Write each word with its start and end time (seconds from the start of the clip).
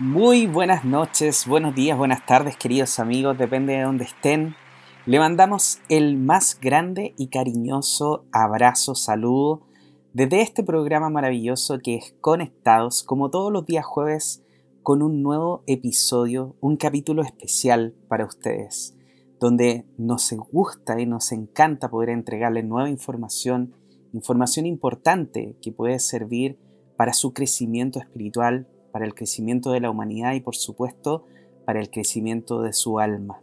Muy 0.00 0.46
buenas 0.46 0.86
noches, 0.86 1.46
buenos 1.46 1.74
días, 1.74 1.98
buenas 1.98 2.24
tardes, 2.24 2.56
queridos 2.56 2.98
amigos, 2.98 3.36
depende 3.36 3.74
de 3.74 3.82
dónde 3.82 4.04
estén. 4.04 4.54
Le 5.04 5.18
mandamos 5.18 5.78
el 5.90 6.16
más 6.16 6.58
grande 6.58 7.12
y 7.18 7.28
cariñoso 7.28 8.24
abrazo, 8.32 8.94
saludo 8.94 9.60
desde 10.14 10.40
este 10.40 10.64
programa 10.64 11.10
maravilloso 11.10 11.80
que 11.80 11.96
es 11.96 12.14
Conectados, 12.22 13.02
como 13.02 13.28
todos 13.28 13.52
los 13.52 13.66
días 13.66 13.84
jueves, 13.84 14.42
con 14.82 15.02
un 15.02 15.22
nuevo 15.22 15.64
episodio, 15.66 16.56
un 16.60 16.78
capítulo 16.78 17.20
especial 17.20 17.94
para 18.08 18.24
ustedes, 18.24 18.96
donde 19.38 19.84
nos 19.98 20.32
gusta 20.50 20.98
y 20.98 21.04
nos 21.04 21.30
encanta 21.30 21.90
poder 21.90 22.08
entregarles 22.08 22.64
nueva 22.64 22.88
información, 22.88 23.74
información 24.14 24.64
importante 24.64 25.58
que 25.60 25.72
puede 25.72 25.98
servir 25.98 26.58
para 26.96 27.12
su 27.12 27.34
crecimiento 27.34 27.98
espiritual, 27.98 28.66
para 28.92 29.04
el 29.04 29.14
crecimiento 29.14 29.72
de 29.72 29.80
la 29.80 29.90
humanidad 29.90 30.34
y 30.34 30.40
por 30.40 30.56
supuesto 30.56 31.24
para 31.64 31.80
el 31.80 31.90
crecimiento 31.90 32.62
de 32.62 32.72
su 32.72 32.98
alma. 32.98 33.40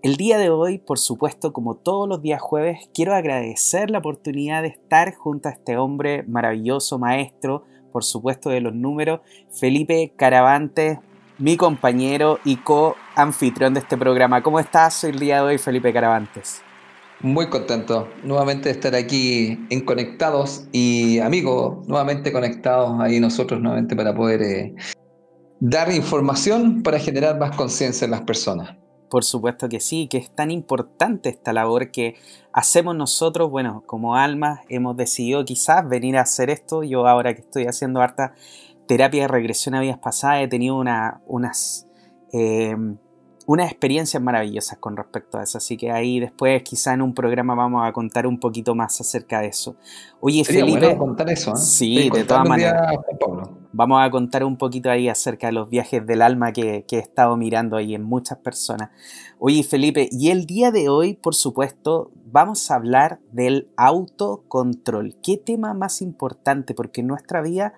El 0.00 0.16
día 0.16 0.38
de 0.38 0.48
hoy, 0.48 0.78
por 0.78 0.98
supuesto, 0.98 1.52
como 1.52 1.74
todos 1.74 2.08
los 2.08 2.22
días 2.22 2.40
jueves, 2.40 2.88
quiero 2.94 3.14
agradecer 3.14 3.90
la 3.90 3.98
oportunidad 3.98 4.62
de 4.62 4.68
estar 4.68 5.14
junto 5.14 5.48
a 5.48 5.52
este 5.52 5.76
hombre 5.76 6.22
maravilloso, 6.22 7.00
maestro, 7.00 7.64
por 7.92 8.04
supuesto, 8.04 8.50
de 8.50 8.60
los 8.60 8.74
números, 8.74 9.20
Felipe 9.50 10.12
Caravante, 10.14 11.00
mi 11.38 11.56
compañero 11.56 12.38
y 12.44 12.56
co-anfitrión 12.56 13.74
de 13.74 13.80
este 13.80 13.96
programa. 13.96 14.42
¿Cómo 14.42 14.60
estás 14.60 15.02
el 15.02 15.18
día 15.18 15.36
de 15.36 15.42
hoy, 15.42 15.58
Felipe 15.58 15.92
Caravantes? 15.92 16.62
Muy 17.20 17.48
contento 17.48 18.08
nuevamente 18.22 18.68
de 18.68 18.74
estar 18.74 18.94
aquí 18.94 19.58
en 19.70 19.84
Conectados 19.84 20.68
y 20.70 21.18
amigos, 21.18 21.84
nuevamente 21.88 22.32
conectados 22.32 23.00
ahí 23.00 23.18
nosotros 23.18 23.60
nuevamente 23.60 23.96
para 23.96 24.14
poder 24.14 24.40
eh, 24.42 24.74
dar 25.58 25.90
información 25.90 26.84
para 26.84 27.00
generar 27.00 27.36
más 27.36 27.56
conciencia 27.56 28.04
en 28.04 28.12
las 28.12 28.20
personas. 28.20 28.76
Por 29.10 29.24
supuesto 29.24 29.68
que 29.68 29.80
sí, 29.80 30.06
que 30.06 30.18
es 30.18 30.30
tan 30.30 30.52
importante 30.52 31.28
esta 31.28 31.52
labor 31.52 31.90
que 31.90 32.14
hacemos 32.52 32.94
nosotros, 32.94 33.50
bueno, 33.50 33.82
como 33.84 34.14
almas 34.14 34.60
hemos 34.68 34.96
decidido 34.96 35.44
quizás 35.44 35.88
venir 35.88 36.18
a 36.18 36.20
hacer 36.20 36.50
esto. 36.50 36.84
Yo 36.84 37.08
ahora 37.08 37.34
que 37.34 37.40
estoy 37.40 37.66
haciendo 37.66 38.00
harta 38.00 38.34
terapia 38.86 39.22
de 39.22 39.28
regresión 39.28 39.74
a 39.74 39.80
vidas 39.80 39.98
pasadas 39.98 40.42
he 40.42 40.48
tenido 40.48 40.76
una, 40.76 41.20
unas... 41.26 41.88
Eh, 42.32 42.76
unas 43.48 43.70
experiencias 43.70 44.22
maravillosas 44.22 44.76
con 44.76 44.94
respecto 44.94 45.38
a 45.38 45.42
eso. 45.42 45.56
Así 45.56 45.78
que 45.78 45.90
ahí 45.90 46.20
después 46.20 46.62
quizá 46.62 46.92
en 46.92 47.00
un 47.00 47.14
programa 47.14 47.54
vamos 47.54 47.82
a 47.82 47.90
contar 47.94 48.26
un 48.26 48.38
poquito 48.38 48.74
más 48.74 49.00
acerca 49.00 49.40
de 49.40 49.46
eso. 49.46 49.74
Oye, 50.20 50.44
Felipe... 50.44 50.98
contar 50.98 51.30
eso, 51.30 51.52
¿eh? 51.52 51.56
Sí, 51.56 52.10
de 52.10 52.24
todas 52.24 52.46
maneras. 52.46 52.98
Vamos 53.72 54.02
a 54.02 54.10
contar 54.10 54.44
un 54.44 54.58
poquito 54.58 54.90
ahí 54.90 55.08
acerca 55.08 55.46
de 55.46 55.54
los 55.54 55.70
viajes 55.70 56.06
del 56.06 56.20
alma 56.20 56.52
que, 56.52 56.84
que, 56.86 56.96
he 56.96 56.98
estado 56.98 57.38
mirando 57.38 57.78
ahí 57.78 57.94
en 57.94 58.02
muchas 58.02 58.36
personas. 58.36 58.90
Oye, 59.38 59.62
Felipe, 59.62 60.10
y 60.12 60.28
el 60.28 60.44
día 60.44 60.70
de 60.70 60.90
hoy, 60.90 61.14
por 61.14 61.34
supuesto, 61.34 62.10
vamos 62.26 62.70
a 62.70 62.74
hablar 62.74 63.18
del 63.32 63.70
autocontrol. 63.78 65.16
¿Qué 65.22 65.38
tema 65.38 65.72
más 65.72 66.02
importante? 66.02 66.74
Porque 66.74 67.00
en 67.00 67.06
nuestra 67.06 67.40
vida 67.40 67.72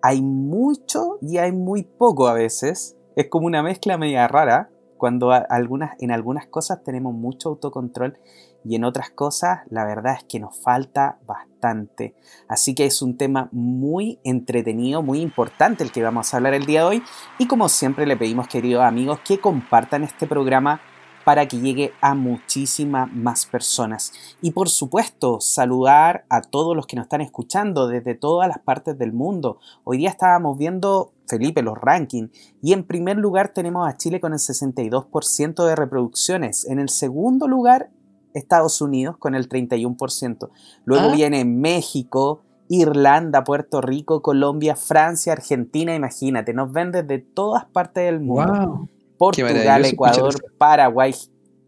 hay 0.00 0.22
mucho 0.22 1.18
y 1.20 1.38
hay 1.38 1.50
muy 1.50 1.82
poco 1.82 2.28
a 2.28 2.34
veces. 2.34 2.96
Es 3.16 3.26
como 3.28 3.48
una 3.48 3.64
mezcla 3.64 3.98
media 3.98 4.28
rara 4.28 4.70
cuando 4.98 5.32
en 5.32 6.10
algunas 6.10 6.46
cosas 6.48 6.82
tenemos 6.84 7.14
mucho 7.14 7.48
autocontrol 7.48 8.18
y 8.64 8.74
en 8.74 8.84
otras 8.84 9.10
cosas 9.10 9.60
la 9.70 9.84
verdad 9.84 10.16
es 10.18 10.24
que 10.24 10.40
nos 10.40 10.60
falta 10.60 11.18
bastante. 11.26 12.14
Así 12.48 12.74
que 12.74 12.84
es 12.84 13.00
un 13.00 13.16
tema 13.16 13.48
muy 13.52 14.18
entretenido, 14.24 15.02
muy 15.02 15.20
importante 15.20 15.84
el 15.84 15.92
que 15.92 16.02
vamos 16.02 16.32
a 16.32 16.36
hablar 16.36 16.54
el 16.54 16.66
día 16.66 16.80
de 16.80 16.86
hoy 16.86 17.02
y 17.38 17.46
como 17.46 17.68
siempre 17.68 18.06
le 18.06 18.16
pedimos 18.16 18.48
queridos 18.48 18.84
amigos 18.84 19.20
que 19.20 19.40
compartan 19.40 20.04
este 20.04 20.26
programa 20.26 20.80
para 21.28 21.46
que 21.46 21.60
llegue 21.60 21.92
a 22.00 22.14
muchísimas 22.14 23.12
más 23.12 23.44
personas. 23.44 24.14
Y 24.40 24.52
por 24.52 24.70
supuesto, 24.70 25.42
saludar 25.42 26.24
a 26.30 26.40
todos 26.40 26.74
los 26.74 26.86
que 26.86 26.96
nos 26.96 27.02
están 27.02 27.20
escuchando 27.20 27.86
desde 27.86 28.14
todas 28.14 28.48
las 28.48 28.60
partes 28.60 28.96
del 28.96 29.12
mundo. 29.12 29.58
Hoy 29.84 29.98
día 29.98 30.08
estábamos 30.08 30.56
viendo, 30.56 31.12
Felipe, 31.26 31.60
los 31.60 31.76
rankings. 31.76 32.30
Y 32.62 32.72
en 32.72 32.82
primer 32.82 33.18
lugar 33.18 33.50
tenemos 33.52 33.86
a 33.86 33.98
Chile 33.98 34.20
con 34.20 34.32
el 34.32 34.38
62% 34.38 35.66
de 35.66 35.76
reproducciones. 35.76 36.64
En 36.64 36.78
el 36.78 36.88
segundo 36.88 37.46
lugar, 37.46 37.90
Estados 38.32 38.80
Unidos 38.80 39.18
con 39.18 39.34
el 39.34 39.50
31%. 39.50 40.48
Luego 40.86 41.10
ah. 41.10 41.14
viene 41.14 41.44
México, 41.44 42.40
Irlanda, 42.70 43.44
Puerto 43.44 43.82
Rico, 43.82 44.22
Colombia, 44.22 44.76
Francia, 44.76 45.34
Argentina, 45.34 45.94
imagínate, 45.94 46.54
nos 46.54 46.72
ven 46.72 46.90
desde 46.90 47.18
todas 47.18 47.66
partes 47.66 48.06
del 48.06 48.20
mundo. 48.20 48.88
Portugal, 49.18 49.84
Ecuador, 49.84 50.34
Paraguay, 50.56 51.14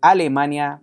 Alemania, 0.01 0.81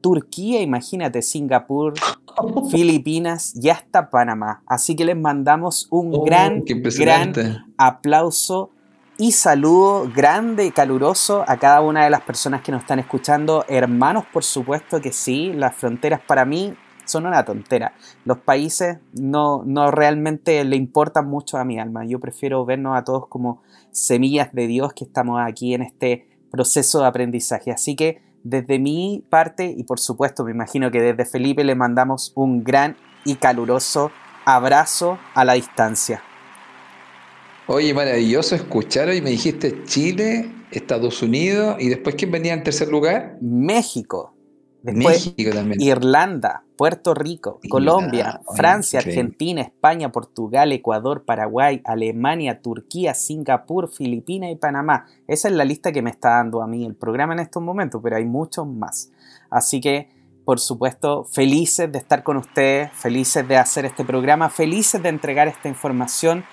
Turquía, 0.00 0.62
imagínate, 0.62 1.22
Singapur, 1.22 1.94
Filipinas 2.70 3.52
y 3.54 3.68
hasta 3.70 4.10
Panamá. 4.10 4.62
Así 4.66 4.94
que 4.94 5.04
les 5.04 5.16
mandamos 5.16 5.88
un 5.90 6.10
oh, 6.14 6.24
gran, 6.24 6.62
gran 6.64 7.32
aplauso 7.76 8.70
y 9.18 9.32
saludo 9.32 10.10
grande 10.14 10.64
y 10.64 10.70
caluroso 10.70 11.44
a 11.46 11.58
cada 11.58 11.82
una 11.82 12.04
de 12.04 12.10
las 12.10 12.22
personas 12.22 12.62
que 12.62 12.72
nos 12.72 12.82
están 12.82 12.98
escuchando. 12.98 13.66
Hermanos, 13.68 14.24
por 14.32 14.44
supuesto 14.44 15.00
que 15.00 15.12
sí, 15.12 15.52
las 15.52 15.74
fronteras 15.74 16.20
para 16.26 16.44
mí 16.44 16.74
son 17.10 17.26
una 17.26 17.44
tontera. 17.44 17.94
Los 18.24 18.38
países 18.38 18.98
no, 19.12 19.62
no 19.64 19.90
realmente 19.90 20.64
le 20.64 20.76
importan 20.76 21.28
mucho 21.28 21.58
a 21.58 21.64
mi 21.64 21.78
alma. 21.78 22.04
Yo 22.06 22.20
prefiero 22.20 22.64
vernos 22.64 22.96
a 22.96 23.04
todos 23.04 23.26
como 23.28 23.62
semillas 23.90 24.52
de 24.52 24.66
Dios 24.66 24.92
que 24.94 25.04
estamos 25.04 25.40
aquí 25.44 25.74
en 25.74 25.82
este 25.82 26.28
proceso 26.50 27.00
de 27.00 27.06
aprendizaje. 27.06 27.70
Así 27.70 27.96
que 27.96 28.22
desde 28.42 28.78
mi 28.78 29.24
parte 29.28 29.74
y 29.76 29.84
por 29.84 30.00
supuesto 30.00 30.44
me 30.44 30.50
imagino 30.50 30.90
que 30.90 31.00
desde 31.00 31.24
Felipe 31.24 31.64
le 31.64 31.74
mandamos 31.74 32.32
un 32.34 32.64
gran 32.64 32.96
y 33.24 33.36
caluroso 33.36 34.10
abrazo 34.44 35.18
a 35.34 35.44
la 35.44 35.54
distancia. 35.54 36.22
Oye, 37.66 37.94
maravilloso 37.94 38.54
escuchar 38.54 39.14
y 39.14 39.20
me 39.20 39.30
dijiste 39.30 39.84
Chile, 39.84 40.50
Estados 40.72 41.22
Unidos 41.22 41.76
y 41.78 41.88
después 41.88 42.16
¿quién 42.16 42.30
venía 42.30 42.54
en 42.54 42.64
tercer 42.64 42.88
lugar? 42.88 43.36
México. 43.40 44.34
México 44.82 45.50
también. 45.52 45.80
Irlanda, 45.80 46.64
Puerto 46.76 47.12
Rico, 47.14 47.60
Colombia, 47.68 48.40
Francia, 48.56 49.00
Argentina, 49.00 49.60
España, 49.60 50.10
Portugal, 50.10 50.72
Ecuador, 50.72 51.24
Paraguay, 51.24 51.82
Alemania, 51.84 52.62
Turquía, 52.62 53.14
Singapur, 53.14 53.90
Filipinas 53.90 54.50
y 54.50 54.56
Panamá. 54.56 55.06
Esa 55.26 55.48
es 55.48 55.54
la 55.54 55.64
lista 55.64 55.92
que 55.92 56.02
me 56.02 56.10
está 56.10 56.30
dando 56.36 56.62
a 56.62 56.66
mí 56.66 56.86
el 56.86 56.94
programa 56.94 57.34
en 57.34 57.40
estos 57.40 57.62
momentos, 57.62 58.00
pero 58.02 58.16
hay 58.16 58.24
muchos 58.24 58.66
más. 58.66 59.12
Así 59.50 59.80
que, 59.80 60.08
por 60.44 60.58
supuesto, 60.58 61.24
felices 61.24 61.92
de 61.92 61.98
estar 61.98 62.22
con 62.22 62.38
ustedes, 62.38 62.90
felices 62.94 63.46
de 63.46 63.56
hacer 63.58 63.84
este 63.84 64.04
programa, 64.04 64.48
felices 64.48 65.02
de 65.02 65.10
entregar 65.10 65.48
esta 65.48 65.68
información 65.68 66.44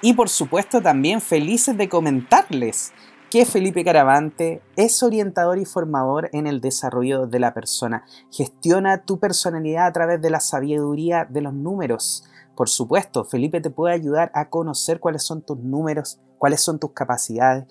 y, 0.00 0.14
por 0.14 0.28
supuesto, 0.28 0.82
también 0.82 1.20
felices 1.20 1.76
de 1.78 1.88
comentarles 1.88 2.92
que 3.32 3.46
Felipe 3.46 3.82
Caravante 3.82 4.60
es 4.76 5.02
orientador 5.02 5.56
y 5.56 5.64
formador 5.64 6.28
en 6.34 6.46
el 6.46 6.60
desarrollo 6.60 7.26
de 7.26 7.38
la 7.38 7.54
persona. 7.54 8.04
Gestiona 8.30 9.04
tu 9.04 9.18
personalidad 9.18 9.86
a 9.86 9.92
través 9.92 10.20
de 10.20 10.28
la 10.28 10.38
sabiduría 10.38 11.24
de 11.24 11.40
los 11.40 11.54
números. 11.54 12.24
Por 12.54 12.68
supuesto, 12.68 13.24
Felipe 13.24 13.62
te 13.62 13.70
puede 13.70 13.94
ayudar 13.94 14.30
a 14.34 14.50
conocer 14.50 15.00
cuáles 15.00 15.22
son 15.22 15.40
tus 15.40 15.56
números, 15.56 16.20
cuáles 16.36 16.60
son 16.60 16.78
tus 16.78 16.92
capacidades, 16.92 17.64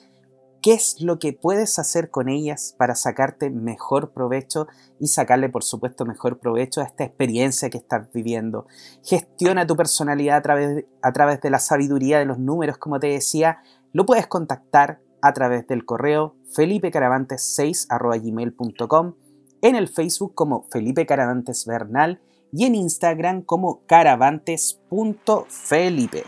qué 0.64 0.74
es 0.74 1.00
lo 1.00 1.20
que 1.20 1.32
puedes 1.32 1.78
hacer 1.78 2.10
con 2.10 2.28
ellas 2.28 2.74
para 2.80 2.96
sacarte 2.96 3.52
mejor 3.52 4.14
provecho 4.14 4.66
y 5.00 5.10
sacarle, 5.10 5.50
por 5.50 5.64
supuesto, 5.64 6.08
mejor 6.08 6.40
provecho 6.40 6.82
a 6.82 6.86
esta 6.86 7.04
experiencia 7.04 7.70
que 7.70 7.78
estás 7.78 8.12
viviendo. 8.12 8.66
Gestiona 9.04 9.68
tu 9.68 9.76
personalidad 9.76 10.38
a 10.38 10.42
través, 10.42 10.86
a 11.04 11.12
través 11.12 11.40
de 11.40 11.52
la 11.52 11.60
sabiduría 11.60 12.18
de 12.18 12.26
los 12.26 12.40
números, 12.40 12.80
como 12.80 13.00
te 13.00 13.10
decía. 13.10 13.60
Lo 13.94 14.08
puedes 14.08 14.26
contactar 14.26 15.02
a 15.22 15.34
través 15.34 15.68
del 15.68 15.86
correo 15.86 16.36
felipecaravantes6.gmail.com, 16.56 19.14
en 19.62 19.76
el 19.76 19.88
Facebook 19.88 20.34
como 20.36 20.68
Felipe 20.72 21.06
Caravantes 21.06 21.66
Bernal 21.66 22.20
y 22.52 22.66
en 22.66 22.76
Instagram 22.76 23.44
como 23.44 23.86
caravantes.felipe. 23.86 26.24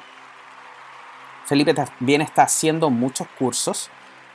Felipe 1.45 1.74
también 1.74 2.22
está 2.22 2.44
haciendo 2.44 2.90
muchos 2.90 3.28
cursos. 3.38 3.90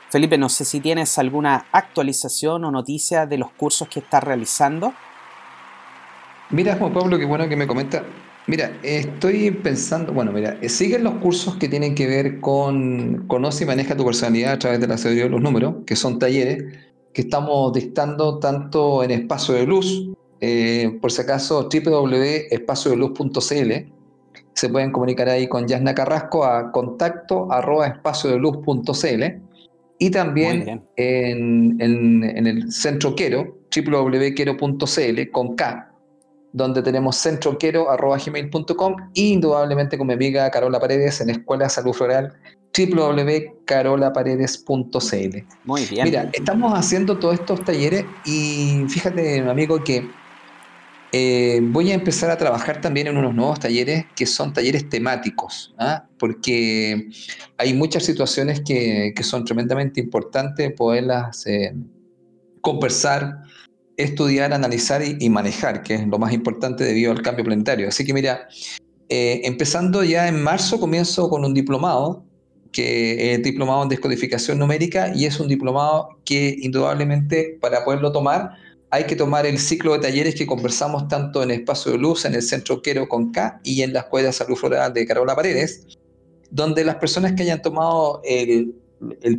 Felipe, 0.09 0.37
no 0.37 0.49
sé 0.49 0.65
si 0.65 0.79
tienes 0.79 1.17
alguna 1.17 1.65
actualización 1.71 2.65
o 2.65 2.71
noticia 2.71 3.25
de 3.25 3.37
los 3.37 3.51
cursos 3.51 3.87
que 3.87 3.99
está 3.99 4.19
realizando. 4.19 4.93
Mira, 6.51 6.75
Juan 6.77 6.93
Pablo, 6.93 7.17
qué 7.17 7.25
bueno 7.25 7.47
que 7.47 7.55
me 7.55 7.67
comenta. 7.67 8.03
Mira, 8.49 8.75
estoy 8.81 9.51
pensando, 9.51 10.11
bueno, 10.11 10.31
mira, 10.31 10.57
siguen 10.67 11.03
los 11.03 11.13
cursos 11.17 11.57
que 11.57 11.69
tienen 11.69 11.93
que 11.93 12.07
ver 12.07 12.39
con 12.39 13.27
Conoce 13.27 13.63
y 13.63 13.67
maneja 13.67 13.95
tu 13.95 14.03
personalidad 14.03 14.53
a 14.53 14.57
través 14.57 14.79
de 14.79 14.87
la 14.87 14.97
sabiduría 14.97 15.25
de 15.25 15.29
los 15.29 15.39
números, 15.39 15.75
que 15.85 15.95
son 15.95 16.17
talleres 16.17 16.63
que 17.13 17.21
estamos 17.21 17.71
dictando 17.73 18.39
tanto 18.39 19.03
en 19.03 19.11
Espacio 19.11 19.53
de 19.53 19.67
Luz, 19.67 20.09
eh, 20.41 20.97
por 20.99 21.11
si 21.11 21.21
acaso 21.21 21.69
www.espaciodeluz.cl, 21.71 23.71
se 24.55 24.69
pueden 24.69 24.91
comunicar 24.91 25.29
ahí 25.29 25.47
con 25.47 25.67
Yasna 25.67 25.93
Carrasco 25.93 26.43
a 26.43 26.71
contacto 26.71 27.51
arroba 27.51 27.85
espacio 27.85 28.31
de 28.31 28.39
luz.cl 28.39 29.23
y 29.99 30.09
también 30.09 30.81
en, 30.95 31.79
en, 31.79 32.47
el 32.47 32.71
centro 32.71 33.15
Quero, 33.15 33.59
www.quero.cl 33.75 35.31
con 35.31 35.55
K, 35.55 35.88
donde 36.51 36.81
tenemos 36.81 37.21
centroquero.gmail.com 37.21 38.95
y 39.13 39.33
indudablemente 39.33 39.95
con 39.97 40.07
mi 40.07 40.13
amiga 40.13 40.49
Carola 40.49 40.79
Paredes 40.79 41.21
en 41.21 41.29
Escuela 41.29 41.65
de 41.65 41.69
Salud 41.69 41.93
Floral 41.93 42.33
www.carolaparedes.cl. 42.77 45.37
Muy 45.63 45.85
bien. 45.85 46.05
Mira, 46.05 46.29
estamos 46.33 46.77
haciendo 46.77 47.17
todos 47.17 47.35
estos 47.35 47.63
talleres 47.63 48.03
y 48.25 48.83
fíjate, 48.87 49.39
amigo, 49.39 49.81
que 49.83 50.07
eh, 51.11 51.59
voy 51.63 51.91
a 51.91 51.95
empezar 51.95 52.29
a 52.29 52.37
trabajar 52.37 52.81
también 52.81 53.07
en 53.07 53.17
unos 53.17 53.33
nuevos 53.33 53.59
talleres 53.59 54.05
que 54.15 54.27
son 54.27 54.53
talleres 54.53 54.87
temáticos, 54.89 55.73
¿ah? 55.79 56.05
porque 56.19 57.09
hay 57.57 57.73
muchas 57.73 58.03
situaciones 58.03 58.61
que, 58.61 59.15
son 59.23 59.43
tremendamente 59.43 59.99
importantes 59.99 60.71
poderlas 60.73 61.47
eh, 61.47 61.73
conversar, 62.61 63.41
estudiar, 64.03 64.53
analizar 64.53 65.01
y, 65.03 65.29
manejar, 65.29 65.83
que 65.83 65.95
es 65.95 66.07
lo 66.07 66.17
más 66.17 66.33
importante 66.33 66.83
debido 66.83 67.11
al 67.11 67.21
cambio 67.21 67.45
planetario. 67.45 67.87
Así 67.87 68.05
que 68.05 68.13
mira, 68.13 68.47
eh, 69.09 69.41
empezando 69.43 70.03
ya 70.03 70.27
en 70.27 70.41
marzo 70.41 70.79
comienzo 70.79 71.29
con 71.29 71.45
un 71.45 71.53
diplomado 71.53 72.23
que 72.71 73.33
es 73.33 73.41
diplomado 73.41 73.83
en 73.83 73.89
descodificación 73.89 74.59
numérica 74.59 75.11
y 75.15 75.25
es 75.25 75.39
un 75.39 75.47
diplomado 75.47 76.19
que 76.23 76.55
indudablemente 76.59 77.57
para 77.59 77.83
poderlo 77.83 78.11
tomar 78.11 78.51
hay 78.91 79.05
que 79.05 79.15
tomar 79.15 79.45
el 79.45 79.59
ciclo 79.59 79.93
de 79.93 79.99
talleres 79.99 80.35
que 80.35 80.47
conversamos 80.47 81.07
tanto 81.07 81.43
en 81.43 81.51
Espacio 81.51 81.91
de 81.91 81.99
Luz, 81.99 82.25
en 82.25 82.33
el 82.35 82.41
Centro 82.41 82.81
Quero 82.81 83.07
con 83.07 83.31
K 83.31 83.59
y 83.63 83.81
en 83.83 83.93
la 83.93 83.99
Escuela 84.01 84.27
de 84.27 84.33
Salud 84.33 84.55
Floral 84.55 84.93
de 84.93 85.05
Carola 85.05 85.35
Paredes, 85.35 85.85
donde 86.49 86.83
las 86.83 86.95
personas 86.95 87.33
que 87.33 87.43
hayan 87.43 87.61
tomado 87.61 88.21
el, 88.23 88.73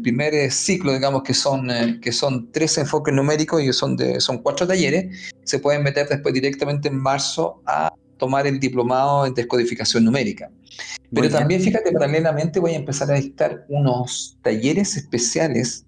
primer 0.02 0.50
ciclo, 0.50 0.92
digamos 0.92 1.22
que 1.22 1.34
son, 1.34 1.70
eh, 1.70 1.98
que 2.00 2.12
son 2.12 2.50
tres 2.52 2.78
enfoques 2.78 3.14
numéricos 3.14 3.62
y 3.62 3.72
son, 3.72 3.96
de, 3.96 4.20
son 4.20 4.38
cuatro 4.38 4.66
talleres, 4.66 5.32
se 5.44 5.58
pueden 5.58 5.82
meter 5.82 6.08
después 6.08 6.34
directamente 6.34 6.88
en 6.88 6.96
marzo 6.96 7.62
a 7.66 7.92
tomar 8.16 8.46
el 8.46 8.60
diplomado 8.60 9.26
en 9.26 9.34
descodificación 9.34 10.04
numérica. 10.04 10.50
Pero 11.12 11.28
también, 11.28 11.60
fíjate, 11.60 11.92
paralelamente 11.92 12.60
voy 12.60 12.72
a 12.72 12.76
empezar 12.76 13.10
a 13.10 13.14
dictar 13.14 13.64
unos 13.68 14.38
talleres 14.42 14.96
especiales 14.96 15.84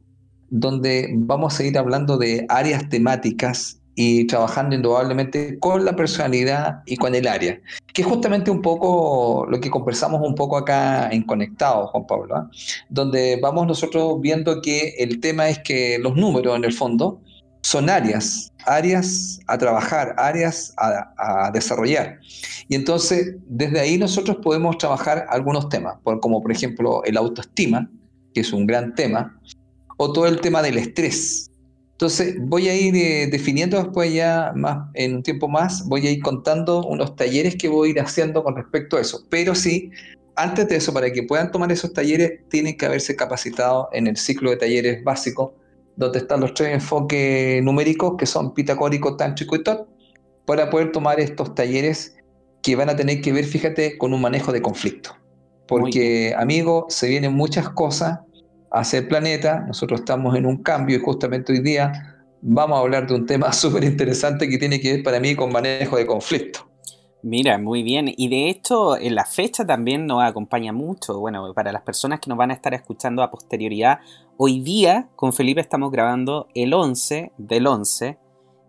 donde 0.50 1.08
vamos 1.14 1.58
a 1.58 1.64
ir 1.64 1.78
hablando 1.78 2.18
de 2.18 2.44
áreas 2.48 2.88
temáticas 2.88 3.81
y 3.94 4.26
trabajando 4.26 4.74
indudablemente 4.74 5.58
con 5.58 5.84
la 5.84 5.94
personalidad 5.94 6.82
y 6.86 6.96
con 6.96 7.14
el 7.14 7.26
área, 7.28 7.60
que 7.92 8.02
es 8.02 8.08
justamente 8.08 8.50
un 8.50 8.62
poco 8.62 9.46
lo 9.48 9.60
que 9.60 9.70
conversamos 9.70 10.22
un 10.22 10.34
poco 10.34 10.56
acá 10.56 11.10
en 11.10 11.22
Conectados, 11.22 11.90
Juan 11.90 12.06
Pablo, 12.06 12.36
¿ah? 12.36 12.50
donde 12.88 13.38
vamos 13.42 13.66
nosotros 13.66 14.20
viendo 14.20 14.62
que 14.62 14.94
el 14.98 15.20
tema 15.20 15.48
es 15.48 15.58
que 15.58 15.98
los 15.98 16.16
números 16.16 16.56
en 16.56 16.64
el 16.64 16.72
fondo 16.72 17.20
son 17.62 17.88
áreas, 17.88 18.52
áreas 18.66 19.40
a 19.46 19.56
trabajar, 19.56 20.14
áreas 20.18 20.74
a, 20.76 21.50
desarrollar. 21.52 22.18
Y 22.68 22.74
entonces, 22.74 23.36
desde 23.46 23.80
ahí 23.80 23.98
nosotros 23.98 24.38
podemos 24.42 24.78
trabajar 24.78 25.26
algunos 25.30 25.68
temas, 25.68 25.96
como 26.20 26.42
por 26.42 26.50
ejemplo 26.50 27.04
el 27.04 27.16
autoestima, 27.16 27.88
que 28.34 28.40
es 28.40 28.52
un 28.52 28.66
gran 28.66 28.94
tema, 28.94 29.38
o 29.96 30.12
todo 30.12 30.26
el 30.26 30.40
tema 30.40 30.62
del 30.62 30.78
estrés. 30.78 31.51
Entonces, 31.92 32.36
voy 32.40 32.68
a 32.68 32.74
ir 32.74 32.96
eh, 32.96 33.28
definiendo 33.30 33.76
después 33.76 34.12
ya 34.12 34.52
más, 34.56 34.88
en 34.94 35.16
un 35.16 35.22
tiempo 35.22 35.48
más, 35.48 35.86
voy 35.86 36.06
a 36.06 36.10
ir 36.10 36.20
contando 36.22 36.84
unos 36.84 37.14
talleres 37.14 37.56
que 37.56 37.68
voy 37.68 37.88
a 37.88 37.90
ir 37.92 38.00
haciendo 38.00 38.42
con 38.42 38.56
respecto 38.56 38.96
a 38.96 39.00
eso. 39.00 39.24
Pero 39.30 39.54
sí, 39.54 39.90
antes 40.34 40.68
de 40.68 40.76
eso, 40.76 40.92
para 40.92 41.12
que 41.12 41.22
puedan 41.22 41.50
tomar 41.52 41.70
esos 41.70 41.92
talleres, 41.92 42.40
tienen 42.48 42.76
que 42.76 42.86
haberse 42.86 43.14
capacitado 43.14 43.88
en 43.92 44.06
el 44.06 44.16
ciclo 44.16 44.50
de 44.50 44.56
talleres 44.56 45.04
básico 45.04 45.54
donde 45.96 46.18
están 46.18 46.40
los 46.40 46.54
tres 46.54 46.74
enfoques 46.74 47.62
numéricos 47.62 48.14
que 48.18 48.26
son 48.26 48.54
pitagórico, 48.54 49.16
tántrico 49.16 49.56
y 49.56 49.62
tot, 49.62 49.88
para 50.46 50.70
poder 50.70 50.92
tomar 50.92 51.20
estos 51.20 51.54
talleres 51.54 52.16
que 52.62 52.76
van 52.76 52.88
a 52.88 52.96
tener 52.96 53.20
que 53.20 53.32
ver, 53.32 53.44
fíjate, 53.44 53.98
con 53.98 54.14
un 54.14 54.20
manejo 54.20 54.52
de 54.52 54.62
conflicto. 54.62 55.16
Porque, 55.68 56.34
amigo, 56.36 56.86
se 56.88 57.08
vienen 57.08 57.32
muchas 57.32 57.68
cosas 57.70 58.20
hacia 58.72 59.00
el 59.00 59.08
planeta, 59.08 59.60
nosotros 59.66 60.00
estamos 60.00 60.34
en 60.36 60.46
un 60.46 60.62
cambio 60.62 60.96
y 60.96 61.00
justamente 61.00 61.52
hoy 61.52 61.60
día 61.60 62.16
vamos 62.40 62.78
a 62.78 62.80
hablar 62.80 63.06
de 63.06 63.14
un 63.14 63.26
tema 63.26 63.52
súper 63.52 63.84
interesante 63.84 64.48
que 64.48 64.58
tiene 64.58 64.80
que 64.80 64.94
ver 64.94 65.02
para 65.02 65.20
mí 65.20 65.36
con 65.36 65.52
manejo 65.52 65.96
de 65.96 66.06
conflicto. 66.06 66.68
Mira, 67.24 67.56
muy 67.56 67.84
bien. 67.84 68.12
Y 68.16 68.28
de 68.28 68.48
hecho, 68.48 68.96
en 68.96 69.14
la 69.14 69.24
fecha 69.24 69.64
también 69.64 70.06
nos 70.06 70.24
acompaña 70.24 70.72
mucho. 70.72 71.20
Bueno, 71.20 71.54
para 71.54 71.70
las 71.70 71.82
personas 71.82 72.18
que 72.18 72.28
nos 72.28 72.36
van 72.36 72.50
a 72.50 72.54
estar 72.54 72.74
escuchando 72.74 73.22
a 73.22 73.30
posterioridad, 73.30 74.00
hoy 74.36 74.58
día 74.58 75.08
con 75.14 75.32
Felipe 75.32 75.60
estamos 75.60 75.92
grabando 75.92 76.48
el 76.54 76.74
11 76.74 77.30
del 77.38 77.68
11 77.68 78.18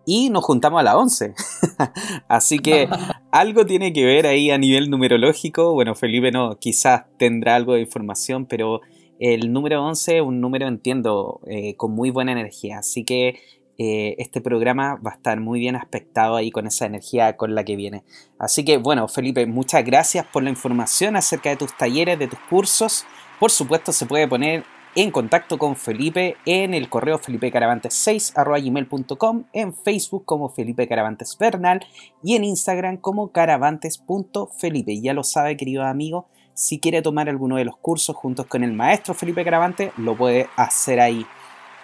y 0.06 0.30
nos 0.30 0.44
juntamos 0.44 0.82
a 0.82 0.84
la 0.84 0.98
11. 0.98 1.34
Así 2.28 2.60
que 2.60 2.88
algo 3.32 3.66
tiene 3.66 3.92
que 3.92 4.06
ver 4.06 4.28
ahí 4.28 4.52
a 4.52 4.60
nivel 4.60 4.92
numerológico. 4.92 5.74
Bueno, 5.74 5.96
Felipe 5.96 6.32
no, 6.32 6.60
quizás 6.60 7.06
tendrá 7.18 7.56
algo 7.56 7.74
de 7.74 7.82
información, 7.82 8.46
pero 8.46 8.82
el 9.24 9.52
número 9.54 9.86
11 9.86 10.18
es 10.18 10.22
un 10.22 10.42
número, 10.42 10.68
entiendo, 10.68 11.40
eh, 11.48 11.78
con 11.78 11.94
muy 11.94 12.10
buena 12.10 12.34
energía. 12.34 12.80
Así 12.80 13.06
que 13.06 13.40
eh, 13.78 14.16
este 14.18 14.42
programa 14.42 14.96
va 14.96 15.12
a 15.12 15.14
estar 15.14 15.40
muy 15.40 15.62
bien 15.62 15.78
aspectado 15.78 16.36
ahí 16.36 16.52
con 16.52 16.68
esa 16.68 16.88
energía 16.88 17.38
con 17.38 17.56
la 17.56 17.64
que 17.64 17.78
viene. 17.78 18.04
Así 18.38 18.66
que 18.66 18.76
bueno, 18.78 19.08
Felipe, 19.08 19.46
muchas 19.46 19.86
gracias 19.86 20.26
por 20.26 20.44
la 20.44 20.50
información 20.50 21.16
acerca 21.16 21.52
de 21.52 21.56
tus 21.56 21.74
talleres, 21.78 22.20
de 22.20 22.28
tus 22.28 22.40
cursos. 22.50 23.06
Por 23.40 23.50
supuesto, 23.50 23.94
se 23.94 24.06
puede 24.06 24.28
poner 24.28 24.66
en 24.94 25.10
contacto 25.10 25.58
con 25.58 25.78
Felipe 25.78 26.36
en 26.46 26.74
el 26.74 26.90
correo 26.90 27.18
felipecaravantes6.gmail.com, 27.18 29.46
en 29.54 29.74
Facebook 29.74 30.26
como 30.26 30.50
Felipe 30.50 30.86
Caravantes 30.86 31.38
Bernal 31.40 31.80
y 32.22 32.36
en 32.36 32.44
Instagram 32.44 32.98
como 32.98 33.32
caravantes.felipe. 33.32 35.00
Ya 35.00 35.14
lo 35.14 35.24
sabe, 35.24 35.56
querido 35.56 35.84
amigo, 35.84 36.28
si 36.54 36.80
quiere 36.80 37.02
tomar 37.02 37.30
alguno 37.30 37.56
de 37.56 37.66
los 37.66 37.78
cursos 37.78 38.16
juntos 38.16 38.46
con 38.46 38.64
el 38.64 38.74
maestro 38.74 39.14
Felipe 39.14 39.44
Caravante, 39.44 39.92
lo 39.98 40.16
puede 40.16 40.48
hacer 40.56 41.00
ahí. 41.00 41.26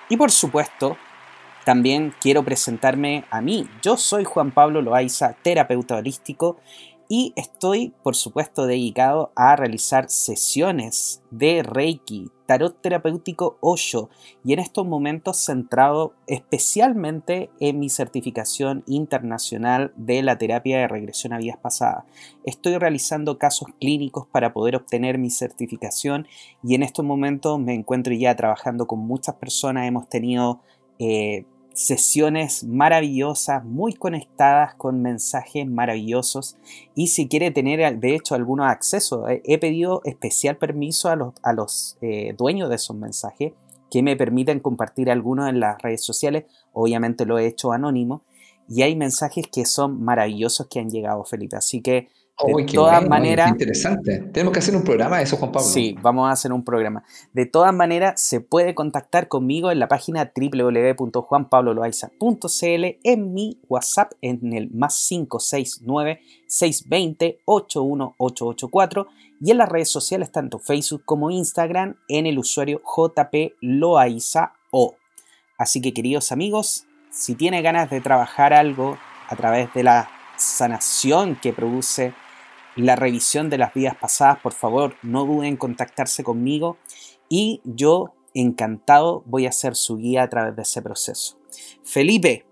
Y 0.09 0.17
por 0.17 0.31
supuesto, 0.31 0.97
también 1.65 2.13
quiero 2.19 2.43
presentarme 2.43 3.25
a 3.29 3.41
mí. 3.41 3.67
Yo 3.81 3.97
soy 3.97 4.23
Juan 4.23 4.51
Pablo 4.51 4.81
Loaiza, 4.81 5.35
terapeuta 5.41 5.97
holístico, 5.97 6.57
y 7.11 7.33
estoy, 7.35 7.91
por 8.03 8.15
supuesto, 8.15 8.67
dedicado 8.67 9.31
a 9.35 9.55
realizar 9.55 10.11
sesiones 10.11 11.23
de 11.31 11.63
Reiki, 11.63 12.29
tarot 12.45 12.79
terapéutico 12.81 13.57
Osho, 13.61 14.11
y 14.45 14.53
en 14.53 14.59
estos 14.59 14.85
momentos 14.85 15.43
centrado 15.43 16.13
especialmente 16.27 17.49
en 17.59 17.79
mi 17.79 17.89
certificación 17.89 18.83
internacional 18.85 19.91
de 19.97 20.21
la 20.21 20.37
terapia 20.37 20.77
de 20.77 20.87
regresión 20.87 21.33
a 21.33 21.39
vidas 21.39 21.57
pasadas. 21.57 22.03
Estoy 22.43 22.77
realizando 22.77 23.39
casos 23.39 23.69
clínicos 23.81 24.27
para 24.27 24.53
poder 24.53 24.75
obtener 24.75 25.17
mi 25.17 25.31
certificación 25.31 26.27
y 26.63 26.75
en 26.75 26.83
estos 26.83 27.03
momentos 27.03 27.59
me 27.59 27.73
encuentro 27.73 28.13
ya 28.13 28.35
trabajando 28.35 28.85
con 28.85 28.99
muchas 28.99 29.33
personas. 29.33 29.87
Hemos 29.87 30.07
tenido 30.09 30.61
eh, 30.99 31.45
sesiones 31.79 32.65
maravillosas, 32.65 33.63
muy 33.63 33.93
conectadas 33.93 34.75
con 34.75 35.01
mensajes 35.01 35.65
maravillosos. 35.65 36.57
Y 36.93 37.07
si 37.07 37.29
quiere 37.29 37.51
tener 37.51 37.99
de 37.99 38.15
hecho 38.15 38.35
algunos 38.35 38.67
accesos, 38.67 39.25
he 39.29 39.57
pedido 39.59 40.01
especial 40.03 40.57
permiso 40.57 41.07
a 41.07 41.15
los, 41.15 41.33
a 41.41 41.53
los 41.53 41.97
eh, 42.01 42.35
dueños 42.37 42.67
de 42.67 42.75
esos 42.75 42.97
mensajes 42.97 43.53
que 43.89 44.03
me 44.03 44.17
permiten 44.17 44.59
compartir 44.59 45.09
algunos 45.09 45.47
en 45.47 45.61
las 45.61 45.81
redes 45.81 46.03
sociales, 46.03 46.45
obviamente 46.73 47.25
lo 47.25 47.39
he 47.39 47.47
hecho 47.47 47.71
anónimo 47.71 48.23
y 48.67 48.81
hay 48.81 48.97
mensajes 48.97 49.47
que 49.47 49.65
son 49.65 50.03
maravillosos 50.03 50.67
que 50.67 50.79
han 50.79 50.89
llegado 50.89 51.23
Felipe, 51.23 51.55
así 51.55 51.81
que 51.81 52.09
de 52.47 52.63
todas 52.65 53.07
maneras. 53.07 53.49
Interesante. 53.49 54.19
Tenemos 54.31 54.53
que 54.53 54.59
hacer 54.59 54.75
un 54.75 54.83
programa 54.83 55.17
de 55.17 55.23
eso, 55.23 55.37
Juan 55.37 55.51
Pablo. 55.51 55.67
Sí, 55.67 55.95
vamos 56.01 56.29
a 56.29 56.31
hacer 56.31 56.53
un 56.53 56.63
programa. 56.63 57.03
De 57.33 57.45
todas 57.45 57.73
maneras, 57.73 58.21
se 58.21 58.41
puede 58.41 58.75
contactar 58.75 59.27
conmigo 59.27 59.71
en 59.71 59.79
la 59.79 59.87
página 59.87 60.31
www.juanpabloloaiza.cl, 60.35 62.99
en 63.03 63.33
mi 63.33 63.59
WhatsApp 63.67 64.11
en 64.21 64.53
el 64.53 64.69
más 64.71 65.03
569 65.07 66.21
620 66.47 67.41
81884 67.45 69.07
y 69.41 69.51
en 69.51 69.57
las 69.57 69.69
redes 69.69 69.89
sociales, 69.89 70.31
tanto 70.31 70.59
Facebook 70.59 71.03
como 71.05 71.31
Instagram, 71.31 71.95
en 72.07 72.25
el 72.25 72.39
usuario 72.39 72.81
JP 72.83 73.53
O. 74.71 74.95
Así 75.57 75.81
que, 75.81 75.93
queridos 75.93 76.31
amigos, 76.31 76.85
si 77.11 77.35
tiene 77.35 77.61
ganas 77.61 77.89
de 77.89 77.99
trabajar 78.01 78.53
algo 78.53 78.97
a 79.27 79.35
través 79.35 79.73
de 79.73 79.83
la 79.83 80.09
sanación 80.37 81.35
que 81.35 81.53
produce 81.53 82.13
la 82.75 82.95
revisión 82.95 83.49
de 83.49 83.57
las 83.57 83.73
vidas 83.73 83.95
pasadas, 83.95 84.39
por 84.39 84.53
favor, 84.53 84.95
no 85.03 85.25
duden 85.25 85.45
en 85.45 85.57
contactarse 85.57 86.23
conmigo 86.23 86.77
y 87.27 87.61
yo 87.63 88.13
encantado 88.33 89.23
voy 89.25 89.45
a 89.45 89.51
ser 89.51 89.75
su 89.75 89.97
guía 89.97 90.23
a 90.23 90.29
través 90.29 90.55
de 90.55 90.61
ese 90.61 90.81
proceso. 90.81 91.37
Felipe, 91.83 92.45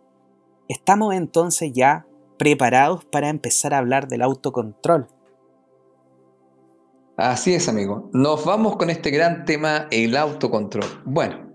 estamos 0.67 1.13
entonces 1.13 1.71
ya 1.73 2.05
preparados 2.37 3.05
para 3.05 3.29
empezar 3.29 3.73
a 3.73 3.79
hablar 3.79 4.07
del 4.07 4.21
autocontrol. 4.21 5.07
Así 7.17 7.55
es, 7.55 7.67
amigo. 7.67 8.09
Nos 8.13 8.45
vamos 8.45 8.75
con 8.75 8.91
este 8.91 9.09
gran 9.09 9.45
tema, 9.45 9.87
el 9.89 10.15
autocontrol. 10.15 10.85
Bueno, 11.03 11.46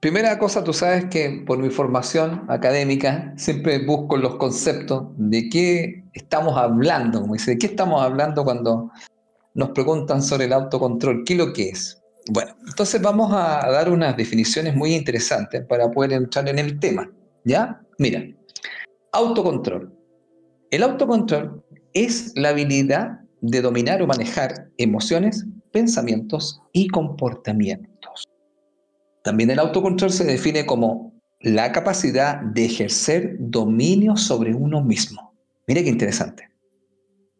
primera 0.00 0.38
cosa, 0.38 0.64
tú 0.64 0.72
sabes 0.72 1.06
que 1.06 1.42
por 1.46 1.58
mi 1.58 1.70
formación 1.70 2.44
académica 2.48 3.32
siempre 3.36 3.84
busco 3.84 4.16
los 4.16 4.36
conceptos 4.36 5.08
de 5.16 5.48
qué 5.48 6.04
estamos 6.12 6.56
hablando, 6.56 7.20
como 7.20 7.34
dice, 7.34 7.52
de 7.52 7.58
qué 7.58 7.66
estamos 7.66 8.02
hablando 8.02 8.44
cuando 8.44 8.90
nos 9.54 9.70
preguntan 9.70 10.22
sobre 10.22 10.44
el 10.44 10.52
autocontrol, 10.52 11.24
qué 11.24 11.34
es 11.34 11.38
lo 11.38 11.52
que 11.52 11.70
es. 11.70 12.00
Bueno, 12.30 12.54
entonces 12.66 13.00
vamos 13.00 13.32
a 13.32 13.70
dar 13.70 13.90
unas 13.90 14.16
definiciones 14.16 14.74
muy 14.76 14.94
interesantes 14.94 15.64
para 15.66 15.90
poder 15.90 16.12
entrar 16.12 16.48
en 16.48 16.58
el 16.58 16.78
tema. 16.78 17.10
¿Ya? 17.44 17.80
Mira, 17.98 18.22
autocontrol. 19.12 19.92
El 20.70 20.82
autocontrol 20.82 21.64
es 21.94 22.32
la 22.36 22.50
habilidad 22.50 23.20
de 23.40 23.62
dominar 23.62 24.02
o 24.02 24.06
manejar 24.06 24.68
emociones, 24.76 25.46
pensamientos 25.72 26.60
y 26.72 26.88
comportamientos. 26.88 27.97
También 29.28 29.50
el 29.50 29.58
autocontrol 29.58 30.10
se 30.10 30.24
define 30.24 30.64
como 30.64 31.12
la 31.42 31.70
capacidad 31.70 32.40
de 32.40 32.64
ejercer 32.64 33.36
dominio 33.38 34.16
sobre 34.16 34.54
uno 34.54 34.82
mismo. 34.82 35.34
Mire 35.66 35.84
qué 35.84 35.90
interesante. 35.90 36.48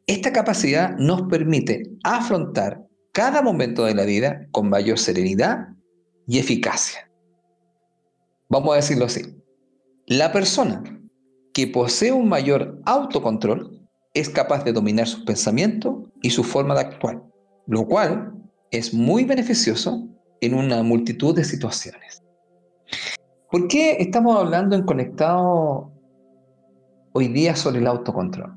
Esta 0.06 0.30
capacidad 0.30 0.98
nos 0.98 1.22
permite 1.30 1.90
afrontar 2.04 2.86
cada 3.12 3.40
momento 3.40 3.86
de 3.86 3.94
la 3.94 4.04
vida 4.04 4.48
con 4.50 4.68
mayor 4.68 4.98
serenidad 4.98 5.68
y 6.26 6.38
eficacia. 6.38 7.10
Vamos 8.50 8.74
a 8.74 8.76
decirlo 8.76 9.06
así. 9.06 9.22
La 10.04 10.30
persona 10.30 10.82
que 11.54 11.68
posee 11.68 12.12
un 12.12 12.28
mayor 12.28 12.82
autocontrol 12.84 13.80
es 14.12 14.28
capaz 14.28 14.62
de 14.62 14.74
dominar 14.74 15.06
sus 15.06 15.24
pensamientos 15.24 15.94
y 16.20 16.28
su 16.28 16.44
forma 16.44 16.74
de 16.74 16.80
actuar, 16.80 17.22
lo 17.66 17.86
cual 17.86 18.34
es 18.70 18.92
muy 18.92 19.24
beneficioso 19.24 20.06
en 20.40 20.54
una 20.54 20.82
multitud 20.82 21.34
de 21.34 21.44
situaciones. 21.44 22.22
¿Por 23.50 23.66
qué 23.68 23.96
estamos 23.98 24.36
hablando 24.36 24.76
en 24.76 24.84
conectado 24.84 25.90
hoy 27.12 27.28
día 27.28 27.56
sobre 27.56 27.78
el 27.78 27.86
autocontrol? 27.86 28.54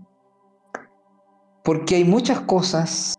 Porque 1.64 1.96
hay 1.96 2.04
muchas 2.04 2.42
cosas, 2.42 3.16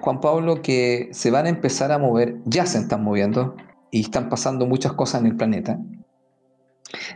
Juan 0.00 0.20
Pablo, 0.20 0.62
que 0.62 1.10
se 1.12 1.30
van 1.30 1.46
a 1.46 1.50
empezar 1.50 1.92
a 1.92 1.98
mover, 1.98 2.38
ya 2.46 2.66
se 2.66 2.78
están 2.78 3.04
moviendo 3.04 3.54
y 3.90 4.00
están 4.00 4.28
pasando 4.28 4.66
muchas 4.66 4.94
cosas 4.94 5.20
en 5.20 5.28
el 5.28 5.36
planeta, 5.36 5.78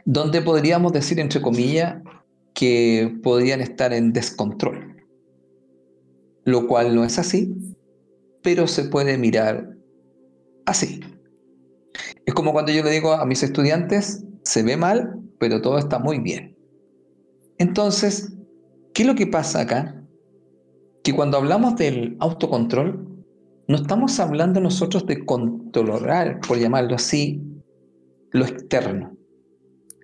donde 0.04 0.42
podríamos 0.42 0.92
decir, 0.92 1.18
entre 1.18 1.40
comillas, 1.40 1.96
que 2.54 3.18
podrían 3.22 3.60
estar 3.60 3.92
en 3.92 4.12
descontrol, 4.12 5.04
lo 6.44 6.68
cual 6.68 6.94
no 6.94 7.04
es 7.04 7.18
así, 7.18 7.54
pero 8.42 8.66
se 8.66 8.84
puede 8.84 9.18
mirar 9.18 9.75
así. 10.66 11.00
Es 12.24 12.34
como 12.34 12.52
cuando 12.52 12.72
yo 12.72 12.82
le 12.82 12.90
digo 12.90 13.12
a 13.12 13.24
mis 13.24 13.42
estudiantes, 13.42 14.24
se 14.42 14.62
ve 14.62 14.76
mal, 14.76 15.20
pero 15.38 15.60
todo 15.62 15.78
está 15.78 15.98
muy 15.98 16.18
bien. 16.18 16.56
Entonces, 17.58 18.32
¿qué 18.92 19.02
es 19.02 19.08
lo 19.08 19.14
que 19.14 19.26
pasa 19.26 19.60
acá? 19.62 20.02
Que 21.02 21.14
cuando 21.14 21.38
hablamos 21.38 21.76
del 21.76 22.16
autocontrol, 22.20 23.06
no 23.68 23.76
estamos 23.76 24.20
hablando 24.20 24.60
nosotros 24.60 25.06
de 25.06 25.24
controlar, 25.24 26.40
por 26.40 26.58
llamarlo 26.58 26.96
así, 26.96 27.40
lo 28.32 28.44
externo 28.44 29.16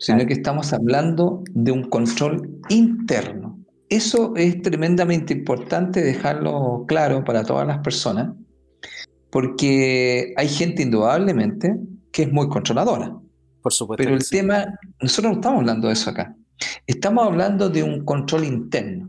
sino 0.02 0.26
que 0.26 0.32
estamos 0.32 0.72
hablando 0.72 1.44
de 1.52 1.70
un 1.70 1.84
control 1.84 2.58
interno. 2.68 3.56
Eso 3.88 4.34
es 4.34 4.60
tremendamente 4.60 5.32
importante 5.32 6.02
dejarlo 6.02 6.84
claro 6.88 7.22
para 7.22 7.44
todas 7.44 7.68
las 7.68 7.78
personas, 7.78 8.34
porque 9.32 10.34
hay 10.36 10.46
gente 10.46 10.82
indudablemente 10.82 11.74
que 12.12 12.24
es 12.24 12.32
muy 12.32 12.50
controladora. 12.50 13.16
Por 13.62 13.72
supuesto. 13.72 14.04
Pero 14.04 14.14
el 14.14 14.28
tema, 14.28 14.78
nosotros 15.00 15.32
no 15.32 15.38
estamos 15.38 15.60
hablando 15.60 15.88
de 15.88 15.94
eso 15.94 16.10
acá. 16.10 16.36
Estamos 16.86 17.24
hablando 17.24 17.70
de 17.70 17.82
un 17.82 18.04
control 18.04 18.44
interno. 18.44 19.08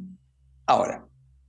Ahora, 0.66 1.06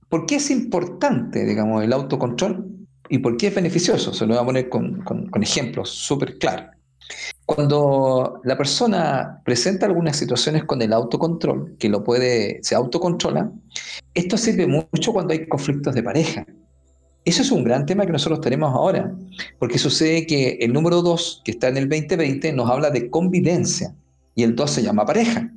¿por 0.09 0.25
qué 0.25 0.35
es 0.35 0.51
importante, 0.51 1.45
digamos, 1.45 1.85
el 1.85 1.93
autocontrol? 1.93 2.67
¿Y 3.07 3.19
por 3.19 3.37
qué 3.37 3.47
es 3.47 3.55
beneficioso? 3.55 4.13
Se 4.13 4.25
lo 4.25 4.33
voy 4.33 4.43
a 4.43 4.45
poner 4.45 4.69
con, 4.69 5.01
con 5.03 5.41
ejemplos 5.41 5.89
súper 5.91 6.37
claros. 6.37 6.75
Cuando 7.45 8.41
la 8.43 8.57
persona 8.57 9.41
presenta 9.45 9.85
algunas 9.85 10.17
situaciones 10.17 10.65
con 10.65 10.81
el 10.81 10.91
autocontrol, 10.91 11.77
que 11.79 11.87
lo 11.87 12.03
puede, 12.03 12.59
se 12.61 12.75
autocontrola, 12.75 13.51
esto 14.13 14.37
sirve 14.37 14.67
mucho 14.67 15.13
cuando 15.13 15.31
hay 15.31 15.47
conflictos 15.47 15.95
de 15.95 16.03
pareja. 16.03 16.45
Eso 17.25 17.41
es 17.41 17.51
un 17.51 17.63
gran 17.63 17.87
tema 17.87 18.05
que 18.05 18.11
nosotros 18.11 18.39
tenemos 18.39 18.71
ahora, 18.73 19.11
porque 19.57 19.79
sucede 19.79 20.27
que 20.27 20.59
el 20.61 20.71
número 20.71 21.01
2, 21.01 21.41
que 21.43 21.51
está 21.51 21.69
en 21.69 21.77
el 21.77 21.89
2020, 21.89 22.53
nos 22.53 22.69
habla 22.69 22.91
de 22.91 23.09
convivencia 23.09 23.95
y 24.35 24.43
el 24.43 24.55
2 24.55 24.69
se 24.69 24.83
llama 24.83 25.07
pareja. 25.07 25.51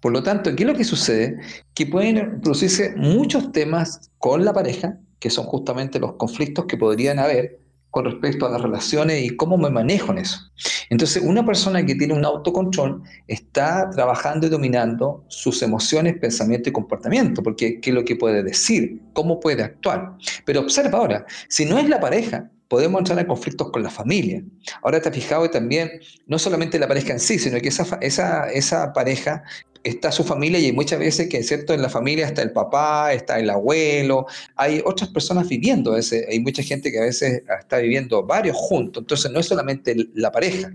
Por 0.00 0.12
lo 0.12 0.22
tanto, 0.22 0.54
¿qué 0.56 0.62
es 0.62 0.66
lo 0.66 0.74
que 0.74 0.84
sucede? 0.84 1.38
Que 1.74 1.86
pueden 1.86 2.40
producirse 2.40 2.94
muchos 2.96 3.52
temas 3.52 4.10
con 4.18 4.46
la 4.46 4.54
pareja, 4.54 4.98
que 5.18 5.28
son 5.28 5.44
justamente 5.44 5.98
los 6.00 6.14
conflictos 6.14 6.64
que 6.64 6.78
podrían 6.78 7.18
haber, 7.18 7.60
con 7.94 8.06
respecto 8.06 8.44
a 8.44 8.50
las 8.50 8.60
relaciones 8.60 9.22
y 9.22 9.36
cómo 9.36 9.56
me 9.56 9.70
manejo 9.70 10.10
en 10.10 10.18
eso. 10.18 10.50
Entonces, 10.90 11.22
una 11.22 11.46
persona 11.46 11.86
que 11.86 11.94
tiene 11.94 12.12
un 12.12 12.24
autocontrol 12.24 13.00
está 13.28 13.88
trabajando 13.88 14.48
y 14.48 14.50
dominando 14.50 15.24
sus 15.28 15.62
emociones, 15.62 16.18
pensamiento 16.18 16.68
y 16.68 16.72
comportamiento, 16.72 17.40
porque 17.40 17.78
qué 17.80 17.90
es 17.90 17.94
lo 17.94 18.04
que 18.04 18.16
puede 18.16 18.42
decir, 18.42 19.00
cómo 19.12 19.38
puede 19.38 19.62
actuar. 19.62 20.16
Pero 20.44 20.62
observa 20.62 20.98
ahora, 20.98 21.24
si 21.48 21.66
no 21.66 21.78
es 21.78 21.88
la 21.88 22.00
pareja, 22.00 22.50
podemos 22.66 22.98
entrar 22.98 23.20
en 23.20 23.26
conflictos 23.26 23.70
con 23.70 23.84
la 23.84 23.90
familia. 23.90 24.42
Ahora 24.82 25.00
te 25.00 25.10
has 25.10 25.14
fijado 25.14 25.48
también, 25.48 25.88
no 26.26 26.40
solamente 26.40 26.80
la 26.80 26.88
pareja 26.88 27.12
en 27.12 27.20
sí, 27.20 27.38
sino 27.38 27.60
que 27.60 27.68
esa, 27.68 27.96
esa, 28.00 28.50
esa 28.50 28.92
pareja 28.92 29.44
está 29.84 30.10
su 30.10 30.24
familia 30.24 30.58
y 30.58 30.72
muchas 30.72 30.98
veces 30.98 31.28
que, 31.28 31.42
¿cierto? 31.42 31.74
En 31.74 31.82
la 31.82 31.90
familia 31.90 32.26
está 32.26 32.42
el 32.42 32.52
papá, 32.52 33.12
está 33.12 33.38
el 33.38 33.50
abuelo, 33.50 34.26
hay 34.56 34.82
otras 34.84 35.10
personas 35.10 35.48
viviendo, 35.48 35.96
ese, 35.96 36.26
hay 36.28 36.40
mucha 36.40 36.62
gente 36.62 36.90
que 36.90 36.98
a 36.98 37.02
veces 37.02 37.42
está 37.60 37.78
viviendo 37.78 38.24
varios 38.24 38.56
juntos, 38.56 39.02
entonces 39.02 39.30
no 39.30 39.38
es 39.38 39.46
solamente 39.46 39.94
la 40.14 40.32
pareja. 40.32 40.72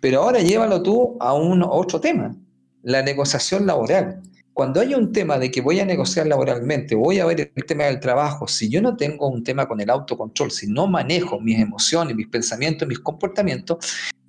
Pero 0.00 0.22
ahora 0.22 0.38
llévalo 0.38 0.82
tú 0.82 1.16
a 1.18 1.34
un 1.34 1.62
otro 1.62 2.00
tema, 2.00 2.34
la 2.82 3.02
negociación 3.02 3.66
laboral. 3.66 4.22
Cuando 4.54 4.80
hay 4.80 4.94
un 4.94 5.12
tema 5.12 5.38
de 5.38 5.50
que 5.50 5.60
voy 5.60 5.80
a 5.80 5.84
negociar 5.84 6.26
laboralmente, 6.26 6.94
voy 6.94 7.18
a 7.18 7.26
ver 7.26 7.52
el 7.54 7.64
tema 7.64 7.84
del 7.84 8.00
trabajo, 8.00 8.46
si 8.46 8.68
yo 8.68 8.80
no 8.80 8.96
tengo 8.96 9.28
un 9.28 9.42
tema 9.42 9.66
con 9.66 9.80
el 9.80 9.90
autocontrol, 9.90 10.50
si 10.50 10.68
no 10.68 10.86
manejo 10.86 11.40
mis 11.40 11.58
emociones, 11.58 12.16
mis 12.16 12.28
pensamientos, 12.28 12.86
mis 12.86 12.98
comportamientos, 13.00 13.78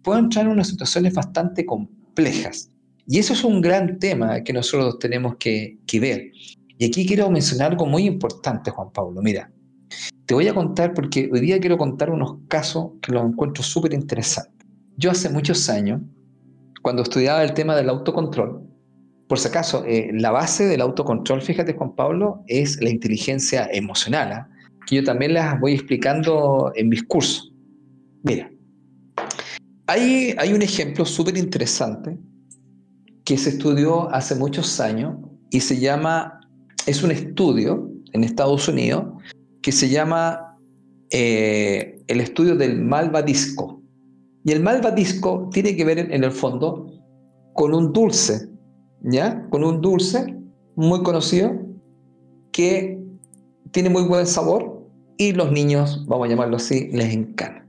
puedo 0.04 0.20
entrar 0.20 0.46
en 0.46 0.52
unas 0.52 0.68
situaciones 0.68 1.14
bastante 1.14 1.66
complejas. 1.66 2.70
Y 3.12 3.18
eso 3.18 3.34
es 3.34 3.44
un 3.44 3.60
gran 3.60 3.98
tema 3.98 4.44
que 4.44 4.54
nosotros 4.54 5.00
tenemos 5.00 5.36
que, 5.38 5.80
ver. 6.00 6.32
Y 6.78 6.86
aquí 6.86 7.08
quiero 7.08 7.28
mencionar 7.32 7.72
algo 7.72 7.88
muy 7.88 8.06
importante, 8.06 8.70
Juan 8.70 8.92
Pablo. 8.92 9.20
Mira, 9.24 9.52
te 10.28 10.36
voy 10.36 10.48
a 10.48 10.54
contar 10.54 10.94
porque 10.94 11.28
hoy 11.34 11.40
día 11.40 11.60
quiero 11.60 11.76
contar 11.76 12.12
unos 12.12 12.38
casos 12.48 12.92
que 13.02 13.12
los 13.12 13.26
encuentro 13.26 13.64
súper 13.64 13.94
interesantes. 13.96 14.68
Yo 14.96 15.10
hace 15.10 15.28
muchos 15.28 15.68
años, 15.70 16.02
cuando 16.84 17.02
estudiaba 17.02 17.42
el 17.44 17.56
tema 17.56 17.76
del 17.76 17.90
autocontrol, 17.90 18.62
por 19.28 19.40
si 19.40 19.48
acaso, 19.48 19.84
eh, 19.88 20.12
la 20.14 20.30
base 20.30 20.68
del 20.68 20.82
autocontrol, 20.82 21.42
fíjate 21.42 21.74
Juan 21.74 21.96
Pablo, 21.96 22.44
es 22.46 22.80
la 22.80 22.92
inteligencia 22.92 23.68
emocional, 23.74 24.32
¿ah? 24.32 24.50
que 24.86 24.98
yo 24.98 25.04
también 25.04 25.34
las 25.34 25.60
voy 25.60 25.74
explicando 25.74 26.72
en 26.76 26.90
mis 26.90 27.02
cursos. 27.06 27.52
Mira, 28.22 28.52
hay, 29.88 30.36
hay 30.38 30.54
un 30.54 30.62
ejemplo 30.62 31.06
súper 31.06 31.38
interesante 31.38 32.16
que 33.30 33.38
se 33.38 33.52
estudió 33.52 34.10
hace 34.10 34.34
muchos 34.34 34.80
años 34.80 35.16
y 35.52 35.60
se 35.60 35.80
llama, 35.80 36.42
es 36.88 37.04
un 37.04 37.12
estudio 37.12 37.88
en 38.14 38.24
Estados 38.24 38.68
Unidos 38.68 39.06
que 39.62 39.72
se 39.72 39.88
llama 39.88 40.58
eh, 41.12 42.02
el 42.08 42.22
estudio 42.22 42.56
del 42.56 42.82
malvadisco. 42.82 43.84
Y 44.44 44.52
el 44.52 44.64
malvadisco 44.64 45.48
tiene 45.54 45.76
que 45.76 45.86
ver 45.86 46.00
en 46.00 46.24
el 46.24 46.32
fondo 46.32 46.92
con 47.54 47.76
un 47.76 47.94
dulce, 47.94 48.50
¿ya? 49.04 49.48
Con 49.52 49.64
un 49.64 49.80
dulce 49.80 50.36
muy 50.76 51.04
conocido 51.04 51.52
que 52.52 53.00
tiene 53.70 53.92
muy 53.92 54.06
buen 54.06 54.26
sabor 54.26 54.90
y 55.20 55.34
los 55.34 55.52
niños, 55.52 56.04
vamos 56.08 56.26
a 56.26 56.30
llamarlo 56.32 56.56
así, 56.56 56.90
les 56.94 57.14
encanta. 57.14 57.69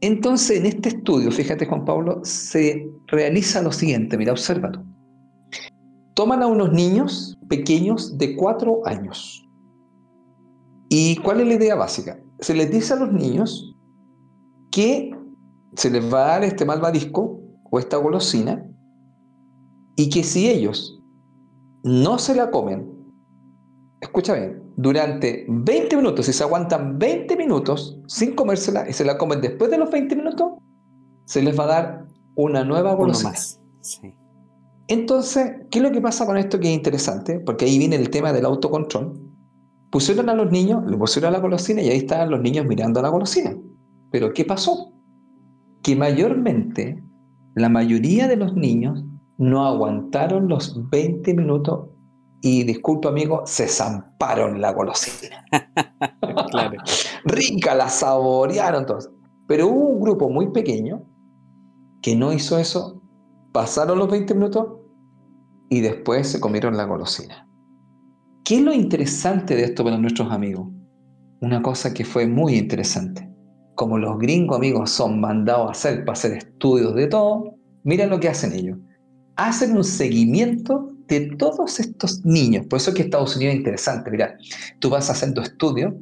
Entonces, 0.00 0.58
en 0.58 0.66
este 0.66 0.90
estudio, 0.90 1.30
fíjate 1.32 1.66
Juan 1.66 1.84
Pablo, 1.84 2.20
se 2.22 2.88
realiza 3.08 3.62
lo 3.62 3.72
siguiente, 3.72 4.16
mira, 4.16 4.32
obsérvalo. 4.32 4.84
Toman 6.14 6.42
a 6.42 6.46
unos 6.46 6.72
niños 6.72 7.36
pequeños 7.48 8.16
de 8.18 8.36
cuatro 8.36 8.86
años. 8.86 9.44
¿Y 10.88 11.16
cuál 11.16 11.40
es 11.40 11.48
la 11.48 11.54
idea 11.54 11.74
básica? 11.74 12.20
Se 12.40 12.54
les 12.54 12.70
dice 12.70 12.94
a 12.94 12.96
los 12.96 13.12
niños 13.12 13.74
que 14.70 15.10
se 15.74 15.90
les 15.90 16.12
va 16.12 16.24
a 16.24 16.28
dar 16.28 16.44
este 16.44 16.64
malvadisco 16.64 17.40
o 17.70 17.78
esta 17.78 17.96
golosina 17.96 18.64
y 19.96 20.08
que 20.08 20.22
si 20.22 20.48
ellos 20.48 21.00
no 21.82 22.18
se 22.18 22.34
la 22.34 22.50
comen 22.50 22.97
escucha 24.00 24.34
bien, 24.34 24.62
durante 24.76 25.44
20 25.48 25.96
minutos, 25.96 26.26
si 26.26 26.32
se 26.32 26.44
aguantan 26.44 26.98
20 26.98 27.36
minutos 27.36 27.98
sin 28.06 28.34
comérsela 28.34 28.88
y 28.88 28.92
se 28.92 29.04
la 29.04 29.18
comen 29.18 29.40
después 29.40 29.70
de 29.70 29.78
los 29.78 29.90
20 29.90 30.14
minutos, 30.16 30.52
se 31.24 31.42
les 31.42 31.58
va 31.58 31.64
a 31.64 31.66
dar 31.66 32.06
una 32.34 32.64
nueva 32.64 32.94
golosina. 32.94 33.34
Entonces, 34.86 35.52
¿qué 35.70 35.78
es 35.78 35.82
lo 35.82 35.90
que 35.90 36.00
pasa 36.00 36.24
con 36.24 36.38
esto 36.38 36.58
que 36.58 36.68
es 36.68 36.74
interesante? 36.74 37.40
Porque 37.40 37.66
ahí 37.66 37.78
viene 37.78 37.96
el 37.96 38.08
tema 38.10 38.32
del 38.32 38.46
autocontrol. 38.46 39.20
Pusieron 39.90 40.28
a 40.28 40.34
los 40.34 40.50
niños, 40.50 40.88
le 40.88 40.96
pusieron 40.96 41.28
a 41.28 41.32
la 41.32 41.40
golosina 41.40 41.82
y 41.82 41.88
ahí 41.88 41.98
estaban 41.98 42.30
los 42.30 42.40
niños 42.40 42.66
mirando 42.66 43.00
a 43.00 43.02
la 43.02 43.08
golosina. 43.08 43.56
Pero 44.10 44.32
¿qué 44.32 44.44
pasó? 44.44 44.92
Que 45.82 45.96
mayormente, 45.96 47.02
la 47.54 47.68
mayoría 47.68 48.28
de 48.28 48.36
los 48.36 48.54
niños 48.54 49.04
no 49.36 49.66
aguantaron 49.66 50.48
los 50.48 50.88
20 50.90 51.34
minutos 51.34 51.88
y, 52.40 52.62
disculpa 52.64 53.08
amigo, 53.08 53.42
se 53.46 53.66
zamparon 53.66 54.60
la 54.60 54.72
golosina. 54.72 55.44
claro. 56.50 56.82
Rica, 57.24 57.74
la 57.74 57.88
saborearon 57.88 58.86
todos. 58.86 59.10
Pero 59.46 59.68
hubo 59.68 59.88
un 59.88 60.00
grupo 60.00 60.28
muy 60.28 60.52
pequeño 60.52 61.02
que 62.02 62.14
no 62.14 62.32
hizo 62.32 62.58
eso, 62.58 63.02
pasaron 63.52 63.98
los 63.98 64.10
20 64.10 64.34
minutos 64.34 64.68
y 65.68 65.80
después 65.80 66.28
se 66.28 66.40
comieron 66.40 66.76
la 66.76 66.84
golosina. 66.84 67.48
¿Qué 68.44 68.56
es 68.56 68.62
lo 68.62 68.72
interesante 68.72 69.56
de 69.56 69.64
esto 69.64 69.84
para 69.84 69.98
nuestros 69.98 70.30
amigos? 70.30 70.68
Una 71.40 71.60
cosa 71.60 71.92
que 71.92 72.04
fue 72.04 72.26
muy 72.26 72.54
interesante. 72.54 73.28
Como 73.74 73.98
los 73.98 74.18
gringos 74.18 74.56
amigos 74.56 74.90
son 74.90 75.20
mandados 75.20 75.68
a 75.68 75.72
hacer 75.72 76.04
para 76.04 76.12
hacer 76.12 76.32
estudios 76.32 76.94
de 76.94 77.08
todo, 77.08 77.54
mira 77.84 78.06
lo 78.06 78.18
que 78.20 78.28
hacen 78.28 78.52
ellos. 78.52 78.78
Hacen 79.36 79.76
un 79.76 79.84
seguimiento 79.84 80.88
de 81.08 81.36
todos 81.36 81.80
estos 81.80 82.24
niños. 82.24 82.66
Por 82.66 82.78
eso 82.78 82.90
es 82.90 82.96
que 82.96 83.02
Estados 83.02 83.36
Unidos 83.36 83.54
es 83.54 83.58
interesante. 83.58 84.10
Mira, 84.10 84.36
tú 84.78 84.90
vas 84.90 85.10
haciendo 85.10 85.42
estudios 85.42 85.94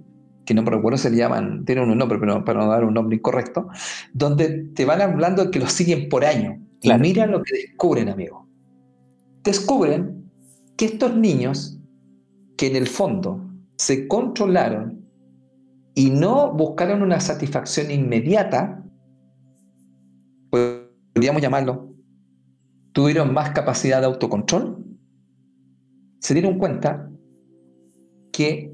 que 0.46 0.54
no 0.54 0.62
me 0.62 0.70
recuerdo 0.70 0.96
se 0.96 1.10
le 1.10 1.16
llaman, 1.16 1.64
tienen 1.64 1.90
un 1.90 1.98
nombre, 1.98 2.18
pero 2.18 2.42
para 2.44 2.60
no 2.60 2.68
dar 2.68 2.84
un 2.84 2.94
nombre 2.94 3.16
incorrecto, 3.16 3.68
donde 4.14 4.68
te 4.74 4.84
van 4.84 5.02
hablando 5.02 5.44
de 5.44 5.50
que 5.50 5.58
los 5.58 5.72
siguen 5.72 6.08
por 6.08 6.24
año. 6.24 6.62
Y 6.80 6.92
mira 6.94 7.26
lo 7.26 7.42
que 7.42 7.54
descubren, 7.54 8.08
amigo. 8.08 8.48
Descubren 9.42 10.30
que 10.76 10.86
estos 10.86 11.16
niños, 11.16 11.78
que 12.56 12.68
en 12.68 12.76
el 12.76 12.86
fondo 12.86 13.50
se 13.76 14.06
controlaron 14.06 15.04
y 15.94 16.10
no 16.10 16.52
buscaron 16.52 17.02
una 17.02 17.20
satisfacción 17.20 17.90
inmediata, 17.90 18.84
podríamos 20.50 21.42
llamarlo, 21.42 21.92
tuvieron 22.92 23.34
más 23.34 23.50
capacidad 23.50 24.00
de 24.00 24.06
autocontrol, 24.06 24.85
se 26.26 26.34
dieron 26.34 26.58
cuenta 26.58 27.08
que 28.32 28.72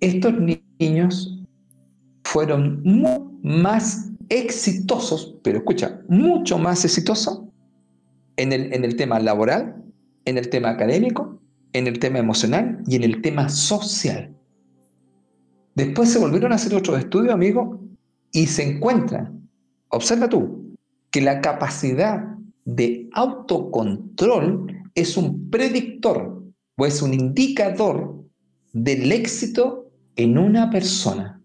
estos 0.00 0.34
niños 0.78 1.42
fueron 2.24 2.82
más 3.42 4.10
exitosos, 4.28 5.38
pero 5.42 5.60
escucha, 5.60 6.02
mucho 6.10 6.58
más 6.58 6.84
exitosos 6.84 7.40
en 8.36 8.52
el, 8.52 8.70
en 8.74 8.84
el 8.84 8.96
tema 8.96 9.18
laboral, 9.18 9.82
en 10.26 10.36
el 10.36 10.50
tema 10.50 10.68
académico, 10.68 11.40
en 11.72 11.86
el 11.86 11.98
tema 11.98 12.18
emocional 12.18 12.82
y 12.86 12.96
en 12.96 13.04
el 13.04 13.22
tema 13.22 13.48
social. 13.48 14.36
Después 15.74 16.12
se 16.12 16.18
volvieron 16.18 16.52
a 16.52 16.56
hacer 16.56 16.74
otros 16.74 16.98
estudios, 16.98 17.32
amigos, 17.32 17.78
y 18.30 18.46
se 18.46 18.74
encuentra, 18.74 19.32
observa 19.88 20.28
tú, 20.28 20.76
que 21.10 21.22
la 21.22 21.40
capacidad 21.40 22.36
de 22.66 23.08
autocontrol 23.14 24.79
es 25.00 25.16
un 25.16 25.50
predictor 25.50 26.42
o 26.76 26.86
es 26.86 27.02
un 27.02 27.14
indicador 27.14 28.24
del 28.72 29.10
éxito 29.12 29.90
en 30.16 30.38
una 30.38 30.70
persona. 30.70 31.40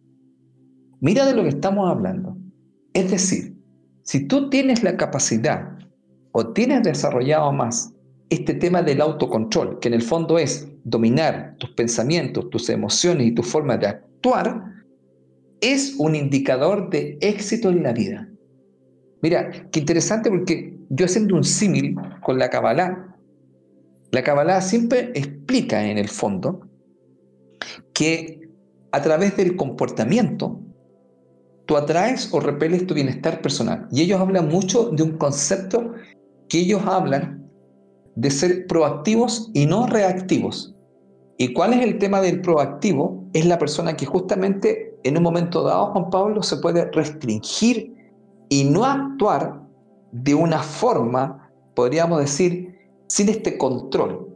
Mira 0.99 1.25
de 1.25 1.35
lo 1.35 1.43
que 1.43 1.49
estamos 1.49 1.89
hablando. 1.89 2.37
Es 2.93 3.11
decir, 3.11 3.55
si 4.03 4.27
tú 4.27 4.49
tienes 4.49 4.83
la 4.83 4.97
capacidad 4.97 5.77
o 6.31 6.53
tienes 6.53 6.83
desarrollado 6.83 7.51
más 7.51 7.93
este 8.29 8.53
tema 8.53 8.81
del 8.81 9.01
autocontrol, 9.01 9.79
que 9.79 9.87
en 9.87 9.93
el 9.93 10.01
fondo 10.01 10.37
es 10.37 10.67
dominar 10.83 11.55
tus 11.57 11.71
pensamientos, 11.71 12.49
tus 12.49 12.69
emociones 12.69 13.27
y 13.27 13.31
tu 13.33 13.43
forma 13.43 13.77
de 13.77 13.87
actuar, 13.87 14.63
es 15.61 15.95
un 15.97 16.15
indicador 16.15 16.89
de 16.89 17.17
éxito 17.21 17.69
en 17.69 17.83
la 17.83 17.93
vida. 17.93 18.29
Mira, 19.21 19.49
qué 19.71 19.79
interesante 19.79 20.29
porque 20.29 20.77
yo 20.89 21.05
haciendo 21.05 21.35
un 21.35 21.43
símil 21.43 21.95
con 22.21 22.37
la 22.37 22.49
Kabbalah, 22.49 23.14
la 24.11 24.23
Kabbalah 24.23 24.61
siempre 24.61 25.11
explica 25.15 25.83
en 25.85 25.97
el 25.97 26.09
fondo 26.09 26.61
que 27.93 28.45
a 28.91 29.01
través 29.01 29.35
del 29.35 29.55
comportamiento, 29.57 30.59
tú 31.65 31.75
atraes 31.75 32.33
o 32.33 32.39
repeles 32.39 32.87
tu 32.87 32.93
bienestar 32.93 33.41
personal. 33.41 33.87
Y 33.91 34.01
ellos 34.01 34.21
hablan 34.21 34.47
mucho 34.47 34.89
de 34.91 35.03
un 35.03 35.17
concepto 35.17 35.93
que 36.47 36.59
ellos 36.59 36.81
hablan 36.85 37.49
de 38.15 38.31
ser 38.31 38.67
proactivos 38.67 39.51
y 39.53 39.65
no 39.65 39.87
reactivos. 39.87 40.73
¿Y 41.37 41.51
cuál 41.51 41.73
es 41.73 41.81
el 41.81 41.97
tema 41.97 42.21
del 42.21 42.39
proactivo? 42.39 43.25
Es 43.33 43.45
la 43.45 43.59
persona 43.59 43.97
que 43.97 44.05
justamente 44.05 44.97
en 45.03 45.17
un 45.17 45.23
momento 45.23 45.63
dado, 45.63 45.91
Juan 45.91 46.09
Pablo, 46.09 46.41
se 46.41 46.57
puede 46.57 46.89
restringir 46.91 47.93
y 48.47 48.63
no 48.63 48.85
actuar 48.85 49.61
de 50.13 50.33
una 50.33 50.59
forma, 50.59 51.51
podríamos 51.75 52.21
decir, 52.21 52.74
sin 53.07 53.29
este 53.29 53.57
control. 53.57 54.27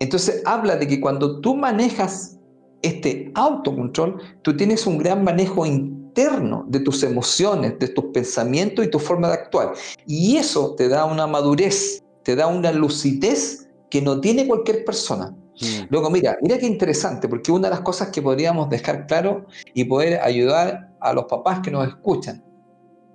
Entonces 0.00 0.42
habla 0.44 0.76
de 0.76 0.86
que 0.86 1.00
cuando 1.00 1.40
tú 1.40 1.54
manejas 1.54 2.38
este 2.82 3.32
autocontrol, 3.34 4.20
tú 4.42 4.56
tienes 4.56 4.86
un 4.86 4.98
gran 4.98 5.24
manejo 5.24 5.64
interno 5.64 6.64
de 6.68 6.80
tus 6.80 7.02
emociones, 7.02 7.78
de 7.78 7.88
tus 7.88 8.06
pensamientos 8.06 8.84
y 8.84 8.90
tu 8.90 8.98
forma 8.98 9.28
de 9.28 9.34
actuar. 9.34 9.72
Y 10.06 10.36
eso 10.36 10.74
te 10.74 10.88
da 10.88 11.04
una 11.04 11.26
madurez, 11.26 12.02
te 12.22 12.36
da 12.36 12.46
una 12.46 12.72
lucidez 12.72 13.68
que 13.90 14.02
no 14.02 14.20
tiene 14.20 14.46
cualquier 14.46 14.84
persona. 14.84 15.34
Mm. 15.60 15.86
Luego, 15.88 16.10
mira, 16.10 16.36
mira 16.42 16.58
qué 16.58 16.66
interesante, 16.66 17.28
porque 17.28 17.52
una 17.52 17.68
de 17.68 17.74
las 17.74 17.80
cosas 17.80 18.08
que 18.08 18.20
podríamos 18.20 18.68
dejar 18.68 19.06
claro 19.06 19.46
y 19.72 19.84
poder 19.84 20.20
ayudar 20.20 20.94
a 21.00 21.12
los 21.12 21.24
papás 21.24 21.60
que 21.60 21.70
nos 21.70 21.88
escuchan, 21.88 22.44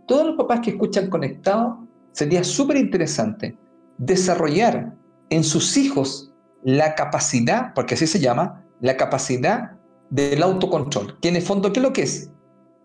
todos 0.08 0.26
los 0.26 0.36
papás 0.36 0.62
que 0.62 0.72
escuchan 0.72 1.10
conectados, 1.10 1.78
sería 2.14 2.44
súper 2.44 2.78
interesante 2.78 3.56
desarrollar 4.00 4.96
en 5.30 5.44
sus 5.44 5.78
hijos 5.78 6.34
la 6.64 6.96
capacidad, 6.96 7.74
porque 7.76 7.94
así 7.94 8.08
se 8.08 8.20
llama, 8.20 8.66
la 8.82 8.98
capacidad 8.98 9.78
del 10.10 10.42
autocontrol, 10.42 11.20
que 11.20 11.30
en 11.30 11.36
el 11.36 11.42
fondo, 11.44 11.72
¿qué 11.72 11.80
es 11.80 11.84
lo 11.84 11.94
que 11.94 12.02
es? 12.02 12.32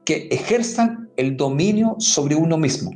Que 0.04 0.28
ejerzan 0.30 1.10
el 1.16 1.36
dominio 1.36 1.96
sobre 1.98 2.34
uno 2.34 2.58
mismo. 2.58 2.90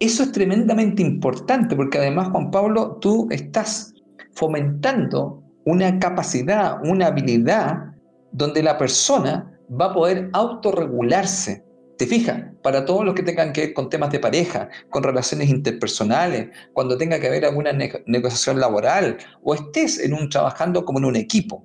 Eso 0.00 0.22
es 0.22 0.32
tremendamente 0.32 1.02
importante 1.02 1.76
porque 1.76 1.98
además, 1.98 2.30
Juan 2.30 2.50
Pablo, 2.50 2.96
tú 3.00 3.28
estás 3.30 3.94
fomentando 4.32 5.42
una 5.66 5.98
capacidad, 5.98 6.80
una 6.84 7.08
habilidad 7.08 7.92
donde 8.32 8.62
la 8.62 8.78
persona 8.78 9.52
va 9.70 9.86
a 9.86 9.94
poder 9.94 10.30
autorregularse. 10.32 11.64
Te 12.00 12.06
fijas, 12.06 12.44
para 12.62 12.86
todos 12.86 13.04
los 13.04 13.14
que 13.14 13.22
tengan 13.22 13.52
que 13.52 13.60
ver 13.60 13.74
con 13.74 13.90
temas 13.90 14.10
de 14.10 14.18
pareja, 14.18 14.70
con 14.88 15.02
relaciones 15.02 15.50
interpersonales, 15.50 16.48
cuando 16.72 16.96
tenga 16.96 17.20
que 17.20 17.26
haber 17.26 17.44
alguna 17.44 17.74
negociación 17.74 18.58
laboral 18.58 19.18
o 19.42 19.52
estés 19.52 19.98
en 19.98 20.14
un 20.14 20.30
trabajando 20.30 20.86
como 20.86 20.98
en 20.98 21.04
un 21.04 21.16
equipo. 21.16 21.62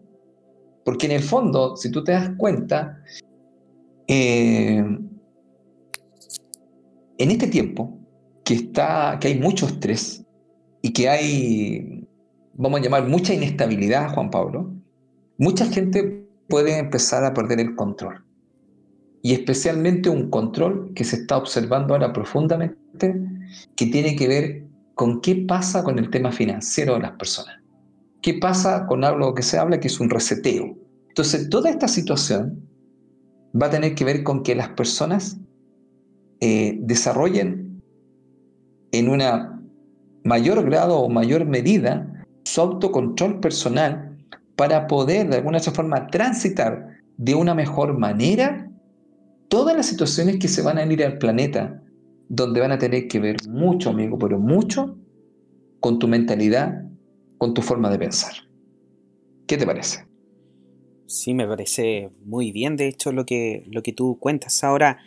Porque 0.84 1.06
en 1.06 1.14
el 1.14 1.24
fondo, 1.24 1.78
si 1.78 1.90
tú 1.90 2.04
te 2.04 2.12
das 2.12 2.32
cuenta, 2.38 3.02
eh, 4.10 4.84
en 7.18 7.32
este 7.32 7.48
tiempo 7.48 7.98
que, 8.44 8.56
está, 8.56 9.18
que 9.22 9.30
hay 9.30 9.40
mucho 9.40 9.68
estrés 9.68 10.26
y 10.82 10.92
que 10.92 11.08
hay, 11.08 12.06
vamos 12.56 12.82
a 12.82 12.84
llamar, 12.84 13.08
mucha 13.08 13.34
inestabilidad, 13.34 14.14
Juan 14.14 14.30
Pablo, 14.30 14.74
mucha 15.38 15.66
gente 15.68 16.28
puede 16.50 16.78
empezar 16.78 17.24
a 17.24 17.34
perder 17.34 17.62
el 17.62 17.74
control 17.78 18.25
y 19.26 19.34
especialmente 19.34 20.08
un 20.08 20.30
control 20.30 20.92
que 20.94 21.04
se 21.04 21.16
está 21.16 21.38
observando 21.38 21.96
ahora 21.96 22.14
profundamente, 22.14 23.20
que 23.76 23.88
tiene 23.88 24.16
que 24.16 24.28
ver 24.28 24.68
con 24.94 25.20
qué 25.20 25.36
pasa 25.48 25.84
con 25.84 25.98
el 25.98 26.12
tema 26.12 26.32
financiero 26.32 26.94
de 26.94 27.00
las 27.00 27.14
personas. 27.14 27.56
¿Qué 28.22 28.36
pasa 28.36 28.86
con 28.86 29.04
algo 29.04 29.34
que 29.34 29.42
se 29.42 29.58
habla 29.58 29.80
que 29.80 29.88
es 29.88 30.00
un 30.00 30.12
reseteo? 30.12 30.78
Entonces, 31.08 31.50
toda 31.50 31.72
esta 31.72 31.88
situación 31.88 32.70
va 33.60 33.66
a 33.66 33.70
tener 33.72 33.96
que 33.96 34.06
ver 34.06 34.22
con 34.22 34.44
que 34.44 34.54
las 34.54 34.70
personas 34.70 35.40
eh, 36.40 36.78
desarrollen 36.82 37.82
en 38.92 39.10
una 39.10 39.60
mayor 40.24 40.64
grado 40.64 41.00
o 41.00 41.10
mayor 41.10 41.46
medida 41.46 42.24
su 42.44 42.62
autocontrol 42.62 43.40
personal 43.40 44.20
para 44.56 44.86
poder 44.86 45.30
de 45.30 45.38
alguna 45.38 45.58
otra 45.58 45.72
forma 45.72 46.06
transitar 46.12 47.00
de 47.18 47.34
una 47.34 47.56
mejor 47.56 47.98
manera 47.98 48.65
todas 49.48 49.76
las 49.76 49.86
situaciones 49.86 50.38
que 50.38 50.48
se 50.48 50.62
van 50.62 50.78
a 50.78 50.86
ir 50.86 51.04
al 51.04 51.18
planeta, 51.18 51.84
donde 52.30 52.60
van 52.60 52.72
a 52.72 52.78
tener 52.78 53.08
que 53.08 53.20
ver 53.20 53.38
mucho, 53.48 53.90
amigo, 53.90 54.18
pero 54.18 54.40
mucho 54.40 54.98
con 55.80 56.00
tu 56.00 56.08
mentalidad, 56.08 56.84
con 57.38 57.54
tu 57.54 57.62
forma 57.62 57.90
de 57.90 58.00
pensar. 58.00 58.34
¿Qué 59.48 59.58
te 59.58 59.66
parece? 59.66 60.06
Sí, 61.06 61.34
me 61.34 61.48
parece 61.48 62.10
muy 62.24 62.52
bien, 62.52 62.76
de 62.78 62.88
hecho, 62.88 63.12
lo 63.12 63.26
que, 63.26 63.64
lo 63.72 63.84
que 63.84 63.94
tú 63.94 64.18
cuentas. 64.20 64.64
Ahora, 64.64 64.98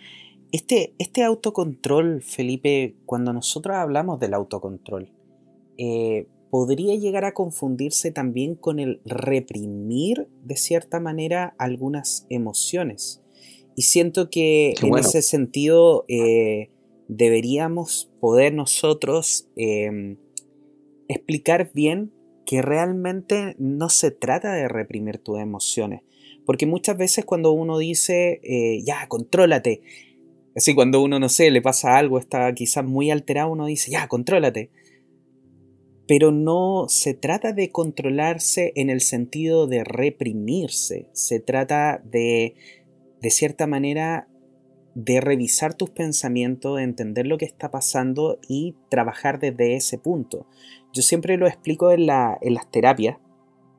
este, 0.52 0.94
este 0.98 1.24
autocontrol, 1.24 2.22
Felipe, 2.22 2.94
cuando 3.04 3.32
nosotros 3.32 3.76
hablamos 3.76 4.20
del 4.20 4.34
autocontrol, 4.34 5.12
eh, 5.76 6.28
podría 6.50 6.94
llegar 6.94 7.24
a 7.24 7.34
confundirse 7.34 8.10
también 8.10 8.54
con 8.54 8.78
el 8.78 9.00
reprimir 9.04 10.28
de 10.42 10.56
cierta 10.56 11.00
manera 11.00 11.54
algunas 11.58 12.26
emociones. 12.30 13.22
Y 13.78 13.82
siento 13.82 14.28
que 14.28 14.74
en 14.82 14.98
ese 14.98 15.22
sentido 15.22 16.04
eh, 16.08 16.72
deberíamos 17.06 18.10
poder 18.18 18.52
nosotros 18.52 19.46
em, 19.54 20.16
explicar 21.06 21.70
bien 21.72 22.12
que 22.44 22.60
realmente 22.60 23.54
no 23.60 23.88
se 23.88 24.10
trata 24.10 24.52
de 24.52 24.66
reprimir 24.66 25.18
tus 25.18 25.38
emociones. 25.38 26.00
Porque 26.44 26.66
muchas 26.66 26.98
veces 26.98 27.24
cuando 27.24 27.52
uno 27.52 27.78
dice, 27.78 28.40
eh, 28.42 28.82
ya, 28.84 29.06
contrólate, 29.06 29.82
así 30.56 30.74
cuando 30.74 31.00
uno, 31.00 31.20
no 31.20 31.28
sé, 31.28 31.48
le 31.52 31.62
pasa 31.62 31.96
algo, 31.96 32.18
está 32.18 32.52
quizás 32.54 32.84
muy 32.84 33.12
alterado, 33.12 33.52
uno 33.52 33.66
dice, 33.66 33.92
ya, 33.92 34.08
contrólate. 34.08 34.70
Pero 36.08 36.32
no 36.32 36.86
se 36.88 37.14
trata 37.14 37.52
de 37.52 37.70
controlarse 37.70 38.72
en 38.74 38.90
el 38.90 39.02
sentido 39.02 39.68
de 39.68 39.84
reprimirse, 39.84 41.10
se 41.12 41.38
trata 41.38 42.02
de, 42.04 42.56
de 43.20 43.30
cierta 43.30 43.66
manera, 43.66 44.28
de 44.94 45.20
revisar 45.20 45.74
tus 45.74 45.90
pensamientos, 45.90 46.76
de 46.76 46.82
entender 46.82 47.26
lo 47.26 47.38
que 47.38 47.44
está 47.44 47.70
pasando 47.70 48.38
y 48.48 48.74
trabajar 48.88 49.38
desde 49.38 49.76
ese 49.76 49.98
punto. 49.98 50.46
Yo 50.92 51.02
siempre 51.02 51.36
lo 51.36 51.46
explico 51.46 51.92
en, 51.92 52.06
las 52.06 52.70
terapias, 52.70 53.18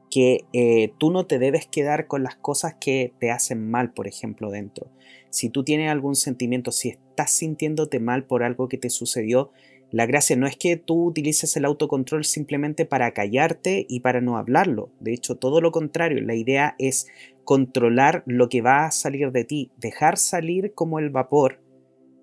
que 0.09 0.45
eh, 0.53 0.93
tú 0.97 1.11
no 1.11 1.25
te 1.25 1.37
debes 1.37 1.67
quedar 1.67 2.07
con 2.07 2.23
las 2.23 2.35
cosas 2.35 2.75
que 2.79 3.13
te 3.19 3.31
hacen 3.31 3.69
mal, 3.69 3.93
por 3.93 4.07
ejemplo, 4.07 4.49
dentro. 4.49 4.87
Si 5.29 5.49
tú 5.49 5.63
tienes 5.63 5.91
algún 5.91 6.15
sentimiento, 6.15 6.71
si 6.71 6.89
estás 6.89 7.31
sintiéndote 7.31 7.99
mal 7.99 8.25
por 8.25 8.43
algo 8.43 8.67
que 8.67 8.77
te 8.77 8.89
sucedió, 8.89 9.51
la 9.91 10.05
gracia 10.05 10.35
no 10.35 10.45
es 10.45 10.55
que 10.55 10.77
tú 10.77 11.05
utilices 11.05 11.55
el 11.57 11.65
autocontrol 11.65 12.23
simplemente 12.23 12.85
para 12.85 13.11
callarte 13.11 13.85
y 13.89 14.01
para 14.01 14.21
no 14.21 14.37
hablarlo. 14.37 14.91
De 14.99 15.13
hecho, 15.13 15.35
todo 15.35 15.61
lo 15.61 15.71
contrario, 15.71 16.21
la 16.21 16.35
idea 16.35 16.75
es 16.77 17.07
controlar 17.49 18.21
lo 18.27 18.47
que 18.47 18.61
va 18.61 18.85
a 18.85 18.91
salir 18.91 19.31
de 19.31 19.43
ti, 19.43 19.71
dejar 19.75 20.19
salir 20.19 20.75
como 20.75 20.99
el 20.99 21.09
vapor, 21.09 21.59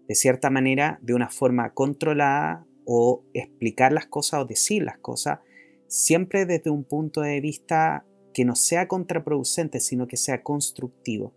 de 0.06 0.14
cierta 0.14 0.50
manera, 0.50 1.00
de 1.02 1.14
una 1.14 1.28
forma 1.28 1.74
controlada, 1.74 2.64
o 2.84 3.24
explicar 3.34 3.92
las 3.92 4.06
cosas 4.06 4.42
o 4.42 4.44
decir 4.44 4.84
las 4.84 4.98
cosas, 4.98 5.40
siempre 5.88 6.46
desde 6.46 6.70
un 6.70 6.84
punto 6.84 7.22
de 7.22 7.40
vista 7.40 8.06
que 8.32 8.44
no 8.44 8.54
sea 8.54 8.86
contraproducente, 8.86 9.80
sino 9.80 10.06
que 10.06 10.16
sea 10.16 10.44
constructivo. 10.44 11.34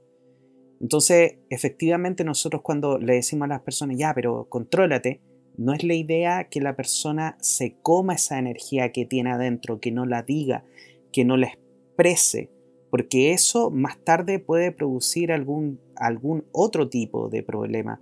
Entonces, 0.80 1.40
efectivamente, 1.50 2.24
nosotros 2.24 2.62
cuando 2.62 3.00
le 3.00 3.16
decimos 3.16 3.48
a 3.48 3.54
las 3.56 3.62
personas, 3.62 3.98
ya, 3.98 4.14
pero 4.14 4.48
contrólate, 4.50 5.20
no 5.58 5.74
es 5.74 5.84
la 5.84 5.96
idea 5.96 6.48
que 6.48 6.62
la 6.62 6.76
persona 6.76 7.38
se 7.42 7.78
coma 7.82 8.14
esa 8.14 8.38
energía 8.38 8.92
que 8.92 9.08
tiene 9.08 9.32
adentro, 9.32 9.80
que 9.80 9.92
no 9.92 10.06
la 10.06 10.22
diga, 10.22 10.64
que 11.12 11.26
no 11.26 11.38
la 11.38 11.48
exprese, 11.48 12.52
porque 12.90 13.32
eso 13.32 13.70
más 13.70 13.98
tarde 14.00 14.40
puede 14.40 14.72
producir 14.72 15.32
algún, 15.32 15.80
algún 15.96 16.46
otro 16.52 16.90
tipo 16.90 17.30
de 17.30 17.44
problema, 17.44 18.00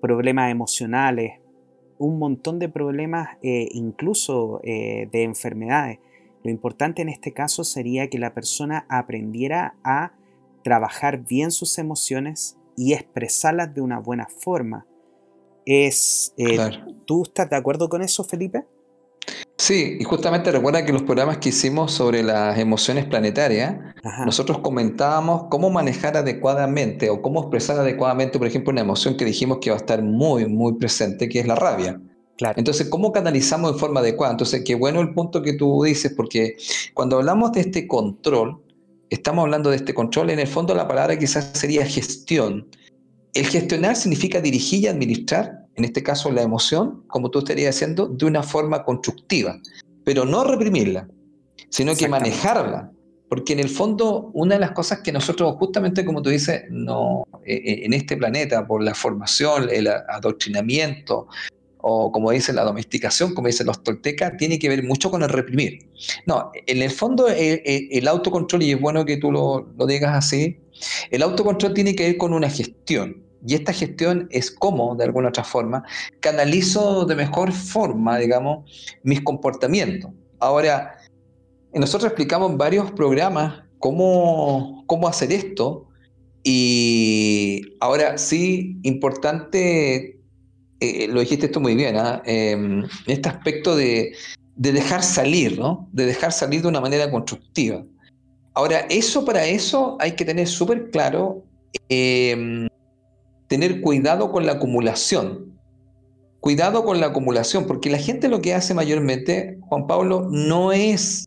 problemas 0.00 0.50
emocionales, 0.50 1.40
un 1.98 2.18
montón 2.18 2.58
de 2.58 2.68
problemas, 2.68 3.36
eh, 3.42 3.68
incluso 3.72 4.60
eh, 4.64 5.08
de 5.12 5.22
enfermedades. 5.22 5.98
Lo 6.42 6.50
importante 6.50 7.02
en 7.02 7.10
este 7.10 7.32
caso 7.32 7.64
sería 7.64 8.08
que 8.08 8.18
la 8.18 8.32
persona 8.32 8.86
aprendiera 8.88 9.74
a 9.84 10.12
trabajar 10.64 11.24
bien 11.26 11.50
sus 11.50 11.78
emociones 11.78 12.56
y 12.76 12.94
expresarlas 12.94 13.74
de 13.74 13.82
una 13.82 13.98
buena 13.98 14.26
forma. 14.26 14.86
Es, 15.66 16.32
eh, 16.38 16.56
¿Tú 17.04 17.22
estás 17.24 17.50
de 17.50 17.56
acuerdo 17.56 17.88
con 17.90 18.00
eso, 18.02 18.24
Felipe? 18.24 18.64
Sí, 19.70 19.98
y 20.00 20.02
justamente 20.02 20.50
recuerda 20.50 20.84
que 20.84 20.92
los 20.92 21.02
programas 21.02 21.38
que 21.38 21.50
hicimos 21.50 21.92
sobre 21.92 22.24
las 22.24 22.58
emociones 22.58 23.04
planetarias, 23.04 23.76
nosotros 24.26 24.58
comentábamos 24.58 25.44
cómo 25.48 25.70
manejar 25.70 26.16
adecuadamente 26.16 27.08
o 27.08 27.22
cómo 27.22 27.42
expresar 27.42 27.78
adecuadamente, 27.78 28.36
por 28.36 28.48
ejemplo, 28.48 28.72
una 28.72 28.80
emoción 28.80 29.16
que 29.16 29.24
dijimos 29.24 29.58
que 29.60 29.70
va 29.70 29.76
a 29.76 29.78
estar 29.78 30.02
muy, 30.02 30.46
muy 30.46 30.72
presente, 30.72 31.28
que 31.28 31.38
es 31.38 31.46
la 31.46 31.54
rabia. 31.54 32.00
Claro. 32.36 32.58
Entonces, 32.58 32.88
¿cómo 32.88 33.12
canalizamos 33.12 33.74
de 33.74 33.78
forma 33.78 34.00
adecuada? 34.00 34.32
Entonces, 34.32 34.64
qué 34.66 34.74
bueno 34.74 35.00
el 35.00 35.14
punto 35.14 35.40
que 35.40 35.52
tú 35.52 35.84
dices, 35.84 36.12
porque 36.16 36.56
cuando 36.92 37.18
hablamos 37.18 37.52
de 37.52 37.60
este 37.60 37.86
control, 37.86 38.60
estamos 39.08 39.44
hablando 39.44 39.70
de 39.70 39.76
este 39.76 39.94
control, 39.94 40.30
en 40.30 40.40
el 40.40 40.48
fondo 40.48 40.74
la 40.74 40.88
palabra 40.88 41.16
quizás 41.16 41.52
sería 41.54 41.86
gestión. 41.86 42.66
El 43.34 43.46
gestionar 43.46 43.94
significa 43.94 44.40
dirigir 44.40 44.80
y 44.80 44.88
administrar 44.88 45.59
en 45.80 45.86
este 45.86 46.02
caso 46.02 46.30
la 46.30 46.42
emoción, 46.42 47.04
como 47.08 47.30
tú 47.30 47.38
estarías 47.38 47.74
diciendo, 47.74 48.06
de 48.06 48.26
una 48.26 48.42
forma 48.42 48.84
constructiva, 48.84 49.58
pero 50.04 50.26
no 50.26 50.44
reprimirla, 50.44 51.08
sino 51.70 51.96
que 51.96 52.06
manejarla. 52.06 52.92
Porque 53.30 53.52
en 53.54 53.60
el 53.60 53.68
fondo, 53.68 54.30
una 54.34 54.56
de 54.56 54.60
las 54.60 54.72
cosas 54.72 55.00
que 55.00 55.12
nosotros, 55.12 55.54
justamente 55.56 56.04
como 56.04 56.20
tú 56.20 56.30
dices, 56.30 56.64
no, 56.68 57.24
eh, 57.46 57.54
eh, 57.54 57.80
en 57.84 57.94
este 57.94 58.16
planeta, 58.16 58.66
por 58.66 58.82
la 58.82 58.94
formación, 58.94 59.68
el 59.70 59.86
adoctrinamiento, 59.86 61.28
o 61.78 62.12
como 62.12 62.30
dice 62.30 62.52
la 62.52 62.64
domesticación, 62.64 63.32
como 63.34 63.46
dicen 63.46 63.66
los 63.66 63.82
toltecas, 63.82 64.36
tiene 64.36 64.58
que 64.58 64.68
ver 64.68 64.82
mucho 64.82 65.10
con 65.10 65.22
el 65.22 65.30
reprimir. 65.30 65.88
No, 66.26 66.50
en 66.66 66.82
el 66.82 66.90
fondo 66.90 67.28
el, 67.28 68.06
autocontrol, 68.06 68.64
y 68.64 68.72
es 68.72 68.80
bueno 68.80 69.06
que 69.06 69.16
tú 69.16 69.32
lo, 69.32 69.72
lo, 69.78 69.86
digas 69.86 70.14
así, 70.14 70.58
el 71.10 71.22
autocontrol 71.22 71.72
tiene 71.72 71.94
que 71.94 72.08
ver 72.08 72.16
con 72.18 72.34
una 72.34 72.50
gestión. 72.50 73.29
Y 73.46 73.54
esta 73.54 73.72
gestión 73.72 74.28
es 74.30 74.50
cómo, 74.50 74.94
de 74.96 75.04
alguna 75.04 75.28
otra 75.28 75.44
forma, 75.44 75.84
canalizo 76.20 77.04
de 77.04 77.14
mejor 77.14 77.52
forma, 77.52 78.18
digamos, 78.18 78.98
mis 79.02 79.22
comportamientos. 79.22 80.10
Ahora, 80.38 80.96
nosotros 81.72 82.10
explicamos 82.10 82.56
varios 82.56 82.90
programas 82.92 83.62
cómo, 83.78 84.84
cómo 84.86 85.08
hacer 85.08 85.32
esto. 85.32 85.88
Y 86.42 87.76
ahora 87.80 88.16
sí, 88.16 88.78
importante, 88.82 90.18
eh, 90.80 91.08
lo 91.08 91.20
dijiste 91.20 91.46
esto 91.46 91.60
muy 91.60 91.74
bien, 91.74 91.96
¿ah? 91.96 92.22
em, 92.24 92.84
este 93.06 93.28
aspecto 93.28 93.76
de, 93.76 94.14
de, 94.56 94.72
dejar 94.72 95.02
salir, 95.02 95.58
¿no? 95.58 95.88
De 95.92 96.06
dejar 96.06 96.32
salir 96.32 96.62
de 96.62 96.68
una 96.68 96.80
manera 96.80 97.10
constructiva. 97.10 97.84
Ahora, 98.54 98.80
eso 98.88 99.24
para 99.24 99.44
eso 99.44 99.96
hay 100.00 100.12
que 100.12 100.24
tener 100.24 100.48
súper 100.48 100.90
claro 100.90 101.44
eh, 101.88 102.68
tener 103.50 103.80
cuidado 103.80 104.30
con 104.30 104.46
la 104.46 104.52
acumulación. 104.52 105.58
Cuidado 106.38 106.84
con 106.84 107.00
la 107.00 107.06
acumulación, 107.06 107.66
porque 107.66 107.90
la 107.90 107.98
gente 107.98 108.28
lo 108.28 108.40
que 108.40 108.54
hace 108.54 108.74
mayormente, 108.74 109.58
Juan 109.62 109.88
Pablo, 109.88 110.28
no 110.30 110.70
es 110.70 111.26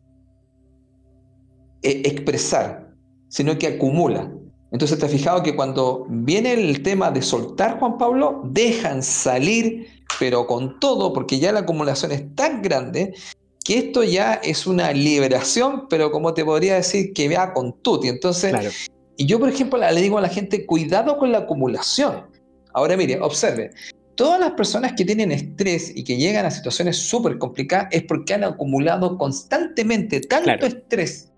eh, 1.82 2.00
expresar, 2.06 2.94
sino 3.28 3.58
que 3.58 3.66
acumula. 3.66 4.32
Entonces 4.72 4.98
te 4.98 5.04
has 5.04 5.12
fijado 5.12 5.42
que 5.42 5.54
cuando 5.54 6.06
viene 6.08 6.54
el 6.54 6.82
tema 6.82 7.10
de 7.10 7.20
soltar, 7.20 7.78
Juan 7.78 7.98
Pablo, 7.98 8.40
dejan 8.46 9.02
salir, 9.02 9.86
pero 10.18 10.46
con 10.46 10.80
todo, 10.80 11.12
porque 11.12 11.38
ya 11.38 11.52
la 11.52 11.60
acumulación 11.60 12.10
es 12.10 12.34
tan 12.34 12.62
grande 12.62 13.12
que 13.66 13.78
esto 13.78 14.02
ya 14.02 14.32
es 14.32 14.66
una 14.66 14.92
liberación, 14.92 15.88
pero 15.90 16.10
como 16.10 16.32
te 16.32 16.42
podría 16.42 16.76
decir, 16.76 17.12
que 17.12 17.28
vea 17.28 17.52
con 17.52 17.74
tutti. 17.82 18.08
Entonces, 18.08 18.88
y 19.16 19.26
yo, 19.26 19.38
por 19.38 19.48
ejemplo, 19.48 19.78
le 19.78 20.00
digo 20.00 20.18
a 20.18 20.22
la 20.22 20.28
gente, 20.28 20.66
cuidado 20.66 21.18
con 21.18 21.30
la 21.30 21.38
acumulación. 21.38 22.26
Ahora 22.72 22.96
mire, 22.96 23.20
observe, 23.20 23.70
todas 24.16 24.40
las 24.40 24.52
personas 24.52 24.94
que 24.94 25.04
tienen 25.04 25.30
estrés 25.30 25.92
y 25.94 26.02
que 26.02 26.16
llegan 26.16 26.46
a 26.46 26.50
situaciones 26.50 26.96
súper 26.96 27.38
complicadas 27.38 27.88
es 27.92 28.02
porque 28.02 28.34
han 28.34 28.44
acumulado 28.44 29.16
constantemente 29.16 30.20
tanto 30.20 30.66
estrés. 30.66 31.30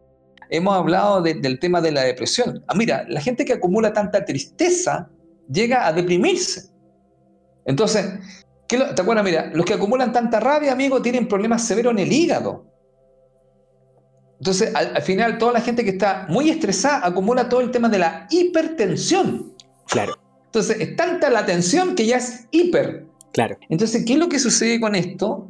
Hemos 0.49 0.75
hablado 0.75 1.23
del 1.23 1.59
tema 1.59 1.81
de 1.81 1.93
la 1.93 2.03
depresión. 2.03 2.65
Ah, 2.69 2.75
mira, 2.75 3.05
la 3.09 3.21
gente 3.21 3.45
que 3.45 3.55
acumula 3.55 3.93
tanta 3.93 4.25
tristeza 4.25 5.11
llega 5.51 5.87
a 5.87 5.93
deprimirse. 5.93 6.71
Entonces, 7.65 8.07
¿qué 8.69 8.79
¿te 8.79 9.03
acuerdas? 9.03 9.25
Mira, 9.25 9.51
los 9.53 9.67
que 9.67 9.75
acumulan 9.75 10.13
tanta 10.13 10.39
rabia, 10.39 10.73
amigo, 10.73 11.03
tienen 11.03 11.27
problemas 11.27 11.67
severos 11.67 11.93
en 11.93 11.99
el 11.99 12.13
hígado. 12.13 12.65
Entonces, 14.39 14.75
al, 14.75 15.01
final, 15.03 15.39
toda 15.39 15.53
la 15.53 15.61
gente 15.61 15.85
que 15.85 15.91
está 15.91 16.27
muy 16.29 16.51
estresada 16.51 17.07
acumula 17.07 17.49
todo 17.49 17.61
el 17.61 17.71
tema 17.71 17.89
de 17.89 17.99
la 17.99 18.27
hipertensión. 18.31 19.55
Claro. 19.89 20.19
Entonces, 20.47 20.79
es 20.81 20.97
tanta 20.97 21.31
la 21.31 21.47
tensión 21.47 21.95
que 21.95 22.07
ya 22.07 22.17
es 22.17 22.47
hiper. 22.51 23.07
Claro. 23.33 23.59
Entonces, 23.69 24.05
¿qué 24.05 24.15
es 24.15 24.19
lo 24.19 24.29
que 24.29 24.39
sucede 24.39 24.81
con 24.81 24.95
esto? 24.95 25.49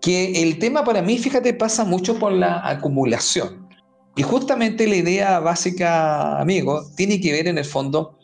Que 0.00 0.42
el 0.42 0.58
tema 0.58 0.84
para 0.84 1.00
mí, 1.00 1.18
fíjate, 1.18 1.54
pasa 1.54 1.84
mucho 1.84 2.18
por 2.18 2.32
la 2.32 2.68
acumulación. 2.68 3.68
Y 4.16 4.22
justamente 4.22 4.86
la 4.86 4.96
idea 4.96 5.40
básica, 5.40 6.38
amigo, 6.38 6.84
tiene 6.96 7.20
que 7.20 7.32
ver 7.32 7.48
en 7.48 7.56
el 7.56 7.64
fondo, 7.64 8.18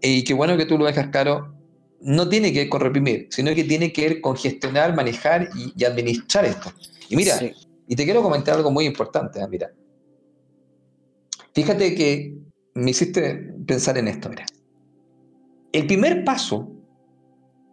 y 0.00 0.24
qué 0.24 0.32
bueno 0.32 0.56
que 0.56 0.64
tú 0.64 0.78
lo 0.78 0.86
dejas 0.86 1.08
claro, 1.08 1.54
no 2.00 2.28
tiene 2.28 2.52
que 2.52 2.60
ver 2.60 2.68
con 2.68 2.80
reprimir, 2.80 3.28
sino 3.30 3.54
que 3.54 3.64
tiene 3.64 3.92
que 3.92 4.08
ver 4.08 4.20
con 4.20 4.36
gestionar, 4.36 4.94
manejar 4.94 5.48
y, 5.54 5.84
administrar 5.84 6.44
esto. 6.44 6.72
Y 7.08 7.16
mira, 7.16 7.38
y 7.88 7.96
te 7.96 8.04
quiero 8.04 8.22
comentar 8.22 8.54
algo 8.54 8.70
muy 8.70 8.84
importante, 8.84 9.40
¿eh? 9.40 9.48
mira. 9.48 9.70
Fíjate 11.54 11.94
que 11.94 12.36
me 12.74 12.90
hiciste 12.90 13.34
pensar 13.66 13.96
en 13.98 14.08
esto. 14.08 14.30
El 15.72 15.86
primer 15.86 16.24
paso 16.24 16.70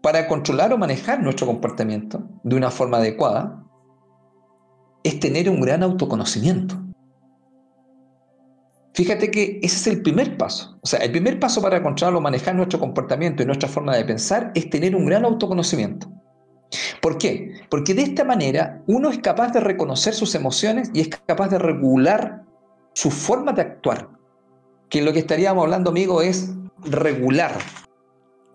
para 0.01 0.27
controlar 0.27 0.71
o 0.73 0.77
manejar 0.77 1.21
nuestro 1.21 1.45
comportamiento 1.45 2.27
de 2.43 2.55
una 2.55 2.71
forma 2.71 2.97
adecuada 2.97 3.63
es 5.03 5.19
tener 5.19 5.49
un 5.49 5.61
gran 5.61 5.83
autoconocimiento. 5.83 6.81
Fíjate 8.93 9.29
que 9.29 9.59
ese 9.61 9.75
es 9.75 9.87
el 9.87 10.01
primer 10.01 10.37
paso. 10.37 10.79
O 10.81 10.87
sea, 10.87 10.99
el 10.99 11.11
primer 11.11 11.39
paso 11.39 11.61
para 11.61 11.83
controlar 11.83 12.15
o 12.15 12.21
manejar 12.21 12.55
nuestro 12.55 12.79
comportamiento 12.79 13.43
y 13.43 13.45
nuestra 13.45 13.67
forma 13.67 13.95
de 13.95 14.05
pensar 14.05 14.51
es 14.55 14.69
tener 14.69 14.95
un 14.95 15.05
gran 15.05 15.25
autoconocimiento. 15.25 16.09
¿Por 17.01 17.17
qué? 17.17 17.61
Porque 17.69 17.93
de 17.93 18.03
esta 18.03 18.23
manera 18.23 18.83
uno 18.87 19.09
es 19.09 19.19
capaz 19.19 19.51
de 19.51 19.59
reconocer 19.59 20.13
sus 20.13 20.35
emociones 20.35 20.89
y 20.93 21.01
es 21.01 21.09
capaz 21.09 21.49
de 21.49 21.59
regular 21.59 22.43
su 22.93 23.11
forma 23.11 23.53
de 23.53 23.61
actuar. 23.61 24.09
Que 24.89 25.01
lo 25.01 25.13
que 25.13 25.19
estaríamos 25.19 25.63
hablando, 25.63 25.89
amigo, 25.89 26.21
es 26.21 26.51
regular. 26.83 27.53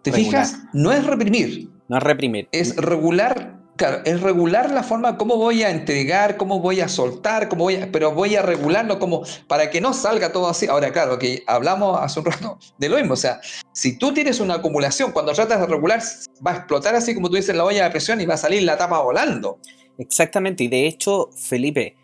¿Te 0.03 0.13
fijas? 0.13 0.59
No 0.73 0.93
es 0.93 1.07
reprimir. 1.07 1.71
No 1.89 1.99
es 1.99 2.03
reprimir. 2.03 2.49
Es 2.53 2.77
regular 2.77 3.61
Claro, 3.77 4.03
es 4.05 4.21
regular 4.21 4.71
la 4.71 4.83
forma 4.83 5.17
cómo 5.17 5.37
voy 5.37 5.63
a 5.63 5.71
entregar, 5.71 6.37
cómo 6.37 6.61
voy 6.61 6.81
a 6.81 6.89
soltar, 6.89 7.49
cómo 7.49 7.65
voy 7.65 7.77
pero 7.91 8.13
voy 8.13 8.37
a 8.37 8.43
regularlo 8.43 8.99
como 8.99 9.23
para 9.47 9.71
que 9.71 9.81
no 9.81 9.95
salga 9.95 10.33
todo 10.33 10.49
así. 10.49 10.67
Ahora, 10.67 10.93
claro, 10.93 11.19
que 11.19 11.43
hablamos 11.47 11.99
hace 11.99 12.21
un 12.21 12.27
rato 12.27 12.59
de 12.77 12.89
lo 12.91 12.97
mismo. 12.97 13.15
O 13.15 13.17
sea, 13.17 13.41
si 13.73 13.97
tú 13.97 14.13
tienes 14.13 14.39
una 14.41 14.57
acumulación, 14.57 15.13
cuando 15.13 15.33
tratas 15.33 15.61
de 15.61 15.67
regular, 15.67 16.03
va 16.47 16.53
a 16.53 16.57
explotar 16.57 16.95
así 16.95 17.15
como 17.15 17.31
tú 17.31 17.37
dices 17.37 17.57
la 17.57 17.65
olla 17.65 17.85
de 17.85 17.91
presión 17.91 18.21
y 18.21 18.27
va 18.27 18.35
a 18.35 18.39
salir 18.39 18.63
la 18.65 18.77
tapa 18.77 19.01
volando. 19.01 19.59
Exactamente, 19.99 20.65
y 20.65 20.69
de 20.69 20.87
hecho, 20.87 21.31
Felipe, 21.35 21.97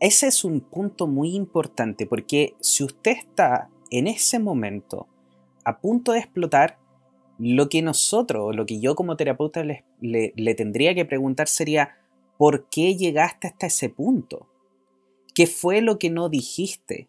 ese 0.00 0.26
es 0.26 0.44
un 0.44 0.60
punto 0.60 1.06
muy 1.06 1.34
importante, 1.34 2.06
porque 2.06 2.54
si 2.60 2.84
usted 2.84 3.12
está 3.12 3.68
en 3.90 4.06
ese 4.06 4.38
momento 4.38 5.06
a 5.64 5.78
punto 5.78 6.12
de 6.12 6.18
explotar, 6.18 6.78
lo 7.38 7.68
que 7.68 7.82
nosotros, 7.82 8.54
lo 8.54 8.66
que 8.66 8.80
yo 8.80 8.94
como 8.94 9.16
terapeuta 9.16 9.64
le, 10.02 10.54
tendría 10.54 10.94
que 10.94 11.04
preguntar 11.04 11.48
sería, 11.48 11.96
¿por 12.36 12.68
qué 12.68 12.96
llegaste 12.96 13.46
hasta 13.46 13.66
ese 13.66 13.88
punto? 13.88 14.48
¿Qué 15.34 15.46
fue 15.46 15.80
lo 15.80 15.98
que 15.98 16.10
no 16.10 16.28
dijiste? 16.28 17.08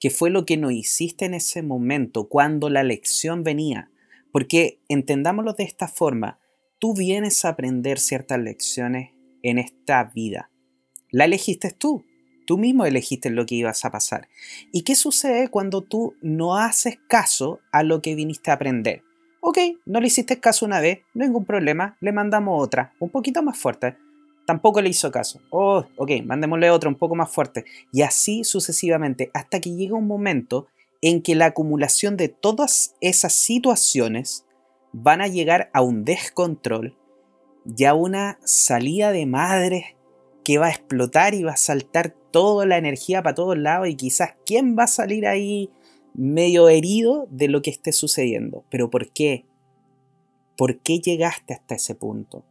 ¿Qué 0.00 0.10
fue 0.10 0.30
lo 0.30 0.44
que 0.44 0.56
no 0.56 0.70
hiciste 0.70 1.24
en 1.24 1.34
ese 1.34 1.62
momento 1.62 2.28
cuando 2.28 2.68
la 2.68 2.82
lección 2.82 3.42
venía? 3.42 3.90
Porque 4.32 4.80
entendámoslo 4.88 5.54
de 5.54 5.64
esta 5.64 5.88
forma, 5.88 6.40
tú 6.78 6.94
vienes 6.94 7.44
a 7.44 7.50
aprender 7.50 7.98
ciertas 7.98 8.38
lecciones 8.38 9.12
en 9.42 9.58
esta 9.58 10.04
vida. 10.04 10.50
La 11.10 11.24
elegiste 11.24 11.70
tú, 11.70 12.04
tú 12.46 12.58
mismo 12.58 12.84
elegiste 12.84 13.30
lo 13.30 13.46
que 13.46 13.54
ibas 13.54 13.84
a 13.84 13.90
pasar. 13.90 14.28
¿Y 14.72 14.82
qué 14.82 14.94
sucede 14.94 15.48
cuando 15.48 15.82
tú 15.82 16.16
no 16.20 16.56
haces 16.56 16.98
caso 17.08 17.60
a 17.72 17.82
lo 17.82 18.02
que 18.02 18.14
viniste 18.14 18.50
a 18.50 18.54
aprender? 18.54 19.02
Ok, 19.46 19.58
no 19.84 20.00
le 20.00 20.06
hiciste 20.06 20.40
caso 20.40 20.64
una 20.64 20.80
vez, 20.80 21.00
no 21.12 21.22
hay 21.22 21.28
ningún 21.28 21.44
problema, 21.44 21.98
le 22.00 22.12
mandamos 22.12 22.64
otra, 22.64 22.94
un 22.98 23.10
poquito 23.10 23.42
más 23.42 23.58
fuerte. 23.58 23.98
Tampoco 24.46 24.80
le 24.80 24.88
hizo 24.88 25.10
caso. 25.10 25.38
Oh, 25.50 25.84
ok, 25.96 26.12
mandémosle 26.24 26.70
otra 26.70 26.88
un 26.88 26.94
poco 26.94 27.14
más 27.14 27.30
fuerte. 27.30 27.66
Y 27.92 28.00
así 28.00 28.42
sucesivamente, 28.42 29.30
hasta 29.34 29.60
que 29.60 29.76
llega 29.76 29.96
un 29.96 30.06
momento 30.06 30.68
en 31.02 31.20
que 31.20 31.34
la 31.34 31.44
acumulación 31.44 32.16
de 32.16 32.30
todas 32.30 32.94
esas 33.02 33.34
situaciones 33.34 34.46
van 34.92 35.20
a 35.20 35.28
llegar 35.28 35.68
a 35.74 35.82
un 35.82 36.06
descontrol, 36.06 36.96
ya 37.66 37.92
una 37.92 38.38
salida 38.44 39.12
de 39.12 39.26
madre 39.26 39.98
que 40.42 40.56
va 40.56 40.68
a 40.68 40.70
explotar 40.70 41.34
y 41.34 41.42
va 41.42 41.52
a 41.52 41.58
saltar 41.58 42.14
toda 42.30 42.64
la 42.64 42.78
energía 42.78 43.22
para 43.22 43.34
todos 43.34 43.58
lados 43.58 43.88
y 43.88 43.94
quizás 43.94 44.36
quién 44.46 44.74
va 44.74 44.84
a 44.84 44.86
salir 44.86 45.26
ahí 45.26 45.68
medio 46.14 46.68
herido 46.68 47.26
de 47.30 47.48
lo 47.48 47.62
que 47.62 47.70
esté 47.70 47.92
sucediendo. 47.92 48.64
Pero 48.70 48.90
¿por 48.90 49.10
qué? 49.10 49.44
¿Por 50.56 50.80
qué 50.80 51.00
llegaste 51.00 51.54
hasta 51.54 51.74
ese 51.74 51.94
punto? 51.94 52.44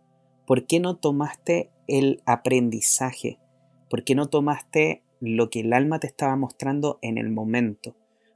¿Por 0.46 0.68
qué 0.68 0.80
no 0.80 0.98
tomaste 0.98 1.72
el 1.88 2.22
aprendizaje? 2.26 3.40
¿Por 3.90 4.04
qué 4.04 4.16
no 4.16 4.28
tomaste 4.28 5.04
lo 5.20 5.50
que 5.50 5.62
el 5.62 5.72
alma 5.72 6.00
te 6.00 6.08
estaba 6.08 6.36
mostrando 6.36 7.00
en 7.02 7.18
el 7.18 7.30
momento? 7.30 7.96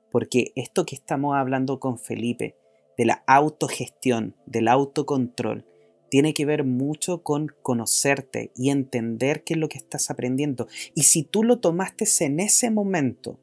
Porque 0.10 0.54
esto 0.56 0.86
que 0.86 0.96
estamos 0.96 1.36
hablando 1.36 1.80
con 1.80 2.00
Felipe, 2.00 2.56
de 2.98 3.06
la 3.06 3.24
autogestión, 3.28 4.36
del 4.46 4.70
autocontrol, 4.70 5.66
tiene 6.10 6.34
que 6.34 6.46
ver 6.46 6.64
mucho 6.64 7.22
con 7.22 7.48
conocerte 7.62 8.52
y 8.56 8.70
entender 8.70 9.44
qué 9.44 9.56
es 9.56 9.60
lo 9.60 9.68
que 9.68 9.78
estás 9.78 10.10
aprendiendo. 10.10 10.68
Y 10.96 11.04
si 11.04 11.24
tú 11.24 11.44
lo 11.44 11.60
tomaste 11.60 12.06
en 12.22 12.40
ese 12.40 12.72
momento, 12.72 13.40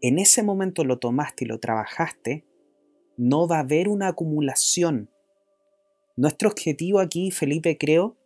en 0.00 0.18
ese 0.18 0.42
momento 0.42 0.84
lo 0.84 0.98
tomaste 0.98 1.44
y 1.44 1.48
lo 1.48 1.58
trabajaste, 1.58 2.44
no 3.16 3.48
va 3.48 3.56
a 3.56 3.60
haber 3.60 3.88
una 3.88 4.08
acumulación. 4.08 5.10
Nuestro 6.16 6.48
objetivo 6.48 7.00
aquí, 7.00 7.30
Felipe, 7.30 7.76
creo, 7.78 8.16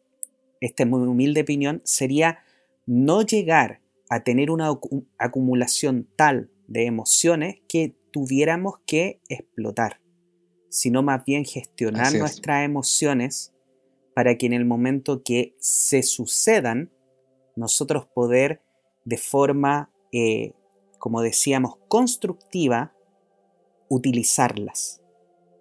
esta 0.61 0.83
es 0.83 0.89
muy 0.89 1.07
humilde 1.07 1.43
opinión, 1.43 1.81
sería 1.85 2.41
no 2.87 3.23
llegar 3.23 3.81
a 4.09 4.23
tener 4.25 4.51
una 4.51 4.71
acumulación 5.19 6.09
tal 6.17 6.51
de 6.67 6.87
emociones 6.87 7.57
que 7.69 7.95
tuviéramos 8.11 8.75
que 8.87 9.21
explotar, 9.29 10.01
sino 10.69 11.03
más 11.03 11.25
bien 11.25 11.45
gestionar 11.45 12.13
nuestras 12.15 12.65
emociones 12.65 13.53
para 14.15 14.37
que 14.37 14.47
en 14.47 14.53
el 14.53 14.65
momento 14.65 15.23
que 15.23 15.55
se 15.59 16.03
sucedan, 16.03 16.91
nosotros 17.57 18.07
poder 18.07 18.63
de 19.05 19.17
forma 19.17 19.91
eh, 20.13 20.53
como 21.01 21.23
decíamos, 21.23 21.79
constructiva, 21.89 22.93
utilizarlas 23.89 25.03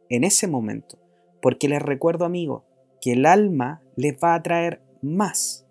en 0.10 0.26
ese 0.26 0.48
momento. 0.48 1.00
Porque 1.42 1.70
les 1.70 1.82
recuerdo, 1.82 2.26
amigo, 2.26 2.66
que 3.02 3.14
el 3.14 3.26
alma 3.26 3.82
les 3.96 4.20
va 4.22 4.36
a 4.36 4.44
traer 4.44 4.84
más. 5.02 5.66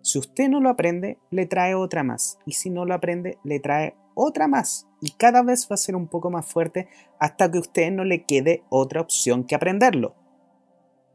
Si 0.00 0.18
usted 0.18 0.48
no 0.48 0.60
lo 0.60 0.70
aprende, 0.70 1.18
le 1.30 1.44
trae 1.44 1.74
otra 1.74 2.02
más. 2.02 2.38
Y 2.46 2.52
si 2.52 2.70
no 2.70 2.86
lo 2.86 2.94
aprende, 2.94 3.38
le 3.44 3.60
trae 3.60 3.94
otra 4.14 4.48
más. 4.48 4.88
Y 5.02 5.10
cada 5.10 5.42
vez 5.42 5.68
va 5.70 5.74
a 5.74 5.78
ser 5.78 5.94
un 5.94 6.08
poco 6.08 6.30
más 6.30 6.46
fuerte 6.46 6.88
hasta 7.18 7.50
que 7.50 7.58
a 7.58 7.60
usted 7.60 7.92
no 7.92 8.04
le 8.04 8.24
quede 8.24 8.64
otra 8.70 9.02
opción 9.02 9.44
que 9.44 9.54
aprenderlo. 9.54 10.16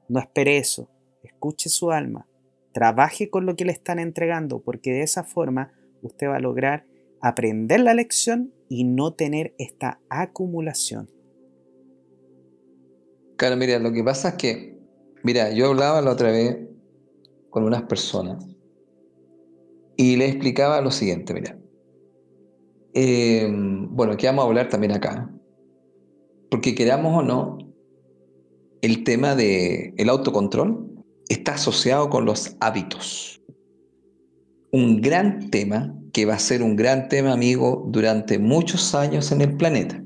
No 0.08 0.20
espere 0.20 0.58
eso. 0.58 0.88
Escuche 1.24 1.70
su 1.70 1.90
alma. 1.90 2.28
Trabaje 2.72 3.32
con 3.32 3.48
lo 3.48 3.56
que 3.56 3.66
le 3.66 3.72
están 3.72 3.98
entregando, 3.98 4.62
porque 4.62 4.92
de 4.92 5.02
esa 5.02 5.24
forma 5.24 5.74
usted 6.04 6.28
va 6.28 6.36
a 6.36 6.40
lograr 6.40 6.86
aprender 7.26 7.80
la 7.80 7.96
lección 7.96 8.54
y 8.70 8.84
no 8.84 9.14
tener 9.14 9.56
esta 9.58 10.00
acumulación. 10.10 11.10
Claro, 13.36 13.58
mira, 13.58 13.80
lo 13.80 13.92
que 13.92 14.04
pasa 14.04 14.30
es 14.30 14.36
que, 14.36 14.78
mira, 15.24 15.52
yo 15.52 15.70
hablaba 15.70 16.04
la 16.04 16.12
otra 16.12 16.30
vez 16.30 16.56
con 17.50 17.64
unas 17.64 17.82
personas 17.84 18.46
y 19.98 20.18
le 20.18 20.28
explicaba 20.28 20.80
lo 20.82 20.92
siguiente, 20.92 21.34
mira. 21.34 21.58
Eh, 22.94 23.52
bueno, 23.90 24.16
que 24.18 24.28
vamos 24.28 24.44
a 24.44 24.48
hablar 24.48 24.70
también 24.70 24.92
acá, 24.92 25.28
porque 26.52 26.76
queramos 26.76 27.24
o 27.24 27.24
no, 27.24 27.58
el 28.84 29.04
tema 29.04 29.34
del 29.34 29.96
el 29.98 30.10
autocontrol 30.10 31.04
está 31.28 31.56
asociado 31.56 32.08
con 32.12 32.24
los 32.24 32.56
hábitos. 32.60 33.42
Un 34.72 35.02
gran 35.02 35.50
tema 35.50 35.92
que 36.16 36.26
va 36.26 36.36
a 36.36 36.40
ser 36.40 36.64
un 36.64 36.78
gran 36.78 37.10
tema, 37.10 37.34
amigo, 37.34 37.84
durante 37.90 38.40
muchos 38.40 38.96
años 38.96 39.34
en 39.34 39.42
el 39.42 39.58
planeta. 39.58 40.02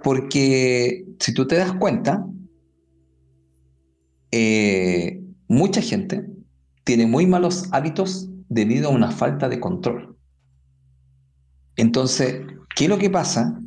Porque 0.00 1.06
si 1.18 1.34
tú 1.34 1.44
te 1.48 1.56
das 1.56 1.72
cuenta, 1.72 2.24
eh, 4.30 5.24
mucha 5.48 5.82
gente 5.82 6.24
tiene 6.84 7.08
muy 7.08 7.26
malos 7.26 7.64
hábitos 7.72 8.28
debido 8.48 8.90
a 8.90 8.92
una 8.92 9.10
falta 9.10 9.48
de 9.48 9.58
control. 9.58 10.16
Entonces, 11.74 12.46
¿qué 12.76 12.84
es 12.84 12.90
lo 12.90 12.98
que 12.98 13.10
pasa? 13.10 13.60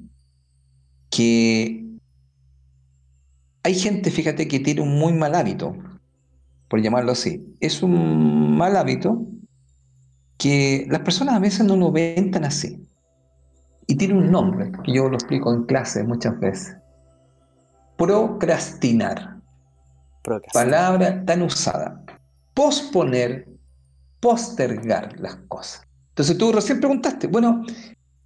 Que 1.10 1.86
hay 3.62 3.76
gente, 3.76 4.10
fíjate, 4.10 4.48
que 4.48 4.62
tiene 4.62 4.80
un 4.80 4.98
muy 4.98 5.12
mal 5.12 5.36
hábito, 5.36 5.76
por 6.70 6.82
llamarlo 6.82 7.12
así. 7.12 7.44
Es 7.60 7.84
un 7.84 8.56
mal 8.56 8.78
hábito 8.78 9.33
que 10.43 10.86
las 10.89 10.99
personas 10.99 11.36
a 11.36 11.39
veces 11.39 11.65
no 11.65 11.77
lo 11.77 11.89
ven 11.89 12.29
tan 12.29 12.43
así. 12.43 12.86
Y 13.88 13.95
tiene 13.95 14.15
un 14.15 14.29
nombre, 14.29 14.73
que 14.84 14.93
yo 14.93 15.08
lo 15.08 15.15
explico 15.15 15.53
en 15.53 15.63
clase 15.63 16.03
muchas 16.03 16.38
veces. 16.41 16.75
Procrastinar. 17.95 19.38
Palabra 20.51 21.23
tan 21.23 21.43
usada. 21.43 22.03
Posponer, 22.53 23.47
postergar 24.19 25.17
las 25.17 25.38
cosas. 25.47 25.88
Entonces 26.10 26.38
tú 26.38 26.51
recién 26.51 26.82
preguntaste, 26.82 27.27
bueno, 27.27 27.63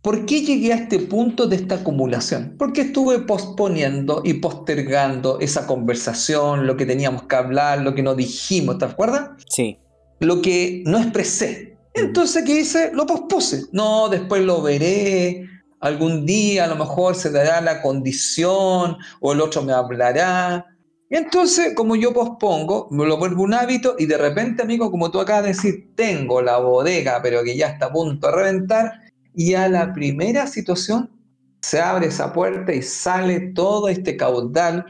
¿por 0.02 0.26
qué 0.26 0.42
llegué 0.42 0.74
a 0.74 0.78
este 0.78 0.98
punto 0.98 1.46
de 1.46 1.58
esta 1.58 1.76
acumulación? 1.76 2.56
Porque 2.58 2.82
estuve 2.82 3.20
posponiendo 3.20 4.24
y 4.26 4.34
postergando 4.34 5.40
esa 5.40 5.68
conversación, 5.68 6.66
lo 6.66 6.78
que 6.78 6.88
teníamos 6.88 7.28
que 7.28 7.36
hablar, 7.36 7.82
lo 7.82 7.94
que 7.94 8.02
no 8.02 8.16
dijimos, 8.16 8.80
¿te 8.80 8.86
acuerdas? 8.86 9.30
Sí. 9.50 9.78
Lo 10.20 10.42
que 10.42 10.82
no 10.88 10.98
expresé. 10.98 11.77
Entonces, 11.98 12.44
¿qué 12.46 12.60
hice? 12.60 12.92
Lo 12.94 13.06
pospuse. 13.06 13.66
No, 13.72 14.10
después 14.10 14.42
lo 14.44 14.62
veré, 14.62 15.48
algún 15.80 16.26
día 16.26 16.66
a 16.66 16.68
lo 16.68 16.76
mejor 16.76 17.16
se 17.16 17.32
dará 17.32 17.62
la 17.62 17.82
condición 17.82 18.98
o 19.20 19.34
el 19.34 19.42
otro 19.42 19.62
me 19.64 19.74
hablará. 19.74 20.66
Y 21.10 21.16
entonces, 21.16 21.74
como 21.76 21.96
yo 21.96 22.14
pospongo, 22.14 22.88
me 22.92 23.06
lo 23.06 23.18
vuelvo 23.18 23.44
un 23.44 23.54
hábito 23.54 23.96
y 23.98 24.06
de 24.06 24.18
repente, 24.18 24.64
amigo, 24.64 24.92
como 24.92 25.10
tú 25.10 25.20
acabas 25.20 25.44
de 25.44 25.50
decir, 25.50 25.92
tengo 25.96 26.42
la 26.42 26.58
bodega, 26.58 27.22
pero 27.22 27.44
que 27.44 27.56
ya 27.56 27.68
está 27.68 27.88
a 27.88 27.94
punto 27.94 28.28
de 28.28 28.34
reventar, 28.34 28.92
y 29.34 29.54
a 29.54 29.70
la 29.70 29.94
primera 29.94 30.48
situación 30.48 31.10
se 31.62 31.80
abre 31.80 32.08
esa 32.08 32.34
puerta 32.34 32.74
y 32.74 32.82
sale 32.82 33.52
todo 33.54 33.88
este 33.88 34.18
caudal 34.18 34.86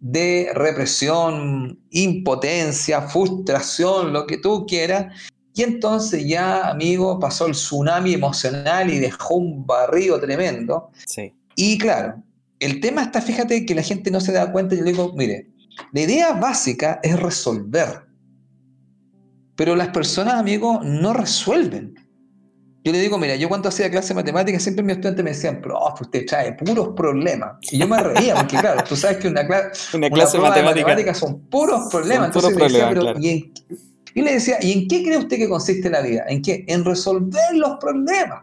de 0.00 0.50
represión, 0.54 1.78
impotencia, 1.90 3.02
frustración, 3.02 4.12
lo 4.12 4.26
que 4.26 4.38
tú 4.38 4.66
quieras. 4.66 5.14
Y 5.54 5.62
entonces 5.62 6.26
ya, 6.26 6.68
amigo, 6.68 7.18
pasó 7.20 7.46
el 7.46 7.52
tsunami 7.52 8.14
emocional 8.14 8.90
y 8.90 8.98
dejó 8.98 9.34
un 9.34 9.66
barrio 9.66 10.18
tremendo. 10.18 10.90
Sí. 11.06 11.34
Y 11.56 11.78
claro, 11.78 12.22
el 12.58 12.80
tema 12.80 13.02
está, 13.02 13.20
fíjate 13.20 13.66
que 13.66 13.74
la 13.74 13.82
gente 13.82 14.10
no 14.10 14.20
se 14.20 14.32
da 14.32 14.50
cuenta, 14.50 14.74
yo 14.74 14.82
le 14.82 14.92
digo, 14.92 15.12
mire, 15.14 15.48
la 15.92 16.00
idea 16.00 16.32
básica 16.32 17.00
es 17.02 17.20
resolver, 17.20 18.06
pero 19.56 19.76
las 19.76 19.88
personas, 19.88 20.34
amigos, 20.34 20.84
no 20.84 21.12
resuelven. 21.12 21.94
Yo 22.84 22.90
le 22.90 22.98
digo, 22.98 23.16
mira, 23.16 23.36
yo 23.36 23.48
cuando 23.48 23.68
hacía 23.68 23.90
clase 23.90 24.08
de 24.08 24.14
matemáticas, 24.14 24.62
siempre 24.62 24.82
mis 24.82 24.94
estudiantes 24.94 25.24
me 25.24 25.30
decían, 25.30 25.60
profe, 25.60 26.02
usted 26.02 26.26
trae 26.26 26.52
puros 26.54 26.88
problemas. 26.96 27.58
Y 27.70 27.78
yo 27.78 27.86
me 27.86 28.02
reía, 28.02 28.34
porque 28.34 28.56
claro, 28.56 28.82
tú 28.88 28.96
sabes 28.96 29.18
que 29.18 29.28
una, 29.28 29.46
clase, 29.46 29.96
una 29.96 30.10
clase 30.10 30.38
de, 30.38 30.42
matemáticas 30.42 31.18
son 31.18 31.40
puros 31.42 31.88
problemas. 31.90 32.34
Entonces 32.34 32.56
y 33.20 33.52
le 34.20 34.34
decía, 34.34 34.58
¿y 34.60 34.72
en 34.72 34.88
qué 34.88 35.02
cree 35.02 35.16
usted 35.16 35.38
que 35.38 35.48
consiste 35.48 35.88
la 35.88 36.02
vida? 36.02 36.24
¿En 36.28 36.42
qué? 36.42 36.64
En 36.68 36.84
resolver 36.84 37.54
los 37.54 37.78
problemas. 37.80 38.42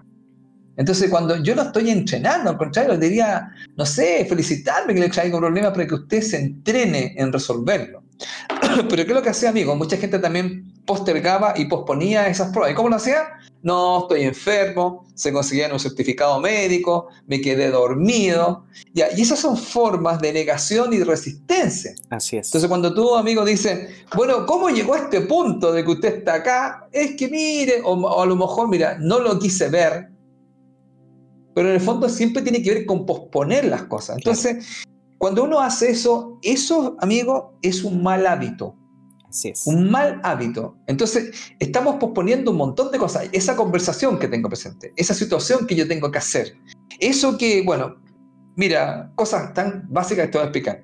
Entonces, 0.77 1.09
cuando 1.09 1.35
yo 1.43 1.55
lo 1.55 1.63
estoy 1.63 1.89
entrenando, 1.89 2.49
al 2.49 2.57
contrario, 2.57 2.93
le 2.93 3.09
diría, 3.09 3.51
no 3.75 3.85
sé, 3.85 4.25
felicitarme 4.27 4.93
que 4.93 5.01
le 5.01 5.09
traigo 5.09 5.37
problema 5.37 5.71
para 5.73 5.85
que 5.85 5.95
usted 5.95 6.21
se 6.21 6.37
entrene 6.37 7.13
en 7.17 7.33
resolverlo. 7.33 8.01
Pero 8.89 8.89
¿qué 8.89 9.01
es 9.01 9.09
lo 9.09 9.21
que 9.21 9.29
hacía, 9.29 9.49
amigo? 9.49 9.75
Mucha 9.75 9.97
gente 9.97 10.17
también 10.19 10.68
postergaba 10.89 11.53
y 11.55 11.65
posponía 11.65 12.27
esas 12.29 12.51
pruebas. 12.51 12.71
¿Y 12.71 12.73
cómo 12.73 12.89
lo 12.89 12.95
hacía? 12.95 13.27
No, 13.61 13.99
estoy 13.99 14.23
enfermo, 14.23 15.05
se 15.13 15.31
conseguía 15.31 15.71
un 15.71 15.79
certificado 15.79 16.39
médico, 16.39 17.09
me 17.27 17.39
quedé 17.39 17.69
dormido. 17.69 18.65
Ya, 18.95 19.05
y 19.15 19.21
esas 19.21 19.37
son 19.37 19.55
formas 19.55 20.19
de 20.19 20.33
negación 20.33 20.91
y 20.91 21.03
resistencia. 21.03 21.93
Así 22.09 22.37
es. 22.37 22.47
Entonces, 22.47 22.67
cuando 22.67 22.91
tu 22.91 23.15
amigo 23.15 23.45
dice, 23.45 23.89
bueno, 24.15 24.47
¿cómo 24.47 24.71
llegó 24.71 24.95
a 24.95 24.97
este 24.97 25.21
punto 25.21 25.71
de 25.71 25.85
que 25.85 25.91
usted 25.91 26.15
está 26.15 26.33
acá? 26.35 26.89
Es 26.91 27.15
que 27.15 27.27
mire, 27.27 27.83
o 27.85 28.19
a 28.19 28.25
lo 28.25 28.35
mejor, 28.35 28.67
mira, 28.67 28.97
no 28.99 29.19
lo 29.19 29.37
quise 29.37 29.69
ver, 29.69 30.09
pero 31.53 31.69
en 31.69 31.75
el 31.75 31.81
fondo 31.81 32.09
siempre 32.09 32.41
tiene 32.41 32.63
que 32.63 32.73
ver 32.73 32.85
con 32.87 33.05
posponer 33.05 33.65
las 33.65 33.83
cosas. 33.83 34.17
Entonces, 34.17 34.65
cuando 35.19 35.43
uno 35.43 35.59
hace 35.59 35.91
eso, 35.91 36.39
eso, 36.41 36.97
amigo, 36.99 37.59
es 37.61 37.83
un 37.83 38.01
mal 38.01 38.25
hábito. 38.25 38.73
Así 39.29 39.49
es. 39.49 39.67
Un 39.67 39.91
mal 39.91 40.19
hábito. 40.23 40.75
Entonces, 40.87 41.53
estamos 41.59 41.95
posponiendo 41.95 42.51
un 42.51 42.57
montón 42.57 42.91
de 42.91 42.97
cosas. 42.97 43.29
Esa 43.31 43.55
conversación 43.55 44.17
que 44.17 44.27
tengo 44.27 44.49
presente, 44.49 44.91
esa 44.95 45.13
situación 45.13 45.67
que 45.67 45.75
yo 45.75 45.87
tengo 45.87 46.11
que 46.11 46.17
hacer, 46.17 46.57
eso 46.99 47.37
que, 47.37 47.61
bueno, 47.63 47.95
mira, 48.55 49.11
cosas 49.15 49.53
tan 49.53 49.85
básicas 49.89 50.25
que 50.25 50.31
te 50.31 50.37
voy 50.37 50.45
a 50.45 50.49
explicar. 50.49 50.83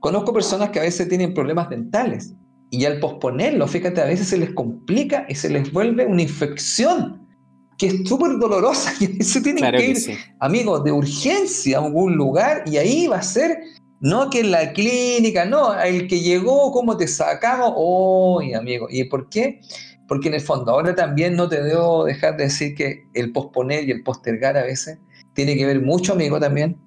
Conozco 0.00 0.32
personas 0.32 0.70
que 0.70 0.78
a 0.78 0.82
veces 0.82 1.08
tienen 1.08 1.34
problemas 1.34 1.68
dentales 1.68 2.34
y 2.70 2.84
al 2.84 3.00
posponerlo, 3.00 3.66
fíjate, 3.66 4.00
a 4.00 4.06
veces 4.06 4.28
se 4.28 4.38
les 4.38 4.50
complica 4.50 5.26
y 5.28 5.34
se 5.34 5.48
les 5.48 5.72
vuelve 5.72 6.06
una 6.06 6.22
infección 6.22 7.26
que 7.78 7.88
es 7.88 8.08
súper 8.08 8.38
dolorosa 8.38 8.92
y 9.00 9.22
se 9.22 9.40
tienen 9.40 9.70
que 9.72 9.90
ir, 9.90 9.98
amigos, 10.40 10.84
de 10.84 10.92
urgencia 10.92 11.78
a 11.78 11.84
algún 11.84 12.16
lugar 12.16 12.64
y 12.66 12.78
ahí 12.78 13.06
va 13.06 13.18
a 13.18 13.22
ser, 13.22 13.58
no 14.00 14.30
que 14.30 14.40
en 14.40 14.50
la 14.50 14.72
clínica, 14.72 15.44
no, 15.44 15.78
el 15.80 16.06
que 16.08 16.20
llegó, 16.20 16.72
cómo 16.72 16.96
te 16.96 17.08
sacamos, 17.08 17.72
hoy, 17.76 18.54
amigo, 18.54 18.86
¿y 18.90 19.04
por 19.04 19.28
qué? 19.28 19.60
Porque 20.06 20.28
en 20.28 20.34
el 20.34 20.40
fondo, 20.40 20.72
ahora 20.72 20.94
también 20.94 21.34
no 21.34 21.48
te 21.48 21.62
debo 21.62 22.04
dejar 22.04 22.36
de 22.36 22.44
decir 22.44 22.74
que 22.74 23.04
el 23.14 23.32
posponer 23.32 23.88
y 23.88 23.92
el 23.92 24.02
postergar 24.02 24.56
a 24.56 24.62
veces 24.62 24.98
tiene 25.34 25.56
que 25.56 25.66
ver 25.66 25.82
mucho, 25.82 26.12
amigo, 26.12 26.38
también 26.38 26.78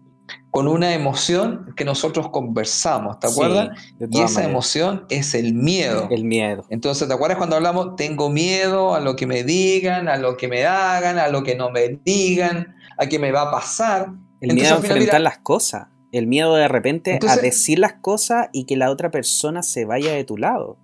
con 0.52 0.68
una 0.68 0.94
emoción 0.94 1.74
que 1.76 1.86
nosotros 1.86 2.30
conversamos, 2.30 3.20
¿te 3.20 3.28
acuerdas? 3.28 3.70
y 4.00 4.22
esa 4.22 4.44
emoción 4.44 5.06
es 5.10 5.34
el 5.36 5.54
miedo. 5.54 6.08
El 6.10 6.24
miedo. 6.24 6.66
Entonces, 6.70 7.08
¿te 7.08 7.14
acuerdas 7.14 7.38
cuando 7.38 7.56
hablamos, 7.56 7.96
tengo 7.96 8.30
miedo 8.30 8.96
a 8.96 9.00
lo 9.00 9.16
que 9.16 9.28
me 9.28 9.44
digan, 9.44 10.08
a 10.08 10.18
lo 10.18 10.38
que 10.38 10.48
me 10.48 10.66
hagan, 10.66 11.20
a 11.20 11.28
lo 11.28 11.44
que 11.44 11.56
no 11.56 11.70
me 11.70 12.00
digan, 12.04 12.76
a 12.98 13.08
qué 13.08 13.20
me 13.20 13.32
va 13.32 13.44
a 13.44 13.52
pasar? 13.52 14.10
El 14.42 14.54
miedo 14.54 14.74
a 14.74 14.78
enfrentar 14.78 15.22
las 15.22 15.40
cosas. 15.40 15.88
El 16.12 16.28
miedo 16.28 16.56
de 16.56 16.68
repente 16.68 17.20
a 17.28 17.36
decir 17.38 17.80
las 17.80 17.94
cosas 17.94 18.48
y 18.52 18.66
que 18.66 18.76
la 18.76 18.90
otra 18.92 19.12
persona 19.12 19.64
se 19.64 19.86
vaya 19.86 20.14
de 20.14 20.24
tu 20.24 20.38
lado. 20.38 20.78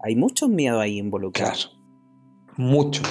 Hay 0.00 0.16
mucho 0.16 0.48
miedo 0.48 0.80
ahí 0.80 0.98
involucrado. 0.98 1.52
Claro. 1.52 1.70
Mucho. 2.56 3.02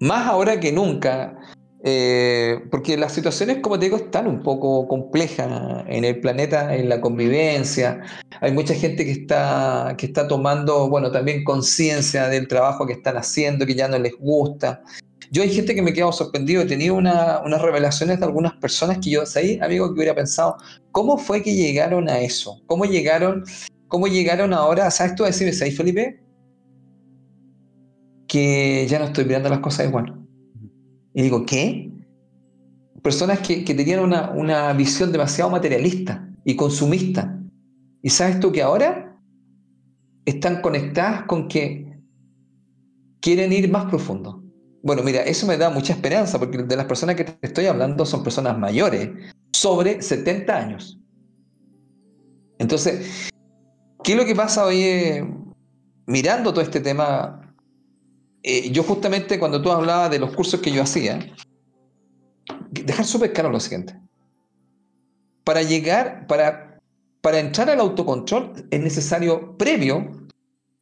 Más 0.00 0.26
ahora 0.26 0.58
que 0.60 0.72
nunca 0.72 1.38
eh, 1.86 2.60
porque 2.70 2.96
las 2.96 3.12
situaciones, 3.12 3.58
como 3.58 3.78
te 3.78 3.84
digo, 3.84 3.98
están 3.98 4.26
un 4.26 4.42
poco 4.42 4.88
complejas 4.88 5.84
en 5.86 6.04
el 6.06 6.18
planeta, 6.18 6.74
en 6.74 6.88
la 6.88 7.02
convivencia. 7.02 8.00
Hay 8.40 8.52
mucha 8.52 8.74
gente 8.74 9.04
que 9.04 9.10
está, 9.10 9.94
que 9.98 10.06
está 10.06 10.26
tomando, 10.26 10.88
bueno, 10.88 11.12
también 11.12 11.44
conciencia 11.44 12.28
del 12.28 12.48
trabajo 12.48 12.86
que 12.86 12.94
están 12.94 13.18
haciendo, 13.18 13.66
que 13.66 13.74
ya 13.74 13.86
no 13.86 13.98
les 13.98 14.14
gusta. 14.18 14.82
Yo 15.30 15.42
hay 15.42 15.50
gente 15.50 15.74
que 15.74 15.82
me 15.82 15.90
he 15.90 15.94
quedado 15.94 16.12
sorprendido, 16.12 16.62
he 16.62 16.66
tenido 16.66 16.94
unas 16.94 17.62
revelaciones 17.62 18.18
de 18.18 18.26
algunas 18.26 18.52
personas 18.54 18.98
que 18.98 19.10
yo, 19.10 19.22
ahí, 19.36 19.58
amigo, 19.62 19.88
que 19.88 19.94
hubiera 19.94 20.14
pensado, 20.14 20.56
¿cómo 20.92 21.18
fue 21.18 21.42
que 21.42 21.54
llegaron 21.54 22.08
a 22.08 22.20
eso? 22.20 22.60
¿Cómo 22.66 22.84
llegaron, 22.84 23.44
cómo 23.88 24.06
llegaron 24.06 24.52
ahora? 24.52 24.90
¿Sabes 24.90 25.14
tú 25.14 25.24
a 25.24 25.28
decirme, 25.28 25.52
ahí, 25.64 25.70
Felipe? 25.70 26.20
Que 28.28 28.86
ya 28.88 28.98
no 28.98 29.06
estoy 29.06 29.24
mirando 29.24 29.48
las 29.48 29.60
cosas 29.60 29.86
igual 29.86 30.24
y 31.14 31.22
digo, 31.22 31.46
¿qué? 31.46 31.90
Personas 33.00 33.38
que, 33.38 33.62
tenían 33.62 34.00
una, 34.00 34.30
una, 34.30 34.72
visión 34.72 35.12
demasiado 35.12 35.50
materialista 35.50 36.28
y 36.44 36.56
consumista. 36.56 37.40
¿Y 38.02 38.10
sabes 38.10 38.40
tú 38.40 38.50
que 38.50 38.62
ahora 38.62 39.16
están 40.24 40.60
conectadas 40.60 41.22
con 41.24 41.48
que 41.48 42.00
quieren 43.20 43.52
ir 43.52 43.70
más 43.70 43.84
profundo? 43.86 44.43
Bueno, 44.84 45.02
mira, 45.02 45.22
eso 45.22 45.46
me 45.46 45.56
da 45.56 45.70
mucha 45.70 45.94
esperanza, 45.94 46.38
porque 46.38 46.58
de 46.58 46.76
las 46.76 46.84
personas 46.84 47.16
que 47.16 47.24
te 47.24 47.46
estoy 47.46 47.64
hablando 47.64 48.04
son 48.04 48.22
personas 48.22 48.58
mayores, 48.58 49.08
sobre 49.50 50.02
70 50.02 50.54
años. 50.54 50.98
Entonces, 52.58 53.30
¿qué 54.02 54.12
es 54.12 54.18
lo 54.18 54.26
que 54.26 54.34
pasa 54.34 54.66
hoy 54.66 55.24
mirando 56.04 56.52
todo 56.52 56.60
este 56.60 56.80
tema? 56.80 57.54
Eh, 58.42 58.70
yo 58.72 58.82
justamente 58.82 59.38
cuando 59.38 59.62
tú 59.62 59.72
hablabas 59.72 60.10
de 60.10 60.18
los 60.18 60.36
cursos 60.36 60.60
que 60.60 60.70
yo 60.70 60.82
hacía, 60.82 61.34
dejar 62.70 63.06
súper 63.06 63.32
claro 63.32 63.48
lo 63.48 63.60
siguiente. 63.60 63.98
Para 65.44 65.62
llegar, 65.62 66.26
para, 66.26 66.78
para 67.22 67.38
entrar 67.38 67.70
al 67.70 67.80
autocontrol 67.80 68.52
es 68.70 68.80
necesario 68.80 69.56
previo, 69.56 70.28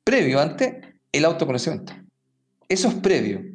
previo 0.03 0.41
antes, 0.41 0.75
el 1.13 1.25
autoconocimiento. 1.25 1.93
Eso 2.69 2.89
es 2.89 2.95
previo. 2.95 3.52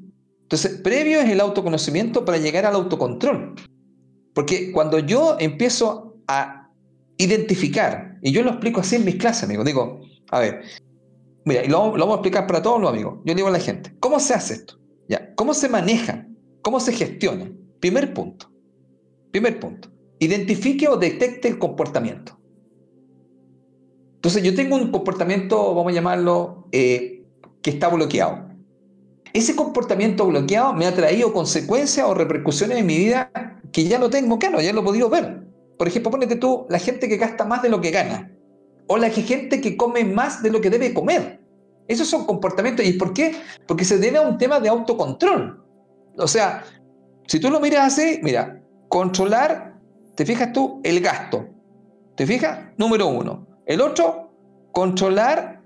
Entonces, 0.47 0.79
previo 0.81 1.19
es 1.19 1.29
el 1.29 1.41
autoconocimiento 1.41 2.23
para 2.23 2.37
llegar 2.37 2.65
al 2.65 2.75
autocontrol. 2.75 3.55
Porque 4.33 4.71
cuando 4.71 4.99
yo 4.99 5.35
empiezo 5.39 6.17
a 6.27 6.69
identificar, 7.17 8.17
y 8.21 8.31
yo 8.31 8.43
lo 8.43 8.51
explico 8.51 8.79
así 8.79 8.95
en 8.95 9.05
mis 9.05 9.15
clases, 9.15 9.43
amigo, 9.43 9.63
digo, 9.63 10.01
a 10.31 10.39
ver, 10.39 10.63
Mira, 11.47 11.63
y 11.63 11.69
lo, 11.69 11.91
vamos 11.91 12.09
a 12.09 12.13
explicar 12.15 12.45
para 12.45 12.61
todos 12.61 12.81
los 12.81 12.89
amigos. 12.89 13.19
Yo 13.23 13.33
digo 13.33 13.47
a 13.47 13.51
la 13.51 13.59
gente, 13.61 13.95
¿cómo 14.01 14.19
se 14.19 14.33
hace 14.33 14.55
esto? 14.55 14.77
¿Ya? 15.07 15.33
¿Cómo 15.35 15.53
se 15.53 15.69
maneja? 15.69 16.27
¿Cómo 16.61 16.77
se 16.81 16.91
gestiona? 16.91 17.49
Primer 17.79 18.13
punto. 18.13 18.51
Primer 19.31 19.57
punto. 19.57 19.87
Identifique 20.19 20.89
o 20.89 20.97
detecte 20.97 21.47
el 21.47 21.57
comportamiento. 21.57 22.37
Entonces 24.15 24.43
yo 24.43 24.53
tengo 24.53 24.75
un 24.75 24.91
comportamiento, 24.91 25.73
vamos 25.73 25.93
a 25.93 25.95
llamarlo, 25.95 26.67
eh, 26.73 27.23
que 27.61 27.69
está 27.69 27.87
bloqueado. 27.87 28.49
Ese 29.37 29.55
comportamiento 29.55 30.25
bloqueado 30.25 30.73
me 30.73 30.87
ha 30.87 30.95
traído 30.95 31.31
consecuencias 31.31 32.07
o 32.07 32.15
repercusiones 32.15 32.79
en 32.79 32.87
mi 32.87 32.97
vida 32.97 33.29
que 33.71 33.83
ya 33.83 33.99
lo 33.99 34.09
tengo 34.09 34.39
claro, 34.39 34.59
ya 34.61 34.73
lo 34.73 34.81
he 34.81 34.83
podido 34.83 35.11
ver. 35.11 35.43
Por 35.77 35.87
ejemplo, 35.87 36.09
ponete 36.09 36.37
tú 36.37 36.65
la 36.69 36.79
gente 36.79 37.07
que 37.07 37.17
gasta 37.17 37.45
más 37.45 37.61
de 37.61 37.69
lo 37.69 37.79
que 37.79 37.91
gana 37.91 38.31
o 38.87 38.97
la 38.97 39.11
gente 39.11 39.61
que 39.61 39.77
come 39.77 40.03
más 40.05 40.41
de 40.41 40.49
lo 40.49 40.59
que 40.59 40.71
debe 40.71 40.91
comer. 40.91 41.39
Esos 41.87 42.07
son 42.07 42.25
comportamientos. 42.25 42.83
¿Y 42.83 42.93
por 42.93 43.13
qué? 43.13 43.35
Porque 43.67 43.85
se 43.85 43.99
debe 43.99 44.17
a 44.17 44.21
un 44.21 44.39
tema 44.39 44.59
de 44.59 44.69
autocontrol. 44.69 45.63
O 46.17 46.27
sea, 46.27 46.63
si 47.27 47.39
tú 47.39 47.51
lo 47.51 47.59
miras 47.59 47.93
así, 47.93 48.19
mira, 48.23 48.63
controlar, 48.89 49.79
te 50.15 50.25
fijas 50.25 50.51
tú, 50.51 50.81
el 50.83 50.99
gasto. 50.99 51.45
¿Te 52.15 52.25
fijas? 52.25 52.71
Número 52.77 53.05
uno. 53.05 53.45
El 53.67 53.81
otro, 53.81 54.31
controlar 54.71 55.61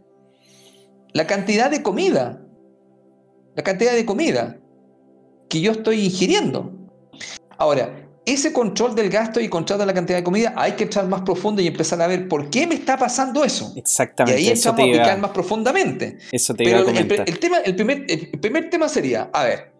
la 1.14 1.26
cantidad 1.26 1.72
de 1.72 1.82
comida. 1.82 2.41
La 3.56 3.64
cantidad 3.64 3.94
de 3.94 4.06
comida 4.06 4.58
que 5.50 5.62
yo 5.62 5.72
estoy 5.72 6.06
ingiriendo. 6.06 6.72
Ahora, 7.58 8.08
ese 8.26 8.54
control 8.54 8.96
del 8.96 9.10
gasto 9.10 9.40
y 9.40 9.50
control 9.50 9.80
de 9.80 9.86
la 9.86 9.94
cantidad 9.94 10.18
de 10.20 10.24
comida 10.24 10.54
hay 10.56 10.74
que 10.74 10.84
entrar 10.84 11.08
más 11.08 11.22
profundo 11.22 11.62
y 11.62 11.68
empezar 11.68 12.02
a 12.02 12.08
ver 12.08 12.28
por 12.28 12.50
qué 12.50 12.68
me 12.68 12.76
está 12.76 12.98
pasando 12.98 13.44
eso. 13.44 13.74
Exactamente. 13.76 14.40
Y 14.40 14.46
ahí 14.46 14.52
entramos 14.52 14.80
a 14.80 14.84
aplicar 14.84 15.20
más 15.20 15.32
profundamente. 15.32 16.18
Eso 16.32 16.54
te 16.54 16.70
iba 16.70 16.80
a 16.80 16.86
comentar. 16.86 17.28
El, 17.28 17.40
tema, 17.40 17.58
el, 17.60 17.76
primer, 17.76 18.06
el 18.08 18.40
primer 18.40 18.70
tema 18.70 18.88
sería, 18.88 19.30
a 19.34 19.44
ver, 19.44 19.72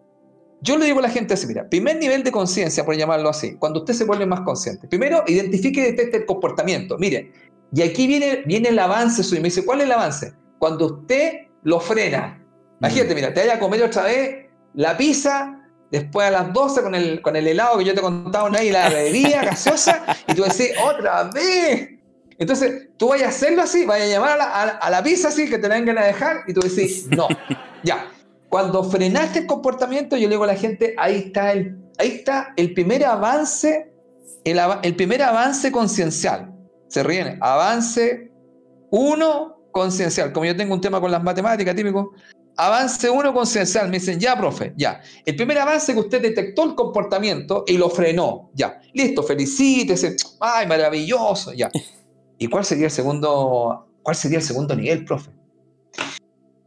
yo 0.60 0.76
le 0.76 0.86
digo 0.86 0.98
a 0.98 1.02
la 1.02 1.08
gente 1.08 1.34
así, 1.34 1.46
mira, 1.46 1.68
primer 1.68 1.96
nivel 1.96 2.22
de 2.22 2.30
conciencia, 2.30 2.84
por 2.84 2.96
llamarlo 2.96 3.28
así, 3.28 3.56
cuando 3.56 3.80
usted 3.80 3.94
se 3.94 4.04
vuelve 4.04 4.26
más 4.26 4.40
consciente. 4.40 4.86
Primero, 4.88 5.24
identifique 5.26 5.80
y 5.80 5.84
detecte 5.84 6.18
el 6.18 6.26
comportamiento. 6.26 6.98
Mire, 6.98 7.32
y 7.72 7.82
aquí 7.82 8.06
viene, 8.06 8.42
viene 8.44 8.68
el 8.68 8.78
avance 8.78 9.22
suyo. 9.22 9.40
Me 9.40 9.48
dice, 9.48 9.64
¿cuál 9.64 9.80
es 9.80 9.86
el 9.86 9.92
avance? 9.92 10.32
Cuando 10.58 10.86
usted 10.86 11.32
lo 11.62 11.80
frena. 11.80 12.41
Imagínate, 12.82 13.12
mm. 13.12 13.14
mira, 13.14 13.32
te 13.32 13.40
vaya 13.40 13.54
a 13.54 13.58
comer 13.60 13.82
otra 13.84 14.02
vez 14.02 14.46
la 14.74 14.96
pizza, 14.96 15.60
después 15.92 16.26
a 16.26 16.30
las 16.32 16.52
12 16.52 16.82
con 16.82 16.94
el, 16.96 17.22
con 17.22 17.36
el 17.36 17.46
helado 17.46 17.78
que 17.78 17.84
yo 17.84 17.94
te 17.94 18.00
contaba 18.00 18.48
una 18.48 18.62
y 18.62 18.70
la 18.70 18.88
bebida 18.90 19.44
gaseosa, 19.44 20.04
y 20.26 20.34
tú 20.34 20.42
decís, 20.42 20.72
otra 20.84 21.24
vez. 21.24 21.90
Entonces, 22.38 22.88
tú 22.96 23.10
vayas 23.10 23.26
a 23.26 23.30
hacerlo 23.30 23.62
así, 23.62 23.84
vayas 23.84 24.08
a 24.08 24.10
llamar 24.10 24.30
a 24.30 24.36
la, 24.36 24.68
a 24.70 24.90
la 24.90 25.02
pizza 25.02 25.28
así, 25.28 25.48
que 25.48 25.58
te 25.58 25.68
la 25.68 25.76
vengan 25.76 25.98
a 25.98 26.04
dejar, 26.04 26.38
y 26.48 26.54
tú 26.54 26.60
decís, 26.60 27.06
no, 27.08 27.28
ya. 27.84 28.08
Cuando 28.48 28.82
frenaste 28.84 29.40
el 29.40 29.46
comportamiento, 29.46 30.16
yo 30.16 30.28
le 30.28 30.34
digo 30.34 30.44
a 30.44 30.48
la 30.48 30.56
gente, 30.56 30.94
ahí 30.98 31.16
está 31.26 31.52
el, 31.52 31.78
ahí 31.98 32.08
está 32.08 32.52
el 32.56 32.74
primer 32.74 33.04
avance, 33.04 33.92
el, 34.44 34.60
el 34.82 34.96
primer 34.96 35.22
avance 35.22 35.70
conciencial. 35.70 36.52
Se 36.88 37.02
ríen, 37.02 37.38
avance 37.40 38.30
uno 38.90 39.62
conciencial. 39.72 40.32
Como 40.32 40.46
yo 40.46 40.56
tengo 40.56 40.74
un 40.74 40.80
tema 40.80 41.00
con 41.00 41.10
las 41.10 41.22
matemáticas 41.22 41.74
típico, 41.74 42.12
avance 42.56 43.08
uno 43.08 43.32
conciencial. 43.32 43.88
Me 43.88 43.98
dicen, 43.98 44.18
ya, 44.18 44.36
profe, 44.36 44.72
ya. 44.76 45.00
El 45.24 45.36
primer 45.36 45.58
avance 45.58 45.92
que 45.92 46.00
usted 46.00 46.22
detectó 46.22 46.64
el 46.64 46.74
comportamiento 46.74 47.64
y 47.66 47.76
lo 47.76 47.88
frenó, 47.90 48.50
ya. 48.54 48.80
Listo, 48.92 49.22
felicítese. 49.22 50.16
Ay, 50.40 50.66
maravilloso, 50.66 51.52
ya. 51.52 51.70
¿Y 52.38 52.46
cuál 52.48 52.64
sería 52.64 52.86
el 52.86 52.90
segundo, 52.90 53.86
cuál 54.02 54.16
sería 54.16 54.38
el 54.38 54.44
segundo 54.44 54.74
nivel, 54.74 55.04
profe? 55.04 55.30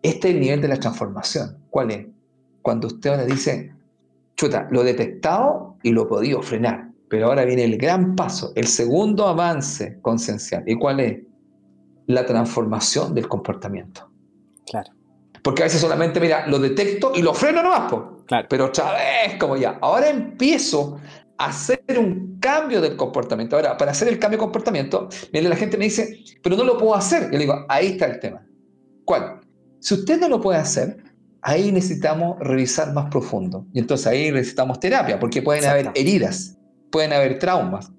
Este 0.02 0.30
es 0.30 0.36
el 0.36 0.42
nivel 0.42 0.62
de 0.62 0.68
la 0.68 0.78
transformación. 0.78 1.58
¿Cuál 1.70 1.92
es? 1.92 2.08
Cuando 2.62 2.88
usted 2.88 3.10
ahora 3.10 3.26
dice, 3.26 3.74
chuta, 4.36 4.68
lo 4.72 4.82
he 4.82 4.86
detectado 4.86 5.78
y 5.84 5.92
lo 5.92 6.08
podido 6.08 6.42
frenar. 6.42 6.92
Pero 7.10 7.28
ahora 7.28 7.46
viene 7.46 7.64
el 7.64 7.78
gran 7.78 8.16
paso, 8.16 8.52
el 8.56 8.68
segundo 8.68 9.28
avance 9.28 10.00
conciencial. 10.02 10.64
¿Y 10.68 10.76
cuál 10.76 11.00
es? 11.00 11.20
La 12.08 12.26
transformación 12.26 13.14
del 13.14 13.28
comportamiento. 13.28 14.10
Claro. 14.66 14.95
Porque 15.46 15.62
a 15.62 15.66
veces 15.66 15.80
solamente, 15.80 16.20
mira, 16.20 16.48
lo 16.48 16.58
detecto 16.58 17.12
y 17.14 17.22
lo 17.22 17.32
freno 17.32 17.62
nomás, 17.62 17.94
claro. 18.26 18.48
pero 18.50 18.66
otra 18.66 18.94
vez, 18.94 19.36
como 19.40 19.56
ya. 19.56 19.78
Ahora 19.80 20.10
empiezo 20.10 21.00
a 21.38 21.46
hacer 21.46 21.84
un 22.00 22.40
cambio 22.40 22.82
del 22.82 22.96
comportamiento. 22.96 23.56
Ahora, 23.56 23.78
para 23.78 23.92
hacer 23.92 24.08
el 24.08 24.18
cambio 24.18 24.40
de 24.40 24.44
comportamiento, 24.44 25.08
mire, 25.32 25.48
la 25.48 25.56
gente 25.56 25.78
me 25.78 25.86
dice, 25.86 26.24
pero 26.42 26.56
no 26.56 26.64
lo 26.64 26.80
puedo 26.80 26.96
hacer. 26.96 27.26
Yo 27.26 27.34
le 27.34 27.38
digo, 27.38 27.64
ahí 27.70 27.90
está 27.90 28.08
el 28.08 28.20
tema. 28.20 28.44
¿Cuál? 29.06 29.42
Si 29.82 29.94
usted 29.94 30.20
no 30.20 30.30
lo 30.30 30.42
puede 30.42 30.58
hacer, 30.58 30.98
ahí 31.44 31.72
necesitamos 31.72 32.40
revisar 32.40 32.92
más 32.94 33.12
profundo. 33.12 33.68
Y 33.72 33.78
entonces 33.78 34.08
ahí 34.08 34.32
necesitamos 34.32 34.80
terapia, 34.80 35.20
porque 35.20 35.44
pueden 35.44 35.66
haber 35.66 35.92
heridas, 35.94 36.58
pueden 36.90 37.14
haber 37.14 37.38
traumas, 37.38 37.92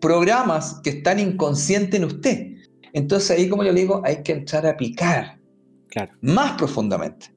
programas 0.00 0.80
que 0.82 0.88
están 0.88 1.18
inconscientes 1.18 2.00
en 2.00 2.06
usted. 2.06 2.46
Entonces 2.94 3.32
ahí, 3.32 3.50
como 3.50 3.64
yo 3.64 3.72
le 3.72 3.80
digo, 3.80 4.00
hay 4.02 4.22
que 4.22 4.32
entrar 4.32 4.66
a 4.66 4.78
picar 4.78 5.37
más 6.20 6.52
profundamente. 6.52 7.34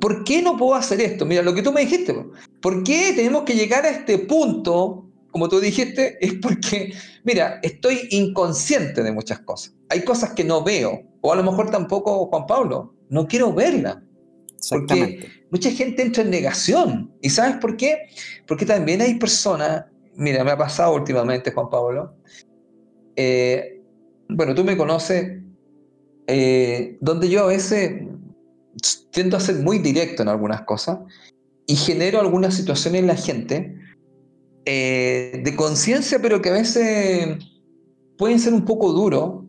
¿Por 0.00 0.24
qué 0.24 0.42
no 0.42 0.56
puedo 0.56 0.74
hacer 0.74 1.00
esto? 1.00 1.24
Mira, 1.24 1.42
lo 1.42 1.54
que 1.54 1.62
tú 1.62 1.72
me 1.72 1.82
dijiste, 1.82 2.14
¿por 2.60 2.82
qué 2.82 3.12
tenemos 3.14 3.44
que 3.44 3.54
llegar 3.54 3.84
a 3.84 3.90
este 3.90 4.18
punto? 4.18 5.06
Como 5.30 5.48
tú 5.48 5.60
dijiste, 5.60 6.18
es 6.24 6.34
porque, 6.34 6.92
mira, 7.24 7.60
estoy 7.62 8.08
inconsciente 8.10 9.02
de 9.02 9.12
muchas 9.12 9.40
cosas. 9.40 9.74
Hay 9.88 10.04
cosas 10.04 10.30
que 10.34 10.44
no 10.44 10.62
veo, 10.62 11.02
o 11.20 11.32
a 11.32 11.36
lo 11.36 11.42
mejor 11.42 11.70
tampoco 11.70 12.26
Juan 12.26 12.46
Pablo, 12.46 12.94
no 13.08 13.26
quiero 13.26 13.52
verla. 13.52 14.02
Porque 14.68 15.26
mucha 15.50 15.70
gente 15.70 16.02
entra 16.02 16.22
en 16.22 16.30
negación. 16.30 17.14
¿Y 17.22 17.30
sabes 17.30 17.56
por 17.56 17.76
qué? 17.76 18.08
Porque 18.46 18.66
también 18.66 19.00
hay 19.00 19.14
personas, 19.14 19.86
mira, 20.14 20.44
me 20.44 20.50
ha 20.50 20.58
pasado 20.58 20.94
últimamente, 20.94 21.50
Juan 21.50 21.70
Pablo, 21.70 22.14
eh, 23.16 23.82
bueno, 24.28 24.54
tú 24.54 24.64
me 24.64 24.76
conoces, 24.76 25.40
eh, 26.32 26.96
donde 27.00 27.28
yo 27.28 27.42
a 27.42 27.46
veces 27.46 28.02
tiendo 29.10 29.36
a 29.36 29.40
ser 29.40 29.56
muy 29.56 29.78
directo 29.78 30.22
en 30.22 30.28
algunas 30.28 30.62
cosas 30.62 30.98
y 31.66 31.74
genero 31.74 32.20
algunas 32.20 32.54
situaciones 32.54 33.00
en 33.00 33.06
la 33.08 33.16
gente 33.16 33.76
eh, 34.64 35.40
de 35.44 35.56
conciencia, 35.56 36.20
pero 36.22 36.40
que 36.40 36.50
a 36.50 36.52
veces 36.52 37.38
pueden 38.16 38.38
ser 38.38 38.54
un 38.54 38.64
poco 38.64 38.92
duros 38.92 39.44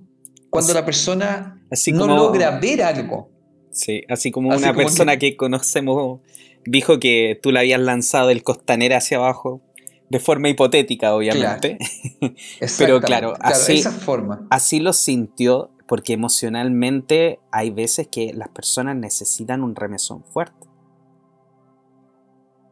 cuando 0.49 0.73
la 0.73 0.85
persona 0.85 1.63
no 1.93 2.07
logra 2.07 2.59
ver 2.59 2.81
algo. 2.81 3.29
Sí, 3.69 4.01
así 4.09 4.31
como 4.31 4.49
una 4.49 4.73
persona 4.73 5.17
que... 5.17 5.37
conocemos 5.37 6.19
dijo 6.65 6.99
que 6.99 7.39
tú 7.41 7.51
la 7.51 7.61
habías 7.61 7.79
lanzado 7.79 8.29
del 8.29 8.43
costanera 8.43 8.97
hacia 8.97 9.17
abajo, 9.17 9.61
de 10.09 10.19
forma 10.19 10.49
hipotética, 10.49 11.15
obviamente. 11.15 11.77
Pero 12.77 12.99
claro, 13.01 13.33
así, 13.39 13.79
esa 13.79 13.91
forma. 13.91 14.45
así 14.49 14.79
lo 14.79 14.93
sintió, 14.93 15.71
porque 15.91 16.13
emocionalmente 16.13 17.41
hay 17.51 17.69
veces 17.69 18.07
que 18.07 18.31
las 18.33 18.47
personas 18.47 18.95
necesitan 18.95 19.61
un 19.61 19.75
remesón 19.75 20.23
fuerte. 20.23 20.69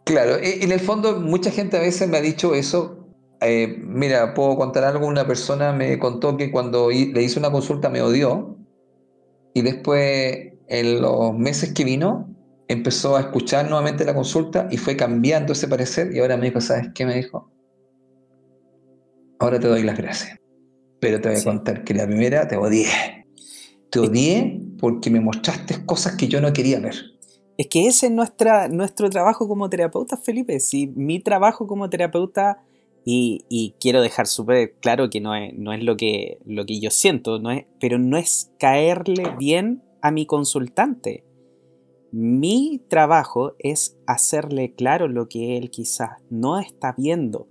Claro, 0.06 0.38
en 0.42 0.72
el 0.72 0.80
fondo 0.80 1.20
mucha 1.20 1.52
gente 1.52 1.76
a 1.76 1.82
veces 1.82 2.08
me 2.08 2.16
ha 2.16 2.22
dicho 2.22 2.56
eso. 2.56 3.10
Eh, 3.42 3.78
mira, 3.84 4.34
puedo 4.34 4.56
contar 4.56 4.86
algo, 4.86 5.06
una 5.06 5.28
persona 5.28 5.74
me 5.74 6.00
contó 6.00 6.38
que 6.38 6.50
cuando 6.50 6.92
le 6.92 7.22
hice 7.22 7.38
una 7.38 7.52
consulta 7.52 7.90
me 7.90 8.02
odió 8.02 8.56
y 9.54 9.64
después 9.64 10.54
en 10.70 11.02
los 11.02 11.38
meses 11.38 11.74
que 11.74 11.84
vino, 11.84 12.34
empezó 12.70 13.18
a 13.18 13.20
escuchar 13.20 13.68
nuevamente 13.68 14.06
la 14.06 14.16
consulta 14.16 14.70
y 14.72 14.78
fue 14.78 14.96
cambiando 14.96 15.52
ese 15.52 15.68
parecer 15.68 16.16
y 16.16 16.20
ahora 16.20 16.38
me 16.38 16.46
dijo, 16.46 16.62
¿sabes 16.62 16.88
qué 16.96 17.06
me 17.06 17.16
dijo? 17.16 17.52
Ahora 19.40 19.60
te 19.60 19.68
doy 19.68 19.84
las 19.84 19.98
gracias, 19.98 20.39
pero 21.00 21.22
te 21.22 21.30
voy 21.30 21.38
a 21.38 21.44
contar 21.44 21.84
que 21.84 21.94
la 21.94 22.06
primera 22.06 22.48
te 22.48 22.58
odié. 22.58 22.88
Te 23.90 24.00
odié 24.00 24.62
porque 24.80 25.10
me 25.10 25.20
mostraste 25.20 25.86
cosas 25.86 26.16
que 26.16 26.28
yo 26.28 26.42
no 26.42 26.54
quería 26.54 26.80
ver. 26.80 26.96
Es 27.58 27.68
que 27.68 27.88
ese 27.88 28.08
es 28.08 28.12
nuestra, 28.12 28.68
nuestro 28.68 29.10
trabajo 29.10 29.48
como 29.48 29.70
terapeuta, 29.70 30.18
Felipe. 30.18 30.60
Si 30.60 30.88
mi 30.88 31.20
trabajo 31.20 31.68
como 31.68 31.90
terapeuta, 31.90 32.64
y, 33.06 33.76
quiero 33.80 34.02
dejar 34.02 34.28
súper 34.28 34.74
claro 34.80 35.10
que 35.10 35.20
no 35.20 35.34
es, 35.34 35.54
no 35.58 35.74
es 35.74 35.84
lo, 35.84 35.98
que, 35.98 36.38
lo 36.46 36.66
que 36.66 36.80
yo 36.80 36.92
siento, 36.92 37.40
no 37.40 37.50
es, 37.50 37.66
pero 37.80 37.98
no 37.98 38.18
es 38.18 38.52
caerle 38.60 39.34
bien 39.38 39.82
a 40.02 40.12
mi 40.12 40.26
consultante. 40.28 41.24
Mi 42.12 42.82
trabajo 42.88 43.54
es 43.60 43.98
hacerle 44.06 44.74
claro 44.74 45.08
lo 45.08 45.28
que 45.28 45.58
él 45.58 45.72
quizás 45.72 46.12
no 46.30 46.60
está 46.60 46.94
viendo 46.96 47.48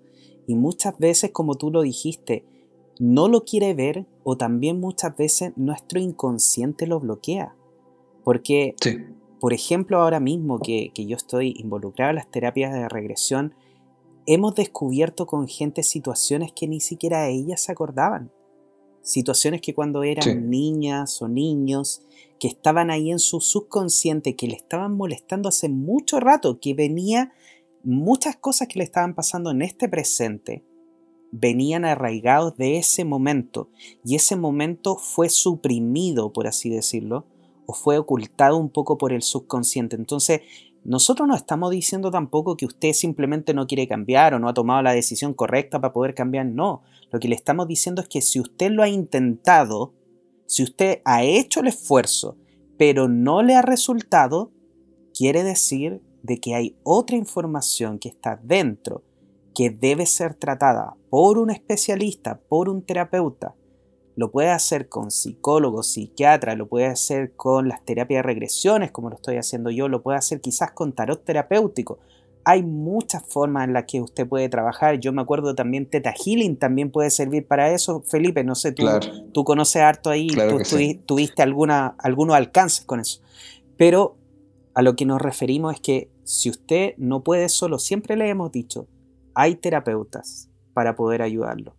y 0.49 0.55
muchas 0.55 0.99
veces, 0.99 1.31
como 1.31 1.57
tú 1.57 1.71
lo 1.71 1.83
dijiste, 1.83 2.45
no 2.99 3.29
lo 3.29 3.45
quiere 3.45 3.75
ver 3.75 4.07
o 4.25 4.37
también 4.37 4.81
muchas 4.81 5.17
veces 5.17 5.53
nuestro 5.57 6.01
inconsciente 6.01 6.87
lo 6.87 7.01
bloquea. 7.01 7.55
Porque, 8.25 8.75
por 9.41 9.53
ejemplo, 9.53 10.01
ahora 10.01 10.21
mismo 10.21 10.59
que, 10.59 10.91
que 10.95 11.07
yo 11.07 11.17
estoy 11.17 11.55
involucrado 11.57 12.11
en 12.11 12.17
las 12.17 12.31
terapias 12.31 12.73
de 12.73 12.89
regresión, 12.89 13.55
hemos 14.27 14.55
descubierto 14.55 15.27
con 15.27 15.49
gente 15.49 15.83
situaciones 15.83 16.53
que 16.53 16.69
ni 16.69 16.81
siquiera 16.81 17.29
ellas 17.29 17.63
se 17.63 17.73
acordaban. 17.73 18.31
Situaciones 19.01 19.63
que 19.63 19.75
cuando 19.75 20.03
eran 20.03 20.51
niñas 20.51 21.23
o 21.23 21.29
niños 21.29 22.03
que 22.39 22.49
estaban 22.49 22.91
ahí 22.91 23.11
en 23.11 23.19
su 23.19 23.41
subconsciente, 23.41 24.37
que 24.37 24.47
le 24.47 24.55
estaban 24.55 24.97
molestando 24.97 25.49
hace 25.49 25.69
mucho 25.69 26.21
rato, 26.21 26.61
que 26.61 26.75
venía 26.75 27.33
muchas 27.83 28.37
cosas 28.37 28.69
que 28.69 28.79
le 28.79 28.85
estaban 28.85 29.15
pasando 29.15 29.51
en 29.51 29.63
este 29.63 29.89
presente, 29.89 30.63
venían 31.31 31.85
arraigados 31.85 32.57
de 32.57 32.79
ese 32.79 33.05
momento 33.05 33.69
y 34.05 34.15
ese 34.15 34.37
momento 34.37 34.97
fue 34.97 35.29
suprimido, 35.29 36.33
por 36.33 36.47
así 36.47 36.71
decirlo, 36.71 37.27
o 37.67 37.75
fue 37.75 37.99
ocultado 37.99 38.57
un 38.57 38.71
poco 38.71 38.97
por 38.97 39.13
el 39.13 39.23
subconsciente. 39.23 39.97
Entonces, 39.97 40.41
nosotros 40.85 41.29
no 41.29 41.35
estamos 41.35 41.71
diciendo 41.71 42.11
tampoco 42.11 42.57
que 42.57 42.65
usted 42.65 42.93
simplemente 42.93 43.53
no 43.53 43.67
quiere 43.67 43.87
cambiar 43.87 44.33
o 44.33 44.39
no 44.39 44.49
ha 44.49 44.55
tomado 44.55 44.81
la 44.81 44.93
decisión 44.93 45.35
correcta 45.35 45.81
para 45.81 45.93
poder 45.93 46.15
cambiar, 46.15 46.47
no. 46.47 46.83
Lo 47.11 47.21
que 47.21 47.29
le 47.29 47.35
estamos 47.35 47.69
diciendo 47.69 48.01
es 48.01 48.09
que 48.09 48.23
si 48.23 48.41
usted 48.41 48.71
lo 48.71 48.83
ha 48.83 48.89
intentado, 48.89 49.93
si 50.47 50.63
usted 50.63 51.03
ha 51.05 51.25
hecho 51.25 51.61
el 51.61 51.67
esfuerzo, 51.67 52.37
pero 52.79 53.09
no 53.09 53.43
le 53.43 53.55
ha 53.55 53.63
resultado, 53.63 54.51
quiere 55.13 55.43
decir 55.43 56.01
de 56.23 56.39
que 56.39 56.55
hay 56.55 56.77
otra 56.85 57.17
información 57.17 57.99
que 57.99 58.09
está 58.09 58.41
dentro, 58.43 59.03
que 59.55 59.71
debe 59.71 60.07
ser 60.07 60.35
tratada 60.35 60.97
por 61.11 61.39
un 61.39 61.51
especialista, 61.51 62.41
por 62.49 62.69
un 62.69 62.83
terapeuta. 62.83 63.55
lo 64.17 64.33
puede 64.33 64.51
hacer 64.51 64.89
con 64.89 65.13
psicólogos, 65.13 65.93
psiquiatra, 65.93 66.57
lo 66.57 66.67
puede 66.67 66.87
hacer 66.87 67.37
con 67.37 67.69
las 67.69 67.85
terapias 67.85 68.19
de 68.19 68.23
regresiones, 68.25 68.91
como 68.91 69.11
lo 69.11 69.15
estoy 69.15 69.37
haciendo 69.37 69.71
yo, 69.71 69.87
lo 69.87 70.03
puede 70.03 70.19
hacer 70.19 70.41
quizás 70.41 70.73
con 70.73 70.93
tarot 70.93 71.25
terapéutico. 71.25 72.01
Hay 72.45 72.65
muchas 72.65 73.25
formas 73.25 73.69
en 73.69 73.75
las 73.75 73.85
que 73.85 74.01
usted 74.01 74.27
puede 74.27 74.49
trabajar. 74.49 74.99
Yo 74.99 75.13
me 75.13 75.23
acuerdo 75.23 75.55
también 75.55 75.87
Teta 75.87 76.13
Healing 76.13 76.57
también 76.57 76.91
puede 76.91 77.11
servir 77.11 77.47
para 77.47 77.71
eso. 77.71 78.03
Felipe, 78.07 78.43
no 78.43 78.57
sé, 78.57 78.73
tú, 78.73 78.87
tú 79.33 79.45
conoces 79.45 79.83
harto 79.83 80.11
ahí, 80.11 80.27
tú, 80.27 80.59
tuviste 81.07 81.43
alguna, 81.43 81.95
algunos 81.99 82.35
alcances 82.35 82.85
con 82.85 82.99
eso. 82.99 83.21
Pero 83.77 84.17
a 84.75 84.83
lo 84.83 84.97
que 84.97 85.05
nos 85.05 85.23
referimos 85.23 85.75
es 85.75 85.81
que 85.81 86.11
si 86.25 86.51
usted 86.51 86.95
no 86.97 87.23
puede 87.23 87.49
solo, 87.49 87.79
siempre 87.79 88.17
le 88.17 88.29
hemos 88.29 88.51
dicho, 88.51 88.89
hay 89.35 89.55
terapeutas 89.55 90.48
para 90.79 90.95
poder 90.95 91.23
ayudarlo. 91.23 91.75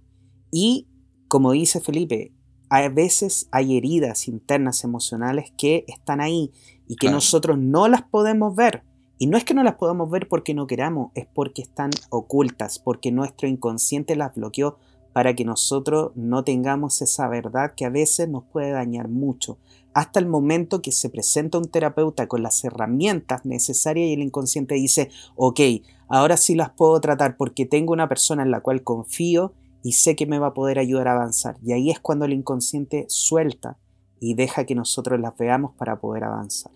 Y 0.52 0.90
como 1.30 1.54
dice 1.54 1.80
Felipe, 1.80 2.34
a 2.70 2.90
veces 2.90 3.48
hay 3.50 3.78
heridas 3.78 4.28
internas 4.28 4.84
emocionales 4.84 5.54
que 5.58 5.86
están 5.88 6.20
ahí 6.20 6.52
y 6.86 6.98
que 6.98 7.10
nosotros 7.10 7.58
no 7.58 7.88
las 7.88 8.02
podemos 8.02 8.58
ver. 8.58 8.84
Y 9.18 9.28
no 9.28 9.38
es 9.38 9.46
que 9.46 9.54
no 9.54 9.64
las 9.64 9.76
podamos 9.76 10.10
ver 10.12 10.28
porque 10.28 10.54
no 10.54 10.68
queramos, 10.68 11.14
es 11.16 11.28
porque 11.34 11.62
están 11.62 11.92
ocultas, 12.10 12.78
porque 12.78 13.14
nuestro 13.14 13.48
inconsciente 13.48 14.18
las 14.18 14.36
bloqueó 14.36 14.76
para 15.14 15.34
que 15.34 15.46
nosotros 15.46 16.12
no 16.16 16.44
tengamos 16.44 17.02
esa 17.02 17.30
verdad 17.30 17.76
que 17.78 17.86
a 17.86 17.90
veces 17.90 18.28
nos 18.28 18.44
puede 18.44 18.72
dañar 18.72 19.08
mucho. 19.08 19.60
Hasta 19.94 20.20
el 20.20 20.28
momento 20.28 20.82
que 20.82 20.92
se 20.92 21.10
presenta 21.10 21.58
un 21.58 21.70
terapeuta 21.70 22.28
con 22.28 22.44
las 22.44 22.64
herramientas 22.64 23.46
necesarias 23.46 24.08
y 24.08 24.14
el 24.14 24.22
inconsciente 24.22 24.76
dice, 24.76 25.10
ok, 25.36 25.60
ahora 26.08 26.38
sí 26.38 26.56
las 26.56 26.70
puedo 26.72 27.00
tratar 27.02 27.38
porque 27.38 27.66
tengo 27.66 27.94
una 27.94 28.08
persona 28.08 28.44
en 28.44 28.52
la 28.52 28.62
cual 28.62 28.84
confío 28.84 29.54
y 29.84 29.94
sé 29.94 30.16
que 30.16 30.26
me 30.26 30.40
va 30.40 30.48
a 30.48 30.54
poder 30.54 30.80
ayudar 30.80 31.08
a 31.08 31.14
avanzar. 31.14 31.58
Y 31.64 31.74
ahí 31.74 31.90
es 31.90 32.00
cuando 32.00 32.26
el 32.26 32.34
inconsciente 32.34 33.06
suelta 33.08 33.78
y 34.20 34.36
deja 34.36 34.66
que 34.66 34.76
nosotros 34.76 35.20
las 35.20 35.38
veamos 35.38 35.74
para 35.78 36.00
poder 36.00 36.26
avanzar. 36.26 36.72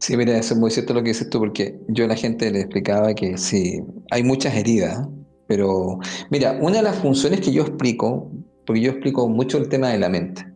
Sí, 0.00 0.16
mira, 0.16 0.38
eso 0.38 0.54
es 0.54 0.60
muy 0.60 0.70
cierto 0.70 0.94
lo 0.94 1.02
que 1.02 1.08
dices 1.08 1.28
tú, 1.28 1.38
porque 1.40 1.80
yo 1.88 2.04
a 2.04 2.08
la 2.08 2.16
gente 2.16 2.50
le 2.50 2.60
explicaba 2.60 3.14
que 3.14 3.36
sí, 3.36 3.82
hay 4.10 4.22
muchas 4.22 4.54
heridas, 4.54 5.08
pero 5.48 5.98
mira, 6.30 6.58
una 6.60 6.76
de 6.76 6.82
las 6.82 6.96
funciones 6.96 7.40
que 7.40 7.52
yo 7.52 7.62
explico, 7.62 8.30
porque 8.64 8.80
yo 8.80 8.92
explico 8.92 9.28
mucho 9.28 9.58
el 9.58 9.68
tema 9.68 9.88
de 9.88 9.98
la 9.98 10.08
mente. 10.08 10.46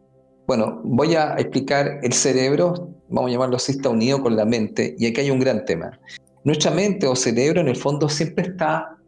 Bueno, 0.54 0.82
voy 0.84 1.14
a 1.14 1.34
explicar 1.38 1.98
el 2.02 2.12
cerebro, 2.12 2.90
vamos 3.08 3.30
a 3.30 3.32
llamarlo 3.32 3.56
así, 3.56 3.72
está 3.72 3.88
unido 3.88 4.20
con 4.20 4.36
la 4.36 4.44
mente, 4.44 4.94
y 4.98 5.06
aquí 5.06 5.22
hay 5.22 5.30
un 5.30 5.38
gran 5.38 5.64
tema. 5.64 5.98
Nuestra 6.44 6.70
mente 6.70 7.06
o 7.06 7.16
cerebro 7.16 7.62
en 7.62 7.68
el 7.68 7.76
fondo 7.76 8.06
siempre 8.10 8.48
está 8.48 8.98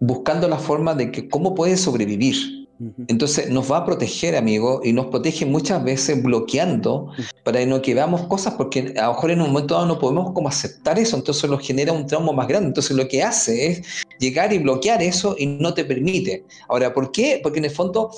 buscando 0.00 0.48
la 0.48 0.58
forma 0.58 0.92
de 0.96 1.12
que 1.12 1.28
cómo 1.28 1.54
puede 1.54 1.76
sobrevivir. 1.76 2.66
Entonces 3.06 3.48
nos 3.48 3.70
va 3.70 3.76
a 3.76 3.84
proteger, 3.86 4.34
amigo, 4.34 4.80
y 4.82 4.92
nos 4.92 5.06
protege 5.06 5.46
muchas 5.46 5.84
veces 5.84 6.20
bloqueando 6.20 7.12
para 7.44 7.64
no 7.64 7.80
que 7.80 7.94
veamos 7.94 8.22
cosas, 8.22 8.54
porque 8.54 8.92
a 8.98 9.06
lo 9.06 9.12
mejor 9.12 9.30
en 9.30 9.42
un 9.42 9.52
momento 9.52 9.74
dado 9.74 9.86
no 9.86 10.00
podemos 10.00 10.32
como 10.32 10.48
aceptar 10.48 10.98
eso, 10.98 11.16
entonces 11.16 11.48
nos 11.48 11.64
genera 11.64 11.92
un 11.92 12.08
trauma 12.08 12.32
más 12.32 12.48
grande. 12.48 12.66
Entonces 12.66 12.96
lo 12.96 13.06
que 13.06 13.22
hace 13.22 13.68
es 13.68 13.82
llegar 14.18 14.52
y 14.52 14.58
bloquear 14.58 15.00
eso 15.00 15.36
y 15.38 15.46
no 15.46 15.74
te 15.74 15.84
permite. 15.84 16.44
Ahora, 16.68 16.92
¿por 16.92 17.12
qué? 17.12 17.38
Porque 17.40 17.60
en 17.60 17.66
el 17.66 17.70
fondo 17.70 18.10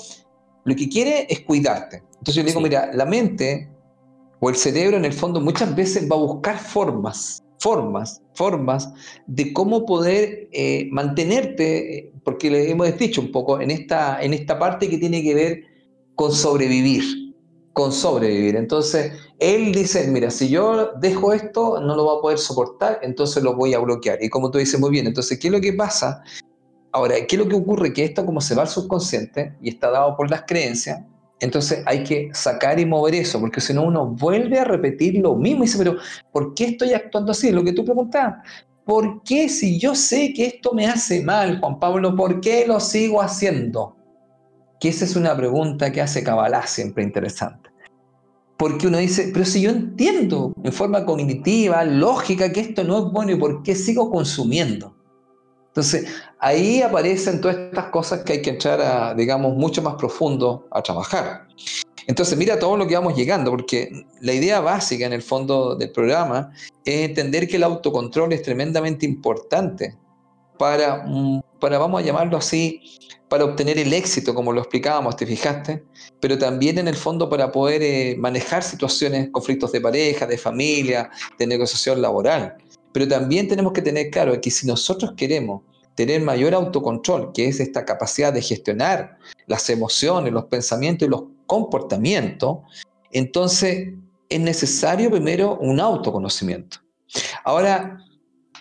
lo 0.63 0.75
que 0.75 0.89
quiere 0.89 1.27
es 1.29 1.41
cuidarte. 1.41 2.03
Entonces 2.13 2.35
yo 2.35 2.43
le 2.43 2.49
digo, 2.49 2.61
mira, 2.61 2.91
la 2.93 3.05
mente 3.05 3.69
o 4.39 4.49
el 4.49 4.55
cerebro 4.55 4.97
en 4.97 5.05
el 5.05 5.13
fondo 5.13 5.41
muchas 5.41 5.75
veces 5.75 6.09
va 6.09 6.15
a 6.15 6.19
buscar 6.19 6.57
formas 6.57 7.43
formas, 7.63 8.21
formas 8.33 8.91
de 9.25 9.53
cómo 9.53 9.85
poder 9.85 10.49
eh, 10.51 10.89
mantenerte, 10.91 12.11
porque 12.25 12.51
le 12.51 12.69
hemos 12.69 12.95
dicho 12.97 13.21
un 13.21 13.31
poco 13.31 13.61
en 13.61 13.71
esta, 13.71 14.21
en 14.21 14.33
esta 14.33 14.59
parte 14.59 14.89
que 14.89 14.97
tiene 14.97 15.23
que 15.23 15.33
ver 15.33 15.61
con 16.15 16.33
sobrevivir, 16.33 17.33
con 17.71 17.93
sobrevivir. 17.93 18.57
Entonces, 18.57 19.13
él 19.39 19.71
dice, 19.71 20.05
mira, 20.09 20.29
si 20.29 20.49
yo 20.49 20.91
dejo 20.99 21.31
esto, 21.31 21.79
no 21.79 21.95
lo 21.95 22.05
va 22.05 22.17
a 22.17 22.21
poder 22.21 22.37
soportar, 22.37 22.99
entonces 23.01 23.41
lo 23.41 23.55
voy 23.55 23.73
a 23.73 23.79
bloquear. 23.79 24.21
Y 24.21 24.29
como 24.29 24.51
tú 24.51 24.57
dices 24.57 24.77
muy 24.77 24.91
bien, 24.91 25.07
entonces, 25.07 25.39
¿qué 25.39 25.47
es 25.47 25.53
lo 25.53 25.61
que 25.61 25.71
pasa? 25.71 26.21
Ahora, 26.93 27.15
¿qué 27.27 27.35
es 27.35 27.39
lo 27.39 27.49
que 27.49 27.55
ocurre? 27.55 27.91
Que 27.91 28.05
esto 28.05 28.23
como 28.23 28.39
se 28.39 28.53
va 28.53 28.61
al 28.61 28.67
subconsciente 28.67 29.55
y 29.61 29.69
está 29.69 29.89
dado 29.89 30.15
por 30.15 30.29
las 30.29 30.43
creencias, 30.43 31.01
entonces 31.39 31.83
hay 31.87 32.03
que 32.03 32.29
sacar 32.33 32.79
y 32.79 32.85
mover 32.85 33.15
eso, 33.15 33.39
porque 33.39 33.59
si 33.59 33.73
no 33.73 33.83
uno 33.83 34.05
vuelve 34.05 34.59
a 34.59 34.63
repetir 34.63 35.19
lo 35.19 35.35
mismo 35.35 35.63
y 35.63 35.65
dice, 35.65 35.79
pero 35.79 35.97
¿por 36.31 36.53
qué 36.53 36.65
estoy 36.65 36.93
actuando 36.93 37.31
así? 37.31 37.51
Lo 37.51 37.63
que 37.63 37.73
tú 37.73 37.83
preguntabas. 37.83 38.47
¿Por 38.85 39.23
qué 39.23 39.49
si 39.49 39.79
yo 39.79 39.95
sé 39.95 40.33
que 40.33 40.45
esto 40.45 40.73
me 40.73 40.87
hace 40.87 41.23
mal, 41.23 41.59
Juan 41.59 41.79
Pablo, 41.79 42.15
por 42.15 42.39
qué 42.39 42.65
lo 42.67 42.79
sigo 42.79 43.21
haciendo? 43.21 43.97
Que 44.79 44.89
esa 44.89 45.05
es 45.05 45.15
una 45.15 45.35
pregunta 45.35 45.91
que 45.91 46.01
hace 46.01 46.23
Kabbalah 46.23 46.67
siempre 46.67 47.03
interesante. 47.03 47.71
Porque 48.55 48.87
uno 48.87 48.99
dice, 48.99 49.31
pero 49.33 49.45
si 49.45 49.61
yo 49.61 49.71
entiendo 49.71 50.53
en 50.63 50.71
forma 50.71 51.05
cognitiva, 51.05 51.83
lógica, 51.83 52.51
que 52.51 52.59
esto 52.59 52.83
no 52.83 52.99
es 52.99 53.11
bueno, 53.11 53.31
¿y 53.31 53.35
por 53.35 53.63
qué 53.63 53.73
sigo 53.73 54.11
consumiendo? 54.11 54.95
Entonces, 55.73 56.05
ahí 56.37 56.83
aparecen 56.83 57.41
todas 57.41 57.57
estas 57.57 57.85
cosas 57.85 58.23
que 58.23 58.33
hay 58.33 58.41
que 58.43 58.51
entrar 58.51 58.79
a, 58.79 59.15
digamos, 59.15 59.55
mucho 59.55 59.81
más 59.81 59.95
profundo 59.95 60.67
a 60.69 60.83
trabajar. 60.83 61.47
Entonces, 62.05 62.37
mira 62.37 62.59
todo 62.59 62.77
lo 62.77 62.85
que 62.85 62.93
vamos 62.93 63.15
llegando, 63.15 63.49
porque 63.49 64.05
la 64.21 64.33
idea 64.33 64.59
básica 64.59 65.07
en 65.07 65.13
el 65.13 65.23
fondo 65.23 65.75
del 65.75 65.91
programa 65.91 66.51
es 66.85 67.09
entender 67.09 67.47
que 67.47 67.55
el 67.55 67.63
autocontrol 67.63 68.33
es 68.33 68.43
tremendamente 68.43 69.07
importante 69.07 69.97
para, 70.59 71.03
mm, 71.07 71.41
para 71.59 71.79
vamos 71.79 72.03
a 72.03 72.05
llamarlo 72.05 72.37
así, 72.37 72.79
para 73.27 73.45
obtener 73.45 73.79
el 73.79 73.93
éxito, 73.93 74.35
como 74.35 74.53
lo 74.53 74.61
explicábamos, 74.61 75.15
te 75.15 75.25
fijaste, 75.25 75.83
pero 76.19 76.37
también 76.37 76.77
en 76.77 76.87
el 76.87 76.95
fondo 76.95 77.27
para 77.27 77.51
poder 77.51 77.81
eh, 77.81 78.15
manejar 78.19 78.61
situaciones, 78.61 79.29
conflictos 79.31 79.71
de 79.71 79.81
pareja, 79.81 80.27
de 80.27 80.37
familia, 80.37 81.09
de 81.39 81.47
negociación 81.47 81.99
laboral. 81.99 82.57
Pero 82.93 83.07
también 83.07 83.47
tenemos 83.47 83.73
que 83.73 83.81
tener 83.81 84.09
claro 84.09 84.39
que 84.39 84.51
si 84.51 84.67
nosotros 84.67 85.13
queremos 85.17 85.63
tener 85.95 86.21
mayor 86.21 86.53
autocontrol, 86.53 87.33
que 87.33 87.47
es 87.47 87.59
esta 87.59 87.85
capacidad 87.85 88.31
de 88.31 88.41
gestionar 88.41 89.17
las 89.47 89.69
emociones, 89.69 90.31
los 90.31 90.45
pensamientos 90.45 91.07
y 91.07 91.11
los 91.11 91.23
comportamientos, 91.45 92.59
entonces 93.11 93.93
es 94.29 94.39
necesario 94.39 95.11
primero 95.11 95.57
un 95.57 95.79
autoconocimiento. 95.79 96.77
Ahora, 97.43 97.99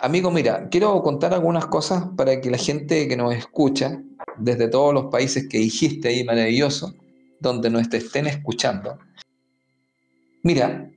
amigo, 0.00 0.30
mira, 0.30 0.68
quiero 0.68 1.02
contar 1.02 1.32
algunas 1.32 1.66
cosas 1.66 2.04
para 2.16 2.40
que 2.40 2.50
la 2.50 2.58
gente 2.58 3.08
que 3.08 3.16
nos 3.16 3.34
escucha, 3.34 4.02
desde 4.38 4.68
todos 4.68 4.92
los 4.92 5.06
países 5.06 5.46
que 5.48 5.58
dijiste 5.58 6.08
ahí, 6.08 6.24
maravilloso, 6.24 6.94
donde 7.40 7.70
nos 7.70 7.92
estén 7.92 8.26
escuchando. 8.26 8.98
Mira, 10.42 10.90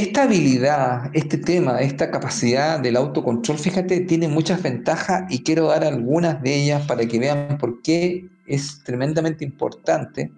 esta 0.00 0.22
habilidad, 0.22 1.10
este 1.12 1.36
tema, 1.36 1.80
esta 1.80 2.10
capacidad 2.10 2.80
del 2.80 2.96
autocontrol, 2.96 3.58
fíjate, 3.58 4.00
tiene 4.00 4.28
muchas 4.28 4.62
ventajas 4.62 5.24
y 5.28 5.42
quiero 5.42 5.66
dar 5.66 5.84
algunas 5.84 6.42
de 6.42 6.62
ellas 6.62 6.86
para 6.86 7.04
que 7.06 7.18
vean 7.18 7.58
por 7.58 7.82
qué 7.82 8.26
es 8.46 8.82
tremendamente 8.82 9.44
importante, 9.44 10.32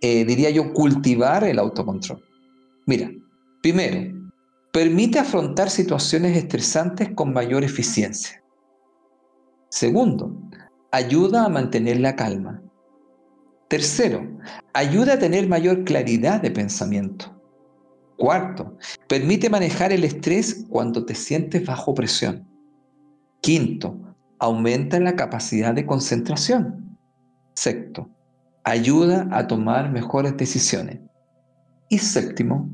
eh, 0.00 0.24
diría 0.24 0.50
yo, 0.50 0.72
cultivar 0.72 1.42
el 1.42 1.58
autocontrol. 1.58 2.22
Mira, 2.86 3.10
primero, 3.60 4.30
permite 4.72 5.18
afrontar 5.18 5.68
situaciones 5.68 6.36
estresantes 6.36 7.10
con 7.14 7.32
mayor 7.32 7.64
eficiencia. 7.64 8.40
Segundo, 9.68 10.32
ayuda 10.92 11.44
a 11.44 11.48
mantener 11.48 11.98
la 11.98 12.14
calma. 12.14 12.62
Tercero, 13.68 14.28
ayuda 14.74 15.14
a 15.14 15.18
tener 15.18 15.48
mayor 15.48 15.82
claridad 15.82 16.40
de 16.40 16.52
pensamiento. 16.52 17.41
Cuarto, 18.16 18.76
permite 19.08 19.50
manejar 19.50 19.92
el 19.92 20.04
estrés 20.04 20.64
cuando 20.68 21.04
te 21.04 21.14
sientes 21.14 21.66
bajo 21.66 21.94
presión. 21.94 22.46
Quinto, 23.40 23.98
aumenta 24.38 25.00
la 25.00 25.16
capacidad 25.16 25.74
de 25.74 25.86
concentración. 25.86 26.98
Sexto, 27.54 28.08
ayuda 28.64 29.28
a 29.32 29.46
tomar 29.46 29.90
mejores 29.90 30.36
decisiones. 30.36 31.00
Y 31.88 31.98
séptimo, 31.98 32.68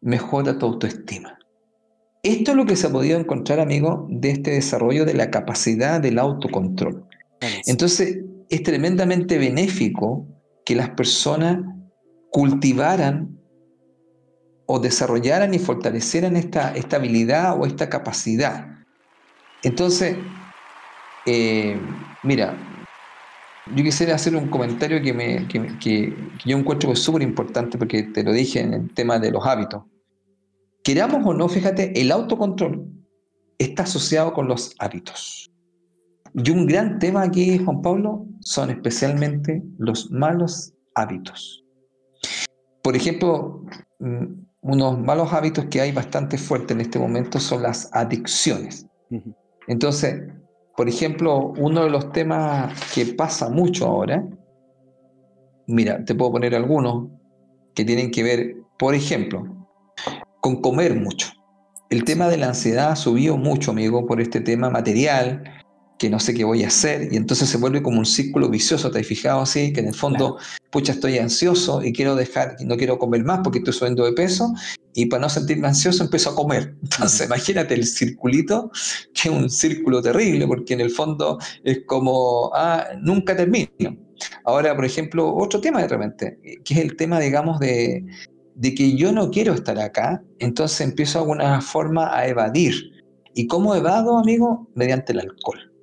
mejora 0.00 0.58
tu 0.58 0.66
autoestima. 0.66 1.38
Esto 2.22 2.52
es 2.52 2.56
lo 2.56 2.64
que 2.64 2.76
se 2.76 2.86
ha 2.86 2.90
podido 2.90 3.18
encontrar, 3.18 3.60
amigo, 3.60 4.06
de 4.10 4.30
este 4.30 4.52
desarrollo 4.52 5.04
de 5.04 5.14
la 5.14 5.30
capacidad 5.30 6.00
del 6.00 6.18
autocontrol. 6.18 7.06
Entonces, 7.66 8.18
es 8.48 8.62
tremendamente 8.62 9.36
benéfico 9.36 10.26
que 10.64 10.74
las 10.74 10.90
personas 10.90 11.58
cultivaran 12.30 13.38
o 14.66 14.78
desarrollaran 14.78 15.54
y 15.54 15.58
fortalecieran 15.58 16.36
esta, 16.36 16.74
esta 16.74 16.96
habilidad 16.96 17.60
o 17.60 17.66
esta 17.66 17.88
capacidad. 17.88 18.66
Entonces, 19.62 20.16
eh, 21.26 21.78
mira, 22.22 22.56
yo 23.74 23.82
quisiera 23.82 24.14
hacer 24.14 24.36
un 24.36 24.48
comentario 24.48 25.00
que, 25.00 25.12
me, 25.14 25.48
que, 25.48 26.14
yo 26.44 26.58
encuentro 26.58 26.90
que 26.90 26.94
es 26.94 26.98
súper 27.00 27.22
importante 27.22 27.78
porque 27.78 28.02
te 28.02 28.22
lo 28.22 28.32
dije 28.32 28.60
en 28.60 28.74
el 28.74 28.94
tema 28.94 29.18
de 29.18 29.30
los 29.30 29.46
hábitos. 29.46 29.84
Queramos 30.82 31.26
o 31.26 31.32
no, 31.32 31.48
fíjate, 31.48 31.98
el 31.98 32.12
autocontrol 32.12 32.86
está 33.58 33.84
asociado 33.84 34.34
con 34.34 34.48
los 34.48 34.74
hábitos. 34.78 35.50
Y 36.34 36.50
un 36.50 36.66
gran 36.66 36.98
tema 36.98 37.22
aquí, 37.22 37.58
Juan 37.58 37.80
Pablo, 37.80 38.26
son 38.40 38.68
especialmente 38.68 39.62
los 39.78 40.10
malos 40.10 40.74
hábitos. 40.94 41.64
Por 42.82 42.96
ejemplo, 42.96 43.64
mm, 44.00 44.24
unos 44.64 44.98
malos 44.98 45.32
hábitos 45.32 45.66
que 45.66 45.82
hay 45.82 45.92
bastante 45.92 46.38
fuertes 46.38 46.70
en 46.70 46.80
este 46.80 46.98
momento 46.98 47.38
son 47.38 47.62
las 47.62 47.90
adicciones. 47.92 48.86
Entonces, 49.68 50.22
por 50.74 50.88
ejemplo, 50.88 51.52
uno 51.58 51.84
de 51.84 51.90
los 51.90 52.12
temas 52.12 52.72
que 52.92 53.04
pasa 53.06 53.50
mucho 53.50 53.86
ahora, 53.86 54.26
mira, 55.66 56.02
te 56.04 56.14
puedo 56.14 56.32
poner 56.32 56.54
algunos 56.54 57.08
que 57.74 57.84
tienen 57.84 58.10
que 58.10 58.22
ver, 58.22 58.56
por 58.78 58.94
ejemplo, 58.94 59.66
con 60.40 60.62
comer 60.62 60.98
mucho. 60.98 61.28
El 61.90 62.04
tema 62.04 62.28
de 62.28 62.38
la 62.38 62.48
ansiedad 62.48 62.90
ha 62.90 62.96
subido 62.96 63.36
mucho, 63.36 63.70
amigo, 63.70 64.06
por 64.06 64.22
este 64.22 64.40
tema 64.40 64.70
material, 64.70 65.44
que 65.98 66.10
no 66.10 66.18
sé 66.18 66.34
qué 66.34 66.44
voy 66.44 66.64
a 66.64 66.68
hacer, 66.68 67.12
y 67.12 67.16
entonces 67.16 67.48
se 67.48 67.56
vuelve 67.56 67.82
como 67.82 67.98
un 67.98 68.06
círculo 68.06 68.48
vicioso, 68.48 68.90
¿te 68.90 69.00
has 69.00 69.06
fijado 69.06 69.42
así? 69.42 69.72
Que 69.72 69.80
en 69.80 69.88
el 69.88 69.94
fondo, 69.94 70.38
pucha, 70.70 70.92
estoy 70.92 71.18
ansioso 71.18 71.82
y 71.84 71.92
quiero 71.92 72.16
dejar, 72.16 72.56
no 72.64 72.76
quiero 72.76 72.98
comer 72.98 73.24
más 73.24 73.40
porque 73.44 73.58
estoy 73.58 73.74
subiendo 73.74 74.04
de 74.04 74.12
peso, 74.12 74.52
y 74.94 75.06
para 75.06 75.22
no 75.22 75.28
sentirme 75.28 75.68
ansioso 75.68 76.02
empiezo 76.04 76.30
a 76.30 76.34
comer. 76.34 76.74
Entonces, 76.82 77.26
imagínate 77.26 77.74
el 77.74 77.86
circulito, 77.86 78.70
que 79.12 79.28
es 79.28 79.34
un 79.34 79.48
círculo 79.50 80.02
terrible, 80.02 80.46
porque 80.46 80.74
en 80.74 80.80
el 80.80 80.90
fondo 80.90 81.38
es 81.62 81.80
como, 81.86 82.50
ah, 82.54 82.86
nunca 83.00 83.36
termino. 83.36 83.68
Ahora, 84.44 84.74
por 84.74 84.84
ejemplo, 84.84 85.34
otro 85.34 85.60
tema 85.60 85.82
de 85.82 85.88
repente, 85.88 86.38
que 86.64 86.74
es 86.74 86.80
el 86.80 86.96
tema, 86.96 87.20
digamos, 87.20 87.58
de, 87.60 88.04
de 88.54 88.74
que 88.74 88.96
yo 88.96 89.12
no 89.12 89.30
quiero 89.30 89.54
estar 89.54 89.78
acá, 89.78 90.22
entonces 90.38 90.80
empiezo 90.80 91.18
de 91.18 91.22
alguna 91.22 91.60
forma 91.60 92.16
a 92.16 92.26
evadir. 92.26 92.74
¿Y 93.34 93.46
cómo 93.48 93.74
evado, 93.74 94.18
amigo? 94.18 94.68
Mediante 94.74 95.12
el 95.12 95.20
alcohol. 95.20 95.73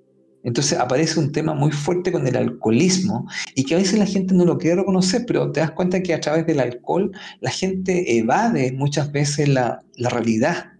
Entonces 0.44 0.80
aparece 0.80 1.20
un 1.20 1.32
tema 1.32 1.54
muy 1.54 1.72
fuerte 1.72 2.12
con 2.12 2.28
el 2.28 2.36
alcoholismo 2.36 3.28
y 3.56 3.64
que 3.64 3.76
a 3.76 3.78
veces 3.78 4.00
la 4.00 4.06
gente 4.06 4.34
no 4.34 4.46
lo 4.46 4.58
quiere 4.58 4.78
reconocer, 4.78 5.26
pero 5.28 5.52
te 5.52 5.60
das 5.60 5.72
cuenta 5.72 6.02
que 6.02 6.14
a 6.14 6.20
través 6.20 6.48
del 6.48 6.60
alcohol 6.60 7.12
la 7.42 7.52
gente 7.52 8.18
evade 8.18 8.72
muchas 8.72 9.12
veces 9.12 9.50
la, 9.50 9.84
realidad. 9.98 10.72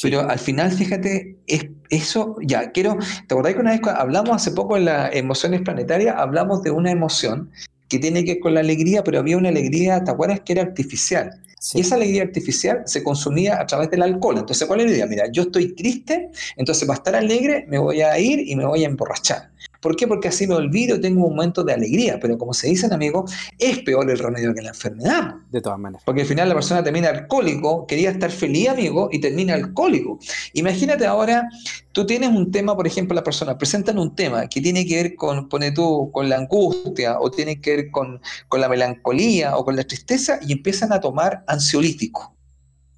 Pero 0.00 0.28
al 0.28 0.38
final, 0.38 0.70
fíjate, 0.70 1.36
es, 1.46 1.66
eso, 1.90 2.36
ya, 2.42 2.70
quiero, 2.70 2.96
¿te 3.26 3.34
acordás 3.34 3.54
que 3.54 3.60
una 3.60 3.72
vez 3.72 3.80
hablamos 3.86 4.36
hace 4.36 4.52
poco 4.52 4.76
en 4.76 4.84
las 4.84 5.14
emociones 5.14 5.62
planetarias, 5.62 6.14
hablamos 6.16 6.62
de 6.62 6.70
una 6.70 6.90
emoción 6.90 7.50
que 7.88 7.98
tiene 7.98 8.24
que 8.24 8.34
ver 8.34 8.40
con 8.40 8.54
la 8.54 8.60
alegría, 8.60 9.02
pero 9.02 9.18
había 9.18 9.36
una 9.36 9.48
alegría, 9.48 10.02
¿te 10.04 10.10
acuerdas 10.10 10.40
que 10.40 10.52
era 10.52 10.62
artificial? 10.62 11.30
Y 11.74 11.80
esa 11.80 11.94
alegría 11.94 12.22
artificial 12.22 12.82
se 12.86 13.02
consumía 13.02 13.60
a 13.60 13.66
través 13.66 13.90
del 13.90 14.02
alcohol. 14.02 14.38
Entonces, 14.38 14.66
¿cuál 14.66 14.80
es 14.80 14.86
la 14.86 14.92
idea? 14.92 15.06
Mira, 15.06 15.24
yo 15.30 15.42
estoy 15.42 15.74
triste, 15.74 16.30
entonces 16.56 16.86
para 16.86 16.96
estar 16.96 17.14
alegre 17.14 17.66
me 17.68 17.78
voy 17.78 18.02
a 18.02 18.18
ir 18.18 18.40
y 18.48 18.56
me 18.56 18.66
voy 18.66 18.84
a 18.84 18.88
emborrachar. 18.88 19.52
¿Por 19.82 19.96
qué? 19.96 20.06
Porque 20.06 20.28
así 20.28 20.46
me 20.46 20.54
olvido, 20.54 21.00
tengo 21.00 21.26
un 21.26 21.34
momento 21.34 21.64
de 21.64 21.72
alegría, 21.72 22.18
pero 22.20 22.38
como 22.38 22.54
se 22.54 22.68
dicen 22.68 22.92
amigos, 22.92 23.32
es 23.58 23.80
peor 23.80 24.08
el 24.08 24.18
remedio 24.18 24.54
que 24.54 24.62
la 24.62 24.68
enfermedad. 24.68 25.34
De 25.50 25.60
todas 25.60 25.78
maneras. 25.78 26.02
Porque 26.06 26.20
al 26.20 26.26
final 26.28 26.48
la 26.48 26.54
persona 26.54 26.84
termina 26.84 27.08
alcohólico, 27.08 27.84
quería 27.86 28.10
estar 28.10 28.30
feliz 28.30 28.68
amigo 28.68 29.08
y 29.10 29.20
termina 29.20 29.54
alcohólico. 29.54 30.20
Imagínate 30.52 31.04
ahora, 31.04 31.48
tú 31.92 32.06
tienes 32.06 32.30
un 32.30 32.50
tema, 32.50 32.74
por 32.74 32.86
ejemplo, 32.86 33.14
la 33.14 33.24
persona 33.24 33.56
presentan 33.56 33.98
un 33.98 34.14
tema 34.14 34.48
que 34.48 34.60
tiene 34.60 34.86
que 34.86 34.96
ver 34.96 35.14
con, 35.14 35.48
pone 35.48 35.72
tú, 35.72 36.10
con 36.12 36.28
la 36.28 36.36
angustia 36.36 37.18
o 37.20 37.30
tiene 37.30 37.60
que 37.60 37.76
ver 37.76 37.90
con, 37.90 38.20
con 38.48 38.60
la 38.60 38.68
melancolía 38.68 39.56
o 39.56 39.64
con 39.64 39.76
la 39.76 39.84
tristeza 39.84 40.38
y 40.42 40.52
empiezan 40.52 40.92
a 40.92 41.00
tomar 41.00 41.44
ansiolítico. 41.46 42.34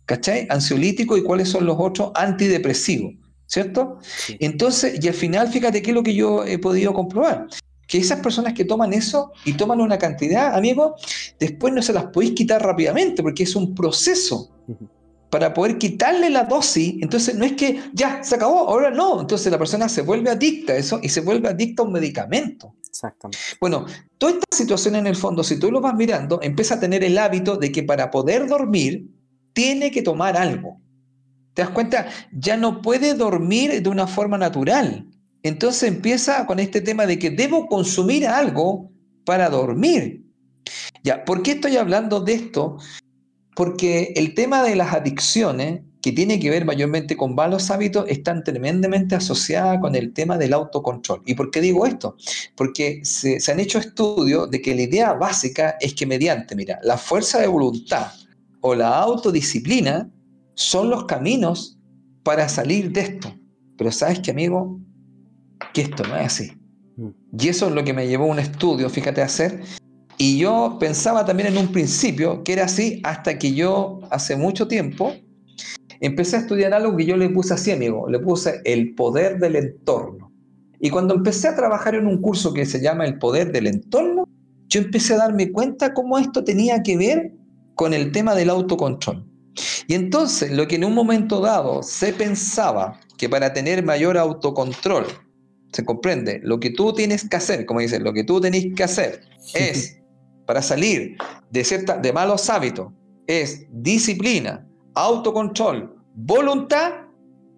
¿Cachai? 0.06 0.46
Ansiolítico 0.50 1.16
y 1.16 1.22
cuáles 1.22 1.48
son 1.48 1.66
los 1.66 1.76
otros 1.78 2.12
antidepresivos. 2.14 3.14
¿cierto? 3.46 3.98
Entonces, 4.40 4.98
y 5.02 5.08
al 5.08 5.14
final, 5.14 5.48
fíjate 5.48 5.82
qué 5.82 5.90
es 5.90 5.94
lo 5.94 6.02
que 6.02 6.14
yo 6.14 6.44
he 6.44 6.58
podido 6.58 6.92
comprobar. 6.92 7.46
Que 7.86 7.98
esas 7.98 8.20
personas 8.20 8.54
que 8.54 8.64
toman 8.64 8.92
eso 8.92 9.32
y 9.44 9.52
toman 9.52 9.80
una 9.80 9.98
cantidad, 9.98 10.54
amigo, 10.56 10.96
después 11.38 11.72
no 11.72 11.82
se 11.82 11.92
las 11.92 12.06
podéis 12.06 12.32
quitar 12.32 12.62
rápidamente 12.62 13.22
porque 13.22 13.42
es 13.42 13.54
un 13.54 13.74
proceso 13.74 14.50
para 15.34 15.52
poder 15.52 15.78
quitarle 15.78 16.30
la 16.30 16.44
dosis. 16.44 16.94
Entonces, 17.00 17.34
no 17.34 17.44
es 17.44 17.54
que 17.54 17.80
ya 17.92 18.22
se 18.22 18.36
acabó, 18.36 18.68
ahora 18.68 18.92
no. 18.92 19.20
Entonces, 19.20 19.50
la 19.50 19.58
persona 19.58 19.88
se 19.88 20.02
vuelve 20.02 20.30
adicta 20.30 20.74
a 20.74 20.76
eso 20.76 21.00
y 21.02 21.08
se 21.08 21.22
vuelve 21.22 21.48
adicta 21.48 21.82
a 21.82 21.86
un 21.86 21.90
medicamento. 21.90 22.76
Exactamente. 22.88 23.38
Bueno, 23.60 23.84
toda 24.16 24.34
esta 24.34 24.56
situación 24.56 24.94
en 24.94 25.08
el 25.08 25.16
fondo, 25.16 25.42
si 25.42 25.58
tú 25.58 25.72
lo 25.72 25.80
vas 25.80 25.96
mirando, 25.96 26.38
empieza 26.40 26.76
a 26.76 26.78
tener 26.78 27.02
el 27.02 27.18
hábito 27.18 27.56
de 27.56 27.72
que 27.72 27.82
para 27.82 28.12
poder 28.12 28.46
dormir 28.46 29.10
tiene 29.52 29.90
que 29.90 30.02
tomar 30.02 30.36
algo. 30.36 30.80
¿Te 31.52 31.62
das 31.62 31.72
cuenta? 31.72 32.06
Ya 32.30 32.56
no 32.56 32.80
puede 32.80 33.14
dormir 33.14 33.82
de 33.82 33.88
una 33.88 34.06
forma 34.06 34.38
natural. 34.38 35.08
Entonces 35.42 35.82
empieza 35.82 36.46
con 36.46 36.60
este 36.60 36.80
tema 36.80 37.06
de 37.06 37.18
que 37.18 37.30
debo 37.30 37.66
consumir 37.66 38.24
algo 38.28 38.92
para 39.24 39.48
dormir. 39.48 40.22
Ya, 41.02 41.24
¿por 41.24 41.42
qué 41.42 41.52
estoy 41.52 41.76
hablando 41.76 42.20
de 42.20 42.34
esto? 42.34 42.78
Porque 43.54 44.12
el 44.16 44.34
tema 44.34 44.62
de 44.62 44.76
las 44.76 44.92
adicciones, 44.92 45.82
que 46.02 46.12
tiene 46.12 46.38
que 46.38 46.50
ver 46.50 46.64
mayormente 46.64 47.16
con 47.16 47.34
malos 47.34 47.70
hábitos, 47.70 48.04
están 48.08 48.44
tremendamente 48.44 49.14
asociadas 49.14 49.80
con 49.80 49.94
el 49.94 50.12
tema 50.12 50.36
del 50.36 50.52
autocontrol. 50.52 51.22
¿Y 51.24 51.34
por 51.34 51.50
qué 51.50 51.60
digo 51.60 51.86
esto? 51.86 52.16
Porque 52.56 53.00
se, 53.04 53.40
se 53.40 53.52
han 53.52 53.60
hecho 53.60 53.78
estudios 53.78 54.50
de 54.50 54.60
que 54.60 54.74
la 54.74 54.82
idea 54.82 55.12
básica 55.14 55.76
es 55.80 55.94
que 55.94 56.06
mediante, 56.06 56.54
mira, 56.56 56.78
la 56.82 56.98
fuerza 56.98 57.40
de 57.40 57.46
voluntad 57.46 58.08
o 58.60 58.74
la 58.74 58.98
autodisciplina, 58.98 60.10
son 60.54 60.90
los 60.90 61.04
caminos 61.04 61.78
para 62.22 62.48
salir 62.48 62.90
de 62.92 63.00
esto. 63.00 63.34
Pero 63.76 63.92
sabes 63.92 64.20
que, 64.20 64.30
amigo, 64.30 64.80
que 65.72 65.82
esto 65.82 66.02
no 66.04 66.16
es 66.16 66.26
así. 66.26 66.52
Mm. 66.96 67.08
Y 67.38 67.48
eso 67.48 67.68
es 67.68 67.74
lo 67.74 67.84
que 67.84 67.92
me 67.92 68.08
llevó 68.08 68.26
un 68.26 68.38
estudio, 68.38 68.88
fíjate, 68.88 69.20
a 69.22 69.26
hacer. 69.26 69.62
Y 70.16 70.38
yo 70.38 70.76
pensaba 70.78 71.24
también 71.24 71.48
en 71.48 71.58
un 71.58 71.72
principio 71.72 72.44
que 72.44 72.52
era 72.52 72.64
así 72.64 73.00
hasta 73.04 73.38
que 73.38 73.54
yo, 73.54 74.00
hace 74.10 74.36
mucho 74.36 74.68
tiempo, 74.68 75.12
empecé 76.00 76.36
a 76.36 76.40
estudiar 76.40 76.72
algo 76.72 76.96
que 76.96 77.04
yo 77.04 77.16
le 77.16 77.28
puse 77.30 77.54
así, 77.54 77.70
amigo. 77.70 78.08
Le 78.08 78.18
puse 78.20 78.60
el 78.64 78.94
poder 78.94 79.38
del 79.38 79.56
entorno. 79.56 80.32
Y 80.80 80.90
cuando 80.90 81.14
empecé 81.14 81.48
a 81.48 81.56
trabajar 81.56 81.94
en 81.94 82.06
un 82.06 82.20
curso 82.20 82.52
que 82.52 82.66
se 82.66 82.80
llama 82.80 83.06
El 83.06 83.18
poder 83.18 83.52
del 83.52 83.66
entorno, 83.66 84.28
yo 84.68 84.80
empecé 84.80 85.14
a 85.14 85.18
darme 85.18 85.50
cuenta 85.50 85.94
cómo 85.94 86.18
esto 86.18 86.44
tenía 86.44 86.82
que 86.82 86.96
ver 86.96 87.32
con 87.74 87.94
el 87.94 88.12
tema 88.12 88.34
del 88.34 88.50
autocontrol. 88.50 89.24
Y 89.86 89.94
entonces 89.94 90.50
lo 90.50 90.66
que 90.66 90.76
en 90.76 90.84
un 90.84 90.94
momento 90.94 91.40
dado 91.40 91.82
se 91.82 92.12
pensaba 92.12 93.00
que 93.16 93.28
para 93.28 93.52
tener 93.52 93.84
mayor 93.84 94.18
autocontrol, 94.18 95.06
se 95.72 95.84
comprende, 95.84 96.40
lo 96.42 96.60
que 96.60 96.70
tú 96.70 96.92
tienes 96.92 97.28
que 97.28 97.36
hacer, 97.36 97.66
como 97.66 97.80
dicen, 97.80 98.04
lo 98.04 98.12
que 98.12 98.24
tú 98.24 98.40
tenés 98.40 98.66
que 98.76 98.84
hacer 98.84 99.22
es, 99.54 99.98
para 100.46 100.62
salir 100.62 101.16
de, 101.50 101.64
cierta, 101.64 101.98
de 101.98 102.12
malos 102.12 102.48
hábitos, 102.50 102.92
es 103.26 103.66
disciplina, 103.70 104.66
autocontrol, 104.94 105.94
voluntad, 106.14 106.92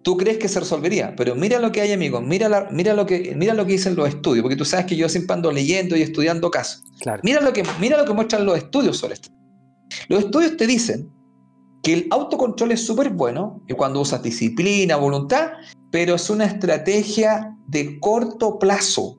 tú 0.03 0.15
crees 0.15 0.37
que 0.37 0.47
se 0.47 0.59
resolvería. 0.59 1.13
Pero 1.15 1.35
mira 1.35 1.59
lo 1.59 1.71
que 1.71 1.81
hay, 1.81 1.91
amigos, 1.91 2.23
mira, 2.23 2.69
mira, 2.71 2.93
lo, 2.93 3.05
que, 3.05 3.33
mira 3.35 3.53
lo 3.53 3.65
que 3.65 3.73
dicen 3.73 3.95
los 3.95 4.07
estudios, 4.07 4.43
porque 4.43 4.55
tú 4.55 4.65
sabes 4.65 4.85
que 4.85 4.95
yo 4.95 5.09
siempre 5.09 5.33
ando 5.33 5.51
leyendo 5.51 5.97
y 5.97 6.01
estudiando 6.01 6.49
casos. 6.49 6.83
Mira, 7.23 7.41
lo 7.41 7.53
que, 7.53 7.63
mira 7.79 7.97
lo 7.97 8.05
que 8.05 8.13
muestran 8.13 8.45
los 8.45 8.57
estudios 8.57 8.97
sobre 8.97 9.15
esto. 9.15 9.29
Los 10.07 10.25
estudios 10.25 10.57
te 10.57 10.67
dicen 10.67 11.11
que 11.83 11.93
el 11.93 12.07
autocontrol 12.11 12.71
es 12.71 12.85
súper 12.85 13.09
bueno 13.09 13.61
y 13.67 13.73
cuando 13.73 14.01
usas 14.01 14.23
disciplina, 14.23 14.95
voluntad, 14.95 15.51
pero 15.91 16.15
es 16.15 16.29
una 16.29 16.45
estrategia 16.45 17.55
de 17.67 17.99
corto 17.99 18.59
plazo, 18.59 19.17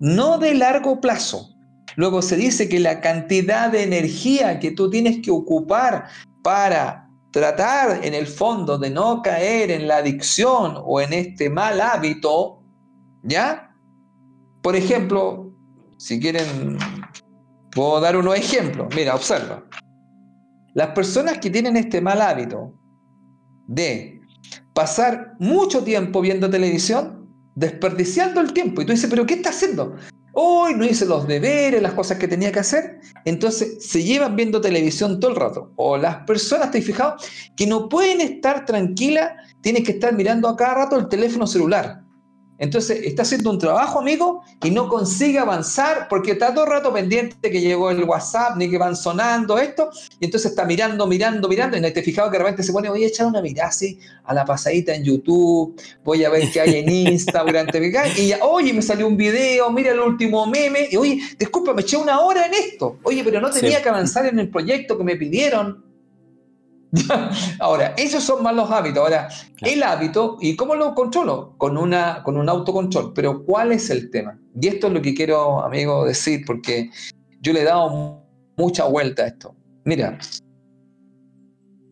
no 0.00 0.38
de 0.38 0.54
largo 0.54 1.00
plazo. 1.00 1.49
Luego 1.96 2.22
se 2.22 2.36
dice 2.36 2.68
que 2.68 2.80
la 2.80 3.00
cantidad 3.00 3.70
de 3.70 3.82
energía 3.82 4.58
que 4.58 4.70
tú 4.70 4.90
tienes 4.90 5.20
que 5.22 5.30
ocupar 5.30 6.06
para 6.42 7.08
tratar 7.30 8.04
en 8.04 8.14
el 8.14 8.26
fondo 8.26 8.78
de 8.78 8.90
no 8.90 9.22
caer 9.22 9.70
en 9.70 9.86
la 9.86 9.98
adicción 9.98 10.74
o 10.84 11.00
en 11.00 11.12
este 11.12 11.48
mal 11.48 11.80
hábito, 11.80 12.62
¿ya? 13.22 13.74
Por 14.62 14.76
ejemplo, 14.76 15.52
si 15.96 16.18
quieren, 16.18 16.78
puedo 17.72 18.00
dar 18.00 18.16
unos 18.16 18.36
ejemplos. 18.36 18.88
Mira, 18.94 19.14
observa. 19.14 19.64
Las 20.74 20.88
personas 20.88 21.38
que 21.38 21.50
tienen 21.50 21.76
este 21.76 22.00
mal 22.00 22.20
hábito 22.20 22.74
de 23.66 24.20
pasar 24.74 25.34
mucho 25.38 25.84
tiempo 25.84 26.20
viendo 26.20 26.48
televisión, 26.48 27.28
desperdiciando 27.54 28.40
el 28.40 28.52
tiempo, 28.52 28.82
y 28.82 28.86
tú 28.86 28.92
dices, 28.92 29.10
pero 29.10 29.26
¿qué 29.26 29.34
está 29.34 29.50
haciendo? 29.50 29.96
Hoy 30.42 30.72
no 30.74 30.86
hice 30.86 31.04
los 31.04 31.26
deberes, 31.26 31.82
las 31.82 31.92
cosas 31.92 32.16
que 32.16 32.26
tenía 32.26 32.50
que 32.50 32.60
hacer. 32.60 32.98
Entonces 33.26 33.84
se 33.86 34.02
llevan 34.02 34.36
viendo 34.36 34.62
televisión 34.62 35.20
todo 35.20 35.32
el 35.32 35.36
rato. 35.36 35.70
O 35.76 35.98
las 35.98 36.24
personas, 36.24 36.70
¿te 36.70 36.80
fijado? 36.80 37.16
Que 37.54 37.66
no 37.66 37.90
pueden 37.90 38.22
estar 38.22 38.64
tranquilas, 38.64 39.32
tienen 39.60 39.84
que 39.84 39.92
estar 39.92 40.14
mirando 40.14 40.48
a 40.48 40.56
cada 40.56 40.76
rato 40.76 40.96
el 40.96 41.08
teléfono 41.08 41.46
celular. 41.46 42.04
Entonces 42.60 43.00
está 43.04 43.22
haciendo 43.22 43.50
un 43.50 43.58
trabajo, 43.58 43.98
amigo, 43.98 44.42
y 44.62 44.70
no 44.70 44.86
consigue 44.90 45.38
avanzar 45.38 46.08
porque 46.10 46.32
está 46.32 46.52
todo 46.52 46.66
el 46.66 46.70
rato 46.70 46.92
pendiente 46.92 47.50
que 47.50 47.58
llegó 47.58 47.90
el 47.90 48.04
WhatsApp, 48.04 48.58
ni 48.58 48.68
que 48.70 48.76
van 48.76 48.94
sonando 48.94 49.58
esto, 49.58 49.88
y 50.20 50.26
entonces 50.26 50.50
está 50.50 50.66
mirando, 50.66 51.06
mirando, 51.06 51.48
mirando, 51.48 51.78
y 51.78 51.80
no 51.80 51.90
te 51.90 52.02
fijado 52.02 52.30
que 52.30 52.36
de 52.36 52.44
repente 52.44 52.62
se 52.62 52.72
pone, 52.72 52.90
voy 52.90 53.02
a 53.02 53.06
echar 53.06 53.26
una 53.26 53.40
mirada 53.40 53.70
así 53.70 53.98
a 54.24 54.34
la 54.34 54.44
pasadita 54.44 54.94
en 54.94 55.04
YouTube, 55.04 55.74
voy 56.04 56.22
a 56.22 56.28
ver 56.28 56.50
qué 56.52 56.60
hay 56.60 56.76
en 56.76 56.90
Instagram, 56.90 57.68
y 58.18 58.28
ya, 58.28 58.44
oye, 58.44 58.74
me 58.74 58.82
salió 58.82 59.06
un 59.08 59.16
video, 59.16 59.70
mira 59.70 59.92
el 59.92 60.00
último 60.00 60.44
meme, 60.44 60.86
y 60.90 60.96
oye, 60.96 61.18
disculpa, 61.38 61.72
me 61.72 61.80
eché 61.80 61.96
una 61.96 62.20
hora 62.20 62.44
en 62.44 62.52
esto, 62.52 62.98
oye, 63.04 63.24
pero 63.24 63.40
no 63.40 63.50
tenía 63.50 63.82
que 63.82 63.88
avanzar 63.88 64.26
en 64.26 64.38
el 64.38 64.50
proyecto 64.50 64.98
que 64.98 65.04
me 65.04 65.16
pidieron. 65.16 65.89
Ahora, 67.60 67.94
esos 67.96 68.22
son 68.22 68.42
malos 68.42 68.70
hábitos. 68.70 69.02
Ahora, 69.02 69.28
el 69.60 69.82
hábito, 69.82 70.38
¿y 70.40 70.56
cómo 70.56 70.74
lo 70.74 70.94
controlo? 70.94 71.54
Con, 71.56 71.76
una, 71.76 72.22
con 72.22 72.36
un 72.36 72.48
autocontrol. 72.48 73.12
Pero 73.14 73.44
¿cuál 73.44 73.72
es 73.72 73.90
el 73.90 74.10
tema? 74.10 74.38
Y 74.60 74.68
esto 74.68 74.88
es 74.88 74.92
lo 74.92 75.02
que 75.02 75.14
quiero, 75.14 75.64
amigo, 75.64 76.04
decir, 76.04 76.44
porque 76.46 76.90
yo 77.40 77.52
le 77.52 77.62
he 77.62 77.64
dado 77.64 78.24
mucha 78.56 78.84
vuelta 78.84 79.22
a 79.22 79.26
esto. 79.28 79.54
Mira, 79.84 80.18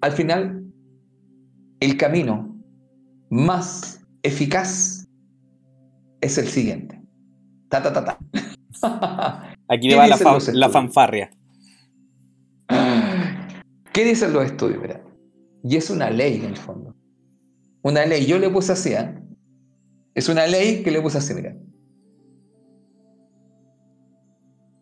al 0.01 0.13
final, 0.13 0.65
el 1.81 1.97
camino 1.97 2.57
más 3.31 4.01
eficaz 4.23 5.07
es 6.21 6.39
el 6.39 6.49
siguiente. 6.49 7.01
Ta, 7.69 7.83
ta, 7.83 7.93
ta, 7.93 8.05
ta. 8.05 8.19
Aquí 9.69 9.91
va 9.95 10.07
la, 10.09 10.19
la 10.53 10.69
fanfarria. 10.69 11.31
¿Qué 13.99 14.05
dicen 14.05 14.33
los 14.33 14.45
estudios? 14.45 14.81
Mira, 14.81 15.03
y 15.65 15.77
es 15.77 15.91
una 15.91 16.09
ley 16.09 16.37
en 16.37 16.45
el 16.45 16.57
fondo. 16.57 16.95
Una 17.83 18.07
ley, 18.07 18.27
yo 18.27 18.39
le 18.39 18.49
puse 18.49 18.71
así, 18.71 18.93
¿eh? 18.93 19.21
Es 20.15 20.29
una 20.29 20.47
ley 20.47 20.85
que 20.85 20.93
le 20.93 21.03
puse 21.03 21.19
así, 21.19 21.35
mira. 21.35 21.57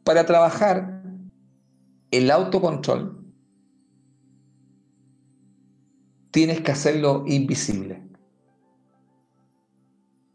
Para 0.05 0.27
trabajar 0.27 1.03
el 2.11 2.31
autocontrol, 2.31 3.27
tienes 6.31 6.61
que 6.61 6.73
hacerlo 6.73 7.25
invisible. 7.27 8.07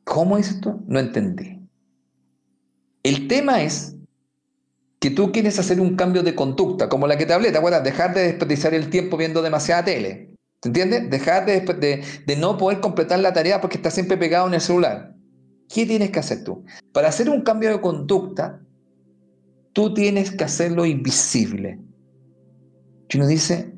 ¿Cómo 0.05 0.39
es 0.39 0.49
esto? 0.49 0.81
No 0.87 0.97
entendí. 0.97 1.59
El 3.03 3.27
tema 3.27 3.61
es 3.61 3.95
que 5.01 5.09
tú 5.09 5.31
quieres 5.31 5.57
hacer 5.57 5.81
un 5.81 5.95
cambio 5.95 6.21
de 6.21 6.35
conducta, 6.35 6.87
como 6.87 7.07
la 7.07 7.17
que 7.17 7.25
te 7.25 7.33
hablé, 7.33 7.51
¿te 7.51 7.57
acuerdas? 7.57 7.83
Dejar 7.83 8.13
de 8.13 8.21
desperdiciar 8.21 8.75
el 8.75 8.91
tiempo 8.91 9.17
viendo 9.17 9.41
demasiada 9.41 9.83
tele. 9.83 10.35
¿Te 10.59 10.69
entiendes? 10.69 11.09
Dejar 11.09 11.47
de, 11.47 12.05
de, 12.27 12.35
no 12.35 12.55
poder 12.55 12.81
completar 12.81 13.17
la 13.19 13.33
tarea 13.33 13.59
porque 13.59 13.77
estás 13.77 13.95
siempre 13.95 14.15
pegado 14.15 14.47
en 14.47 14.53
el 14.53 14.61
celular. 14.61 15.15
¿Qué 15.73 15.87
tienes 15.87 16.11
que 16.11 16.19
hacer 16.19 16.43
tú? 16.43 16.63
Para 16.93 17.07
hacer 17.07 17.31
un 17.31 17.41
cambio 17.41 17.71
de 17.71 17.81
conducta, 17.81 18.61
tú 19.73 19.91
tienes 19.91 20.29
que 20.29 20.43
hacerlo 20.43 20.85
invisible. 20.85 21.79
Y 23.09 23.17
uno 23.17 23.25
dice, 23.25 23.73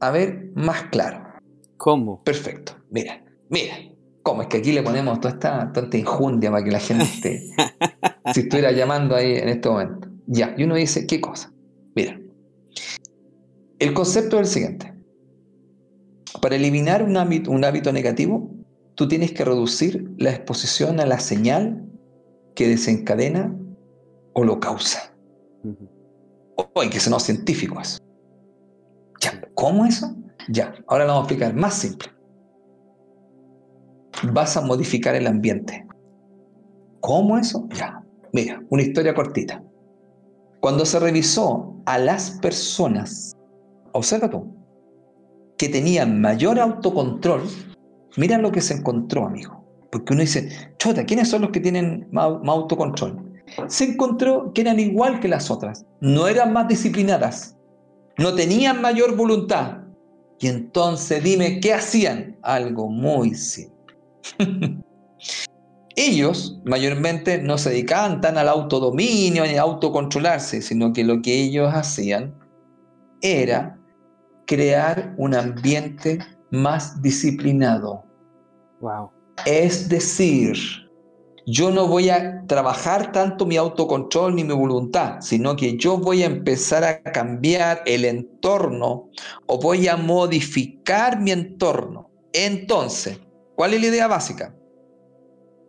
a 0.00 0.10
ver, 0.10 0.50
más 0.54 0.82
claro. 0.90 1.26
¿Cómo? 1.78 2.22
Perfecto. 2.22 2.76
Mira, 2.90 3.24
mira. 3.48 3.76
¿Cómo? 4.22 4.42
Es 4.42 4.48
que 4.48 4.58
aquí 4.58 4.72
le 4.72 4.82
ponemos 4.82 5.20
toda 5.20 5.32
esta, 5.32 5.72
toda 5.72 5.86
esta 5.86 5.96
injundia 5.96 6.50
para 6.50 6.62
que 6.62 6.70
la 6.70 6.80
gente, 6.80 7.54
si 8.34 8.40
estuviera 8.40 8.72
llamando 8.72 9.16
ahí 9.16 9.36
en 9.36 9.48
este 9.48 9.70
momento. 9.70 10.15
Ya, 10.26 10.54
y 10.56 10.64
uno 10.64 10.74
dice, 10.74 11.06
¿qué 11.06 11.20
cosa? 11.20 11.52
Mira, 11.94 12.20
el 13.78 13.94
concepto 13.94 14.40
es 14.40 14.48
el 14.48 14.52
siguiente. 14.52 14.94
Para 16.40 16.56
eliminar 16.56 17.02
un 17.02 17.16
hábito, 17.16 17.50
un 17.50 17.64
hábito 17.64 17.92
negativo, 17.92 18.50
tú 18.94 19.06
tienes 19.08 19.32
que 19.32 19.44
reducir 19.44 20.10
la 20.18 20.30
exposición 20.30 21.00
a 21.00 21.06
la 21.06 21.20
señal 21.20 21.86
que 22.54 22.68
desencadena 22.68 23.54
o 24.32 24.44
lo 24.44 24.58
causa. 24.58 25.14
O 26.56 26.80
hay 26.80 26.90
que 26.90 27.00
ser 27.00 27.12
no 27.12 27.20
científicos. 27.20 27.98
Ya, 29.20 29.40
¿cómo 29.54 29.86
eso? 29.86 30.14
Ya, 30.48 30.74
ahora 30.86 31.04
lo 31.04 31.12
vamos 31.12 31.28
a 31.28 31.32
explicar 31.32 31.54
más 31.54 31.74
simple. 31.74 32.08
Vas 34.32 34.56
a 34.56 34.62
modificar 34.62 35.14
el 35.14 35.26
ambiente. 35.26 35.86
¿Cómo 37.00 37.38
eso? 37.38 37.68
Ya, 37.74 38.02
mira, 38.32 38.62
una 38.70 38.82
historia 38.82 39.14
cortita. 39.14 39.62
Cuando 40.66 40.84
se 40.84 40.98
revisó 40.98 41.76
a 41.86 41.96
las 41.96 42.28
personas, 42.42 43.36
observa 43.92 44.28
tú, 44.28 44.52
que 45.56 45.68
tenían 45.68 46.20
mayor 46.20 46.58
autocontrol, 46.58 47.42
mira 48.16 48.36
lo 48.38 48.50
que 48.50 48.60
se 48.60 48.74
encontró, 48.74 49.26
amigo. 49.26 49.64
Porque 49.92 50.12
uno 50.12 50.22
dice, 50.22 50.74
chota, 50.78 51.06
¿quiénes 51.06 51.28
son 51.28 51.42
los 51.42 51.52
que 51.52 51.60
tienen 51.60 52.08
más, 52.10 52.32
autocontrol? 52.48 53.44
Se 53.68 53.84
encontró 53.84 54.52
que 54.52 54.62
eran 54.62 54.80
igual 54.80 55.20
que 55.20 55.28
las 55.28 55.52
otras, 55.52 55.86
no 56.00 56.26
eran 56.26 56.52
más 56.52 56.66
disciplinadas, 56.66 57.56
no 58.18 58.34
tenían 58.34 58.82
mayor 58.82 59.14
voluntad. 59.14 59.84
Y 60.40 60.48
entonces 60.48 61.22
dime, 61.22 61.60
¿qué 61.60 61.74
hacían? 61.74 62.38
Algo 62.42 62.88
muy 62.88 63.36
simple. 63.36 63.94
ellos 65.96 66.60
mayormente 66.64 67.38
no 67.38 67.58
se 67.58 67.70
dedicaban 67.70 68.20
tan 68.20 68.38
al 68.38 68.48
autodominio 68.48 69.44
ni 69.44 69.56
a 69.56 69.62
autocontrolarse, 69.62 70.60
sino 70.62 70.92
que 70.92 71.04
lo 71.04 71.22
que 71.22 71.34
ellos 71.34 71.72
hacían 71.74 72.34
era 73.22 73.78
crear 74.46 75.14
un 75.16 75.34
ambiente 75.34 76.18
más 76.50 77.00
disciplinado. 77.02 78.04
Wow. 78.80 79.10
Es 79.46 79.88
decir, 79.88 80.56
yo 81.46 81.70
no 81.70 81.86
voy 81.86 82.10
a 82.10 82.44
trabajar 82.46 83.12
tanto 83.12 83.46
mi 83.46 83.56
autocontrol 83.56 84.34
ni 84.34 84.42
mi 84.42 84.52
voluntad, 84.52 85.20
sino 85.20 85.54
que 85.54 85.76
yo 85.76 85.96
voy 85.96 86.24
a 86.24 86.26
empezar 86.26 86.82
a 86.82 87.02
cambiar 87.04 87.82
el 87.86 88.04
entorno 88.04 89.08
o 89.46 89.58
voy 89.58 89.86
a 89.86 89.96
modificar 89.96 91.20
mi 91.20 91.30
entorno. 91.30 92.10
Entonces, 92.32 93.20
¿cuál 93.54 93.74
es 93.74 93.80
la 93.80 93.86
idea 93.86 94.08
básica? 94.08 94.55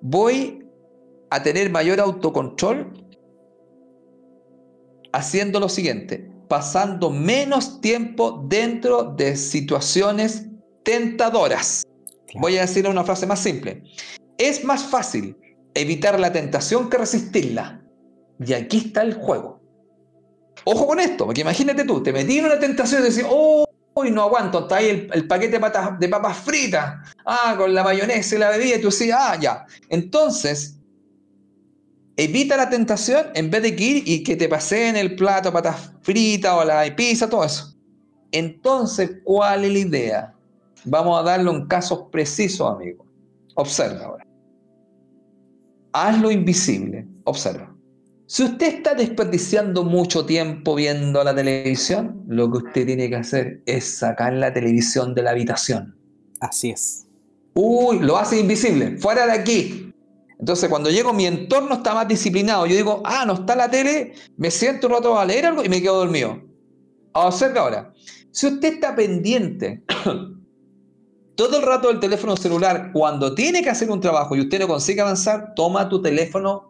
Voy 0.02 0.66
a 1.30 1.44
tener 1.44 1.70
mayor 1.70 2.00
autocontrol 2.00 2.94
haciendo 5.14 5.60
lo 5.60 5.70
siguiente, 5.70 6.30
pasando 6.48 7.10
menos 7.10 7.82
tiempo 7.82 8.44
dentro 8.48 9.04
de 9.04 9.36
situaciones 9.36 10.46
tentadoras. 10.84 11.84
Voy 12.36 12.58
a 12.58 12.62
decir 12.62 12.88
una 12.88 13.04
frase 13.04 13.26
más 13.26 13.40
simple. 13.40 13.84
Es 14.38 14.64
más 14.64 14.84
fácil 14.84 15.36
evitar 15.74 16.20
la 16.20 16.32
tentación 16.32 16.90
que 16.90 16.98
resistirla. 16.98 17.84
Y 18.40 18.54
aquí 18.54 18.78
está 18.78 19.02
el 19.02 19.16
juego. 19.16 19.60
Ojo 20.66 20.88
con 20.88 21.00
esto, 21.00 21.26
porque 21.26 21.42
imagínate 21.42 21.86
tú, 21.86 22.04
te 22.04 22.12
metí 22.12 22.40
en 22.40 22.46
una 22.46 22.60
tentación 22.60 23.02
y 23.02 23.10
decís, 23.10 23.26
oh, 23.30 23.67
Uy, 24.00 24.12
no 24.12 24.22
aguanto, 24.22 24.60
está 24.60 24.76
ahí 24.76 25.10
el, 25.12 25.28
paquete 25.28 25.54
de, 25.54 25.60
patas, 25.60 26.00
de 26.00 26.08
papas 26.08 26.38
fritas, 26.38 26.98
ah, 27.26 27.56
con 27.58 27.74
la 27.74 27.84
mayonesa 27.84 28.36
y 28.36 28.38
la 28.38 28.52
bebida, 28.52 28.76
y 28.76 28.80
tú 28.82 28.92
decís, 28.92 29.12
ah, 29.12 29.36
ya. 29.42 29.66
Entonces, 29.90 30.78
evita 32.16 32.56
la 32.58 32.70
tentación 32.70 33.26
en 33.34 33.50
vez 33.50 33.64
de 33.64 33.76
que 33.76 33.84
ir 33.84 34.04
y 34.06 34.22
que 34.24 34.36
te 34.36 34.48
paseen 34.48 34.98
el 34.98 35.16
plato 35.16 35.52
patas 35.52 35.94
fritas 36.04 36.54
o 36.54 36.64
la 36.64 36.96
pizza, 36.96 37.28
todo 37.28 37.44
eso. 37.44 37.76
Entonces, 38.32 39.18
¿cuál 39.24 39.66
es 39.66 39.72
la 39.72 39.80
idea? 39.80 40.36
Vamos 40.86 41.20
a 41.20 41.24
darle 41.24 41.50
un 41.50 41.66
caso 41.66 42.08
preciso, 42.12 42.68
amigo. 42.68 43.04
Observa 43.56 44.06
ahora. 44.06 44.28
Hazlo 45.94 46.30
invisible. 46.30 47.08
Observa. 47.24 47.67
Si 48.30 48.44
usted 48.44 48.68
está 48.68 48.94
desperdiciando 48.94 49.86
mucho 49.86 50.26
tiempo 50.26 50.76
viendo 50.76 51.24
la 51.24 51.34
televisión, 51.34 52.26
lo 52.28 52.52
que 52.52 52.58
usted 52.58 52.86
tiene 52.86 53.08
que 53.08 53.16
hacer 53.16 53.62
es 53.66 54.00
sacar 54.00 54.34
la 54.34 54.52
televisión 54.54 55.16
de 55.16 55.22
la 55.22 55.32
habitación. 55.32 55.96
Así 56.42 56.72
es. 56.72 57.08
Uy, 57.54 58.00
lo 58.00 58.18
hace 58.18 58.42
invisible, 58.42 58.98
fuera 58.98 59.26
de 59.26 59.32
aquí. 59.32 59.94
Entonces, 60.38 60.70
cuando 60.70 60.90
llego, 60.90 61.14
mi 61.14 61.26
entorno 61.26 61.76
está 61.76 61.94
más 61.94 62.06
disciplinado. 62.10 62.66
Yo 62.66 62.76
digo, 62.76 63.02
ah, 63.06 63.24
no 63.26 63.34
está 63.34 63.56
la 63.56 63.72
tele, 63.72 64.14
me 64.36 64.52
siento 64.52 64.88
un 64.88 64.94
rato 64.94 65.18
a 65.18 65.24
leer 65.24 65.46
algo 65.46 65.64
y 65.64 65.70
me 65.70 65.82
quedo 65.82 65.96
dormido. 65.96 66.42
Observa 67.14 67.62
ahora. 67.62 67.94
Si 68.32 68.46
usted 68.46 68.74
está 68.74 68.94
pendiente 68.94 69.84
todo 71.36 71.58
el 71.58 71.66
rato 71.66 71.88
del 71.88 72.02
teléfono 72.02 72.36
celular, 72.36 72.92
cuando 72.92 73.34
tiene 73.34 73.64
que 73.64 73.70
hacer 73.70 73.90
un 73.90 74.02
trabajo 74.02 74.36
y 74.36 74.42
usted 74.42 74.60
no 74.60 74.68
consigue 74.68 75.00
avanzar, 75.00 75.54
toma 75.56 75.88
tu 75.88 76.02
teléfono 76.02 76.67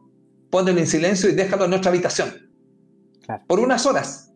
ponlo 0.49 0.71
en 0.71 0.87
silencio 0.87 1.29
y 1.29 1.33
déjalo 1.33 1.65
en 1.65 1.71
nuestra 1.71 1.91
habitación. 1.91 2.51
Por 3.47 3.59
unas 3.59 3.85
horas. 3.85 4.31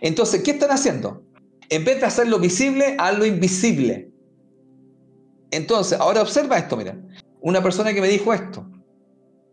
Entonces, 0.00 0.42
¿qué 0.42 0.52
están 0.52 0.70
haciendo? 0.70 1.24
En 1.68 1.84
vez 1.84 2.00
de 2.00 2.06
hacerlo 2.06 2.38
visible, 2.38 2.96
hazlo 2.98 3.24
invisible. 3.24 4.12
Entonces, 5.50 5.98
ahora 5.98 6.22
observa 6.22 6.58
esto, 6.58 6.76
mira. 6.76 6.98
Una 7.40 7.62
persona 7.62 7.94
que 7.94 8.00
me 8.00 8.08
dijo 8.08 8.32
esto. 8.34 8.68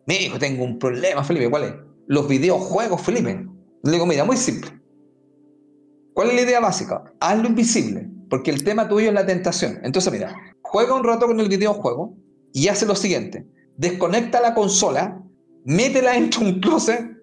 Me 0.06 0.18
dijo, 0.18 0.38
tengo 0.38 0.64
un 0.64 0.78
problema, 0.80 1.24
Felipe. 1.24 1.50
¿Cuál 1.50 1.64
es? 1.64 1.74
Los 2.08 2.28
videojuegos, 2.28 3.02
Felipe. 3.02 3.46
Le 3.84 3.92
digo, 3.92 4.06
mira, 4.06 4.26
muy 4.26 4.36
simple. 4.36 4.72
¿Cuál 6.14 6.30
es 6.30 6.36
la 6.36 6.42
idea 6.42 6.60
básica? 6.60 7.04
Hazlo 7.20 7.48
invisible, 7.48 8.10
porque 8.30 8.52
el 8.52 8.64
tema 8.64 8.88
tuyo 8.88 9.08
es 9.08 9.14
la 9.14 9.26
tentación. 9.26 9.80
Entonces, 9.84 10.12
mira, 10.12 10.36
juega 10.62 10.94
un 10.94 11.04
rato 11.04 11.26
con 11.26 11.40
el 11.40 11.48
videojuego 11.48 12.16
y 12.52 12.68
hace 12.68 12.86
lo 12.86 12.96
siguiente 12.96 13.48
desconecta 13.78 14.42
la 14.42 14.54
consola, 14.54 15.22
métela 15.66 16.14
dentro 16.14 16.42
de 16.42 16.48
un 16.48 16.60
closet 16.60 17.18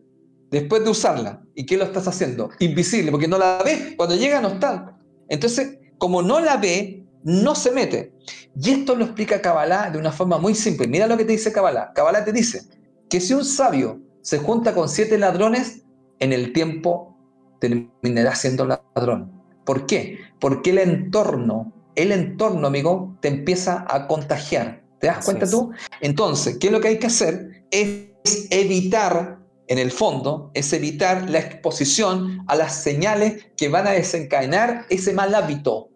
después 0.51 0.85
de 0.85 0.91
usarla. 0.91 1.43
¿Y 1.55 1.67
qué 1.67 1.77
lo 1.77 1.85
estás 1.85 2.09
haciendo? 2.09 2.51
Invisible, 2.59 3.11
porque 3.11 3.29
no 3.29 3.39
la 3.39 3.63
ve. 3.65 3.95
Cuando 3.97 4.17
llega 4.17 4.41
no 4.41 4.49
está. 4.49 4.99
Entonces, 5.29 5.79
como 5.99 6.23
no 6.23 6.41
la 6.41 6.57
ve, 6.57 7.05
no 7.23 7.55
se 7.55 7.71
mete. 7.71 8.15
Y 8.61 8.71
esto 8.71 8.97
lo 8.97 9.05
explica 9.05 9.41
Kabbalah 9.41 9.91
de 9.91 9.99
una 9.99 10.13
forma 10.13 10.39
muy 10.39 10.55
simple. 10.55 10.89
Mira 10.89 11.07
lo 11.07 11.17
que 11.17 11.25
te 11.25 11.33
dice 11.33 11.53
Kabbalah. 11.53 11.93
Kabbalah 11.95 12.25
te 12.25 12.33
dice 12.33 12.63
que 13.09 13.21
si 13.21 13.35
un 13.35 13.45
sabio 13.45 14.01
se 14.23 14.39
junta 14.39 14.75
con 14.75 14.89
siete 14.89 15.19
ladrones, 15.19 15.83
en 16.19 16.33
el 16.33 16.53
tiempo 16.53 17.17
terminará 17.61 18.35
siendo 18.35 18.67
ladrón. 18.67 19.33
¿Por 19.65 19.87
qué? 19.87 20.19
Porque 20.39 20.71
el 20.71 20.79
entorno, 20.79 21.73
el 21.95 22.13
entorno, 22.13 22.67
amigo, 22.67 23.17
te 23.21 23.29
empieza 23.29 23.85
a 23.89 24.07
contagiar. 24.07 24.83
¿Te 24.99 25.07
das 25.07 25.25
cuenta 25.25 25.49
tú? 25.49 25.71
Entonces, 26.01 26.59
¿qué 26.59 26.67
es 26.67 26.73
lo 26.73 26.81
que 26.81 26.89
hay 26.89 26.99
que 26.99 27.07
hacer? 27.07 27.65
Es 27.71 28.10
evitar, 28.51 29.39
en 29.69 29.79
el 29.79 29.91
fondo, 29.91 30.51
es 30.55 30.73
evitar 30.73 31.31
la 31.31 31.39
exposición 31.39 32.45
a 32.49 32.57
las 32.57 32.83
señales 32.83 33.47
que 33.57 33.69
van 33.69 33.87
a 33.87 33.93
desencadenar 33.93 34.87
ese 34.89 35.13
mal 35.13 35.35
hábito. 35.35 35.89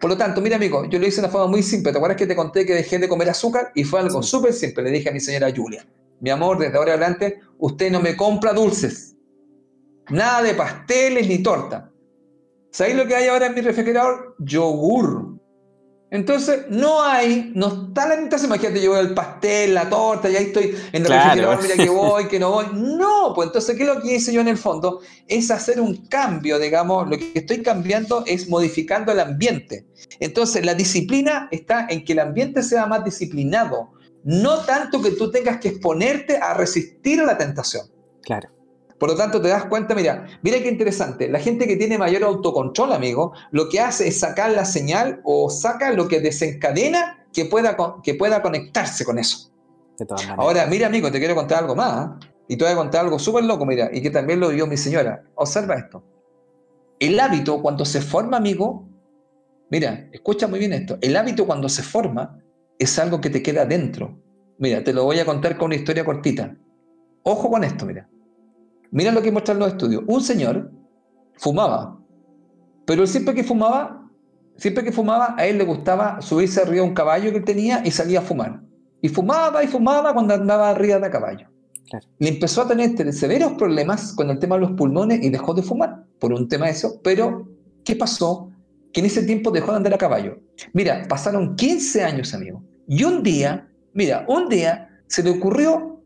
Por 0.00 0.10
lo 0.10 0.16
tanto, 0.16 0.40
mira 0.40 0.56
amigo, 0.56 0.84
yo 0.86 0.98
lo 0.98 1.06
hice 1.06 1.16
de 1.16 1.26
una 1.26 1.32
forma 1.32 1.48
muy 1.48 1.62
simple. 1.62 1.92
¿Te 1.92 1.98
acuerdas 1.98 2.18
que 2.18 2.26
te 2.26 2.36
conté 2.36 2.64
que 2.64 2.74
dejé 2.74 2.98
de 2.98 3.08
comer 3.08 3.30
azúcar? 3.30 3.72
Y 3.74 3.84
fue 3.84 4.00
algo 4.00 4.22
súper 4.22 4.52
simple. 4.52 4.84
Le 4.84 4.90
dije 4.90 5.08
a 5.08 5.12
mi 5.12 5.20
señora 5.20 5.52
Julia, 5.54 5.86
mi 6.20 6.30
amor, 6.30 6.58
desde 6.58 6.76
ahora 6.76 6.92
adelante, 6.92 7.40
usted 7.58 7.90
no 7.90 8.00
me 8.00 8.16
compra 8.16 8.52
dulces. 8.52 9.16
Nada 10.10 10.42
de 10.42 10.54
pasteles 10.54 11.26
ni 11.28 11.42
torta. 11.42 11.90
¿Sabéis 12.70 12.96
lo 12.96 13.06
que 13.06 13.16
hay 13.16 13.28
ahora 13.28 13.46
en 13.46 13.54
mi 13.54 13.60
refrigerador? 13.60 14.36
Yogur. 14.38 15.35
Entonces, 16.08 16.66
no 16.70 17.02
hay, 17.02 17.50
no 17.54 17.88
está 17.88 18.06
la 18.06 18.16
tentación. 18.16 18.50
Imagínate, 18.50 18.80
yo 18.80 18.96
el 18.96 19.12
pastel, 19.12 19.74
la 19.74 19.88
torta, 19.88 20.30
y 20.30 20.36
ahí 20.36 20.44
estoy 20.44 20.76
en 20.92 21.04
el 21.04 21.08
refrigerador, 21.08 21.62
mira 21.62 21.74
que 21.76 21.88
voy, 21.88 22.28
que 22.28 22.38
no 22.38 22.50
voy. 22.50 22.66
No, 22.96 23.32
pues 23.34 23.48
entonces, 23.48 23.76
¿qué 23.76 23.82
es 23.82 23.88
lo 23.88 24.00
que 24.00 24.14
hice 24.14 24.32
yo 24.32 24.40
en 24.40 24.48
el 24.48 24.56
fondo? 24.56 25.00
Es 25.26 25.50
hacer 25.50 25.80
un 25.80 26.06
cambio, 26.06 26.58
digamos, 26.58 27.08
lo 27.08 27.18
que 27.18 27.32
estoy 27.34 27.62
cambiando 27.62 28.22
es 28.26 28.48
modificando 28.48 29.10
el 29.10 29.20
ambiente. 29.20 29.86
Entonces, 30.20 30.64
la 30.64 30.74
disciplina 30.74 31.48
está 31.50 31.86
en 31.88 32.04
que 32.04 32.12
el 32.12 32.20
ambiente 32.20 32.62
sea 32.62 32.86
más 32.86 33.04
disciplinado, 33.04 33.90
no 34.22 34.60
tanto 34.60 35.02
que 35.02 35.10
tú 35.10 35.30
tengas 35.30 35.58
que 35.58 35.68
exponerte 35.68 36.36
a 36.36 36.54
resistir 36.54 37.20
a 37.20 37.24
la 37.24 37.36
tentación. 37.36 37.86
Claro. 38.22 38.55
Por 38.98 39.10
lo 39.10 39.16
tanto, 39.16 39.42
te 39.42 39.48
das 39.48 39.66
cuenta, 39.66 39.94
mira, 39.94 40.26
mira 40.42 40.58
qué 40.58 40.68
interesante. 40.68 41.28
La 41.28 41.38
gente 41.38 41.66
que 41.66 41.76
tiene 41.76 41.98
mayor 41.98 42.24
autocontrol, 42.24 42.92
amigo, 42.92 43.32
lo 43.50 43.68
que 43.68 43.80
hace 43.80 44.08
es 44.08 44.18
sacar 44.18 44.50
la 44.52 44.64
señal 44.64 45.20
o 45.24 45.50
saca 45.50 45.92
lo 45.92 46.08
que 46.08 46.20
desencadena 46.20 47.26
que 47.32 47.44
pueda, 47.44 47.76
que 48.02 48.14
pueda 48.14 48.40
conectarse 48.40 49.04
con 49.04 49.18
eso. 49.18 49.50
Ahora, 50.36 50.66
mira, 50.66 50.86
amigo, 50.86 51.10
te 51.10 51.18
quiero 51.18 51.34
contar 51.34 51.60
algo 51.60 51.74
más. 51.74 51.92
¿ah? 51.92 52.18
Y 52.48 52.56
te 52.56 52.64
voy 52.64 52.72
a 52.72 52.76
contar 52.76 53.04
algo 53.04 53.18
súper 53.18 53.44
loco, 53.44 53.66
mira, 53.66 53.90
y 53.92 54.00
que 54.00 54.10
también 54.10 54.40
lo 54.40 54.48
vio 54.48 54.66
mi 54.66 54.76
señora. 54.76 55.22
Observa 55.34 55.74
esto. 55.74 56.02
El 56.98 57.18
hábito, 57.20 57.60
cuando 57.60 57.84
se 57.84 58.00
forma, 58.00 58.38
amigo, 58.38 58.88
mira, 59.70 60.08
escucha 60.12 60.46
muy 60.46 60.58
bien 60.58 60.72
esto. 60.72 60.96
El 61.02 61.16
hábito, 61.16 61.46
cuando 61.46 61.68
se 61.68 61.82
forma, 61.82 62.38
es 62.78 62.98
algo 62.98 63.20
que 63.20 63.30
te 63.30 63.42
queda 63.42 63.66
dentro. 63.66 64.18
Mira, 64.58 64.82
te 64.82 64.92
lo 64.92 65.04
voy 65.04 65.18
a 65.18 65.26
contar 65.26 65.58
con 65.58 65.66
una 65.66 65.74
historia 65.74 66.04
cortita. 66.04 66.56
Ojo 67.24 67.50
con 67.50 67.64
esto, 67.64 67.84
mira. 67.84 68.08
Mira 68.90 69.12
lo 69.12 69.22
que 69.22 69.32
muestran 69.32 69.58
los 69.58 69.68
estudios. 69.68 70.02
Un 70.06 70.22
señor 70.22 70.70
fumaba, 71.34 71.98
pero 72.86 73.06
siempre 73.06 73.34
que 73.34 73.44
fumaba, 73.44 74.08
siempre 74.56 74.84
que 74.84 74.92
fumaba, 74.92 75.34
a 75.36 75.46
él 75.46 75.58
le 75.58 75.64
gustaba 75.64 76.20
subirse 76.22 76.62
arriba 76.62 76.82
de 76.82 76.88
un 76.88 76.94
caballo 76.94 77.30
que 77.32 77.38
él 77.38 77.44
tenía 77.44 77.82
y 77.84 77.90
salía 77.90 78.20
a 78.20 78.22
fumar. 78.22 78.62
Y 79.02 79.08
fumaba 79.08 79.62
y 79.62 79.66
fumaba 79.66 80.14
cuando 80.14 80.34
andaba 80.34 80.70
arriba 80.70 80.98
de 80.98 81.10
caballo. 81.10 81.48
Le 82.18 82.28
empezó 82.28 82.62
a 82.62 82.68
tener 82.68 83.12
severos 83.12 83.52
problemas 83.52 84.12
con 84.12 84.30
el 84.30 84.38
tema 84.38 84.56
de 84.56 84.62
los 84.62 84.72
pulmones 84.72 85.22
y 85.22 85.30
dejó 85.30 85.52
de 85.54 85.62
fumar 85.62 86.04
por 86.18 86.32
un 86.32 86.48
tema 86.48 86.66
de 86.66 86.72
eso. 86.72 87.00
Pero, 87.02 87.48
¿qué 87.84 87.94
pasó? 87.94 88.50
Que 88.92 89.00
en 89.00 89.06
ese 89.06 89.22
tiempo 89.22 89.50
dejó 89.50 89.72
de 89.72 89.78
andar 89.78 89.94
a 89.94 89.98
caballo. 89.98 90.38
Mira, 90.72 91.06
pasaron 91.08 91.54
15 91.54 92.02
años, 92.02 92.34
amigo. 92.34 92.62
Y 92.88 93.04
un 93.04 93.22
día, 93.22 93.68
mira, 93.92 94.24
un 94.28 94.48
día 94.48 94.88
se 95.06 95.22
le 95.22 95.30
ocurrió 95.30 96.00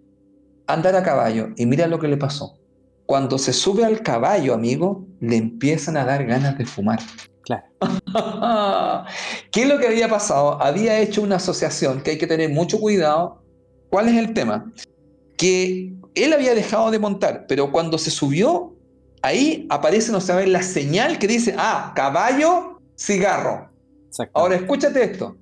andar 0.66 0.96
a 0.96 1.02
caballo. 1.02 1.48
Y 1.56 1.64
mira 1.66 1.86
lo 1.86 1.98
que 1.98 2.08
le 2.08 2.16
pasó 2.16 2.59
cuando 3.10 3.38
se 3.38 3.52
sube 3.52 3.84
al 3.84 4.04
caballo, 4.04 4.54
amigo, 4.54 5.04
le 5.18 5.36
empiezan 5.36 5.96
a 5.96 6.04
dar 6.04 6.24
ganas 6.24 6.56
de 6.56 6.64
fumar. 6.64 7.00
Claro. 7.40 7.64
¿Qué 9.50 9.62
es 9.62 9.68
lo 9.68 9.80
que 9.80 9.88
había 9.88 10.08
pasado? 10.08 10.62
Había 10.62 10.96
hecho 11.00 11.20
una 11.20 11.34
asociación 11.34 12.02
que 12.02 12.12
hay 12.12 12.18
que 12.18 12.28
tener 12.28 12.50
mucho 12.50 12.78
cuidado. 12.78 13.42
¿Cuál 13.88 14.06
es 14.10 14.16
el 14.16 14.32
tema? 14.32 14.72
Que 15.36 15.92
él 16.14 16.32
había 16.32 16.54
dejado 16.54 16.92
de 16.92 17.00
montar, 17.00 17.46
pero 17.48 17.72
cuando 17.72 17.98
se 17.98 18.12
subió, 18.12 18.76
ahí 19.22 19.66
aparece, 19.70 20.12
no 20.12 20.20
sabe, 20.20 20.46
la 20.46 20.62
señal 20.62 21.18
que 21.18 21.26
dice, 21.26 21.56
ah, 21.58 21.92
caballo, 21.96 22.78
cigarro. 22.96 23.70
Ahora 24.34 24.54
escúchate 24.54 25.02
esto 25.02 25.36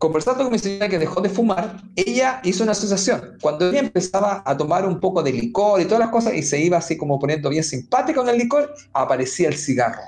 conversando 0.00 0.44
con 0.44 0.52
mi 0.52 0.58
señora 0.58 0.88
que 0.88 0.98
dejó 0.98 1.20
de 1.20 1.28
fumar, 1.28 1.82
ella 1.94 2.40
hizo 2.42 2.62
una 2.62 2.72
asociación. 2.72 3.36
Cuando 3.42 3.68
ella 3.68 3.80
empezaba 3.80 4.42
a 4.46 4.56
tomar 4.56 4.88
un 4.88 4.98
poco 4.98 5.22
de 5.22 5.30
licor 5.30 5.78
y 5.78 5.84
todas 5.84 6.00
las 6.00 6.08
cosas 6.08 6.32
y 6.34 6.42
se 6.42 6.58
iba 6.58 6.78
así 6.78 6.96
como 6.96 7.18
poniendo 7.18 7.50
bien 7.50 7.62
simpática 7.62 8.18
con 8.18 8.28
el 8.30 8.38
licor, 8.38 8.74
aparecía 8.94 9.48
el 9.48 9.56
cigarro. 9.58 10.00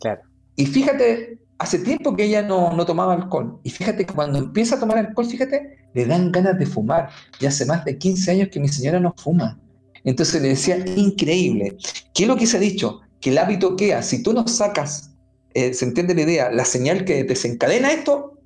Claro. 0.00 0.22
Y 0.56 0.66
fíjate, 0.66 1.38
hace 1.56 1.78
tiempo 1.78 2.16
que 2.16 2.24
ella 2.24 2.42
no, 2.42 2.72
no 2.72 2.84
tomaba 2.84 3.14
alcohol. 3.14 3.60
Y 3.62 3.70
fíjate 3.70 4.04
que 4.06 4.12
cuando 4.12 4.40
empieza 4.40 4.74
a 4.74 4.80
tomar 4.80 4.98
alcohol, 4.98 5.26
fíjate, 5.26 5.78
le 5.94 6.04
dan 6.04 6.32
ganas 6.32 6.58
de 6.58 6.66
fumar. 6.66 7.08
Y 7.38 7.46
hace 7.46 7.64
más 7.64 7.84
de 7.84 7.96
15 7.96 8.32
años 8.32 8.48
que 8.50 8.58
mi 8.58 8.66
señora 8.66 8.98
no 8.98 9.14
fuma. 9.16 9.56
Entonces 10.02 10.42
le 10.42 10.48
decía, 10.48 10.78
increíble. 10.96 11.76
¿Qué 12.12 12.24
es 12.24 12.28
lo 12.28 12.36
que 12.36 12.46
se 12.46 12.56
ha 12.56 12.60
dicho? 12.60 13.02
Que 13.20 13.30
el 13.30 13.38
hábito 13.38 13.76
queda. 13.76 14.02
Si 14.02 14.20
tú 14.20 14.32
no 14.32 14.48
sacas, 14.48 15.12
eh, 15.54 15.72
se 15.74 15.84
entiende 15.84 16.16
la 16.16 16.22
idea, 16.22 16.50
la 16.50 16.64
señal 16.64 17.04
que 17.04 17.22
desencadena 17.22 17.92
esto, 17.92 18.37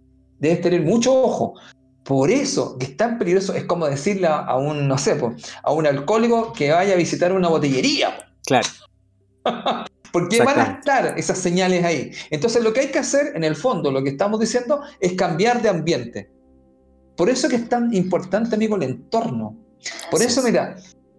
debes 0.43 0.61
tener 0.61 0.82
mucho 0.82 1.14
ojo. 1.14 1.55
Por 2.05 2.30
eso 2.30 2.76
que 2.78 2.86
es 2.86 2.97
tan 2.97 3.16
peligroso, 3.16 3.55
es 3.55 3.64
como 3.64 3.86
decirle 3.86 4.26
a 4.26 4.57
un, 4.57 4.88
no 4.88 4.99
sé, 4.99 5.18
a 5.62 5.72
un 5.72 5.86
alcohólico 5.86 6.53
que 6.53 6.72
vaya 6.72 6.95
a 6.95 6.97
visitar 6.97 7.32
una 7.32 7.49
botellería. 7.49 8.28
Claro. 8.45 8.68
Porque 10.12 10.43
van 10.43 10.59
a 10.59 10.64
estar 10.64 11.14
esas 11.16 11.38
señales 11.38 11.84
ahí. 11.84 12.11
Entonces 12.30 12.62
lo 12.62 12.72
que 12.72 12.80
hay 12.80 12.88
que 12.88 12.99
hacer, 12.99 13.32
en 13.34 13.45
el 13.45 13.57
fondo, 13.57 13.90
lo 13.90 14.03
que 14.03 14.11
estamos 14.11 14.40
diciendo, 14.40 14.82
es 15.01 15.14
cambiar 15.14 15.62
de 15.62 15.70
ambiente. 15.70 16.30
Por 17.16 17.30
eso 17.30 17.49
que 17.49 17.57
es 17.57 17.68
tan 17.68 17.95
importante, 17.95 18.57
amigo, 18.57 18.76
el 18.76 18.82
entorno. 18.82 19.57
Por 20.11 20.20
eso, 20.20 20.43
mira, 20.43 20.76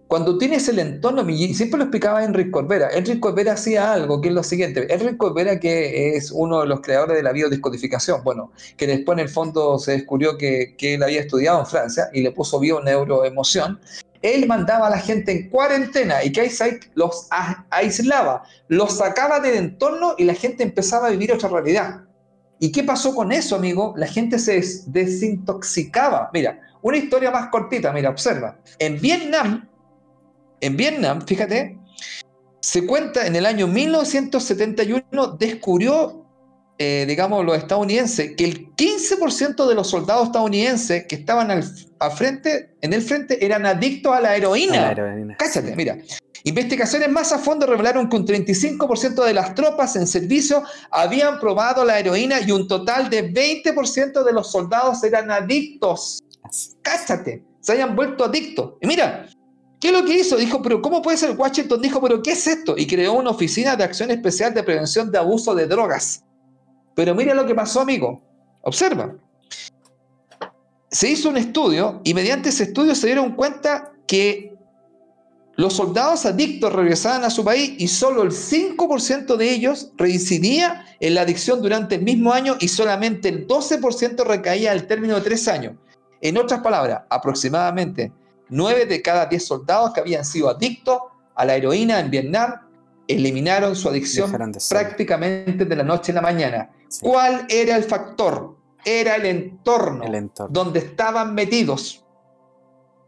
cuando 0.07 0.37
tienes 0.37 0.67
el 0.69 0.79
entorno, 0.79 1.25
siempre 1.53 1.77
lo 1.77 1.85
explicaba 1.85 2.23
Enrique 2.23 2.51
Corbera, 2.51 2.89
Enrique 2.91 3.19
Corbera 3.19 3.53
hacía 3.53 3.93
algo 3.93 4.21
que 4.21 4.27
es 4.27 4.33
lo 4.33 4.43
siguiente, 4.43 4.93
Enrique 4.93 5.17
Corbera 5.17 5.59
que 5.59 6.15
es 6.15 6.31
uno 6.31 6.61
de 6.61 6.67
los 6.67 6.81
creadores 6.81 7.17
de 7.17 7.23
la 7.23 7.31
biodescodificación, 7.31 8.23
bueno, 8.23 8.51
que 8.77 8.85
después 8.85 9.17
en 9.17 9.23
el 9.23 9.29
fondo 9.29 9.79
se 9.79 9.93
descubrió 9.93 10.37
que, 10.37 10.75
que 10.77 10.95
él 10.95 11.03
había 11.03 11.21
estudiado 11.21 11.59
en 11.61 11.65
Francia 11.65 12.09
y 12.13 12.21
le 12.21 12.31
puso 12.31 12.59
bio-neuroemoción, 12.59 13.79
él 14.23 14.47
mandaba 14.47 14.87
a 14.87 14.89
la 14.89 14.99
gente 14.99 15.31
en 15.31 15.49
cuarentena 15.49 16.23
y 16.23 16.31
que 16.31 16.49
los 16.95 17.27
aislaba, 17.69 18.43
los 18.69 18.97
sacaba 18.97 19.39
del 19.39 19.55
entorno 19.55 20.15
y 20.17 20.23
la 20.23 20.33
gente 20.33 20.63
empezaba 20.63 21.07
a 21.07 21.11
vivir 21.11 21.33
otra 21.33 21.49
realidad. 21.49 22.05
¿Y 22.59 22.71
qué 22.71 22.83
pasó 22.83 23.13
con 23.13 23.33
eso, 23.33 23.57
amigo? 23.57 23.93
La 23.97 24.07
gente 24.07 24.39
se 24.39 24.63
desintoxicaba. 24.87 26.29
Mira, 26.33 26.61
una 26.81 26.97
historia 26.97 27.29
más 27.29 27.49
cortita, 27.49 27.91
mira, 27.91 28.09
observa. 28.09 28.57
En 28.79 29.01
Vietnam, 29.01 29.67
en 30.63 30.77
Vietnam, 30.77 31.21
fíjate, 31.25 31.77
se 32.61 32.85
cuenta 32.85 33.27
en 33.27 33.35
el 33.35 33.45
año 33.45 33.67
1971 33.67 35.37
descubrió, 35.37 36.25
eh, 36.77 37.03
digamos, 37.05 37.43
los 37.43 37.57
estadounidenses, 37.57 38.35
que 38.37 38.45
el 38.45 38.73
15% 38.73 39.67
de 39.67 39.75
los 39.75 39.89
soldados 39.89 40.27
estadounidenses 40.27 41.05
que 41.05 41.15
estaban 41.15 41.51
al, 41.51 41.63
frente, 42.15 42.75
en 42.81 42.93
el 42.93 43.01
frente 43.01 43.45
eran 43.45 43.65
adictos 43.65 44.15
a 44.15 44.21
la 44.21 44.37
heroína. 44.37 44.95
Cállate, 45.37 45.75
mira. 45.75 45.97
Investigaciones 46.45 47.09
más 47.09 47.33
a 47.33 47.39
fondo 47.39 47.65
revelaron 47.65 48.09
que 48.09 48.15
un 48.15 48.25
35% 48.25 49.23
de 49.23 49.33
las 49.33 49.55
tropas 49.55 49.97
en 49.97 50.07
servicio 50.07 50.63
habían 50.91 51.39
probado 51.41 51.83
la 51.83 51.99
heroína 51.99 52.39
y 52.39 52.51
un 52.51 52.67
total 52.69 53.09
de 53.09 53.33
20% 53.33 54.23
de 54.23 54.33
los 54.33 54.51
soldados 54.51 55.03
eran 55.03 55.31
adictos. 55.31 56.21
Cállate, 56.81 57.43
se 57.59 57.71
hayan 57.73 57.95
vuelto 57.95 58.25
adictos. 58.25 58.73
Y 58.81 58.87
mira, 58.87 59.27
¿Qué 59.83 59.89
es 59.89 59.93
lo 59.93 60.05
que 60.05 60.17
hizo? 60.17 60.37
Dijo, 60.37 60.61
pero 60.61 60.81
¿cómo 60.81 61.01
puede 61.01 61.17
ser? 61.17 61.35
Washington 61.37 61.81
dijo, 61.81 61.99
pero 61.99 62.23
¿qué 62.23 62.31
es 62.31 62.47
esto? 62.47 62.75
Y 62.77 62.87
creó 62.87 63.15
una 63.15 63.31
oficina 63.31 63.75
de 63.75 63.83
acción 63.83 64.11
especial 64.11 64.53
de 64.53 64.63
prevención 64.63 65.11
de 65.11 65.17
abuso 65.17 65.53
de 65.53 65.67
drogas. 65.67 66.23
Pero 66.95 67.13
mira 67.13 67.33
lo 67.33 67.45
que 67.45 67.53
pasó, 67.53 67.81
amigo. 67.81 68.23
Observa. 68.61 69.13
Se 70.89 71.09
hizo 71.09 71.27
un 71.27 71.35
estudio 71.35 71.99
y 72.05 72.13
mediante 72.13 72.47
ese 72.47 72.63
estudio 72.63 72.95
se 72.95 73.07
dieron 73.07 73.35
cuenta 73.35 73.91
que 74.07 74.55
los 75.57 75.73
soldados 75.73 76.25
adictos 76.25 76.71
regresaban 76.71 77.25
a 77.25 77.29
su 77.29 77.43
país 77.43 77.73
y 77.77 77.89
solo 77.89 78.23
el 78.23 78.31
5% 78.31 79.35
de 79.35 79.51
ellos 79.51 79.91
reincidía 79.97 80.85
en 81.01 81.13
la 81.13 81.23
adicción 81.23 81.61
durante 81.61 81.95
el 81.95 82.03
mismo 82.03 82.31
año 82.31 82.55
y 82.61 82.69
solamente 82.69 83.27
el 83.27 83.49
12% 83.49 84.23
recaía 84.25 84.71
al 84.71 84.87
término 84.87 85.15
de 85.15 85.21
tres 85.23 85.45
años. 85.49 85.73
En 86.21 86.37
otras 86.37 86.61
palabras, 86.61 87.01
aproximadamente 87.09 88.13
9 88.53 88.85
de 88.85 89.01
cada 89.01 89.25
10 89.25 89.45
soldados 89.45 89.93
que 89.93 89.99
habían 89.99 90.23
sido 90.23 90.49
adictos 90.49 90.99
a 91.35 91.45
la 91.45 91.55
heroína 91.55 91.99
en 91.99 92.11
Vietnam 92.11 92.53
eliminaron 93.07 93.75
su 93.75 93.89
adicción 93.89 94.31
prácticamente 94.69 95.65
de 95.65 95.75
la 95.75 95.83
noche 95.83 96.11
a 96.11 96.15
la 96.15 96.21
mañana. 96.21 96.69
¿Cuál 97.01 97.45
era 97.49 97.75
el 97.75 97.83
factor? 97.83 98.55
Era 98.85 99.15
el 99.15 99.25
entorno, 99.25 100.03
el 100.03 100.15
entorno 100.15 100.53
donde 100.53 100.79
estaban 100.79 101.33
metidos. 101.33 102.05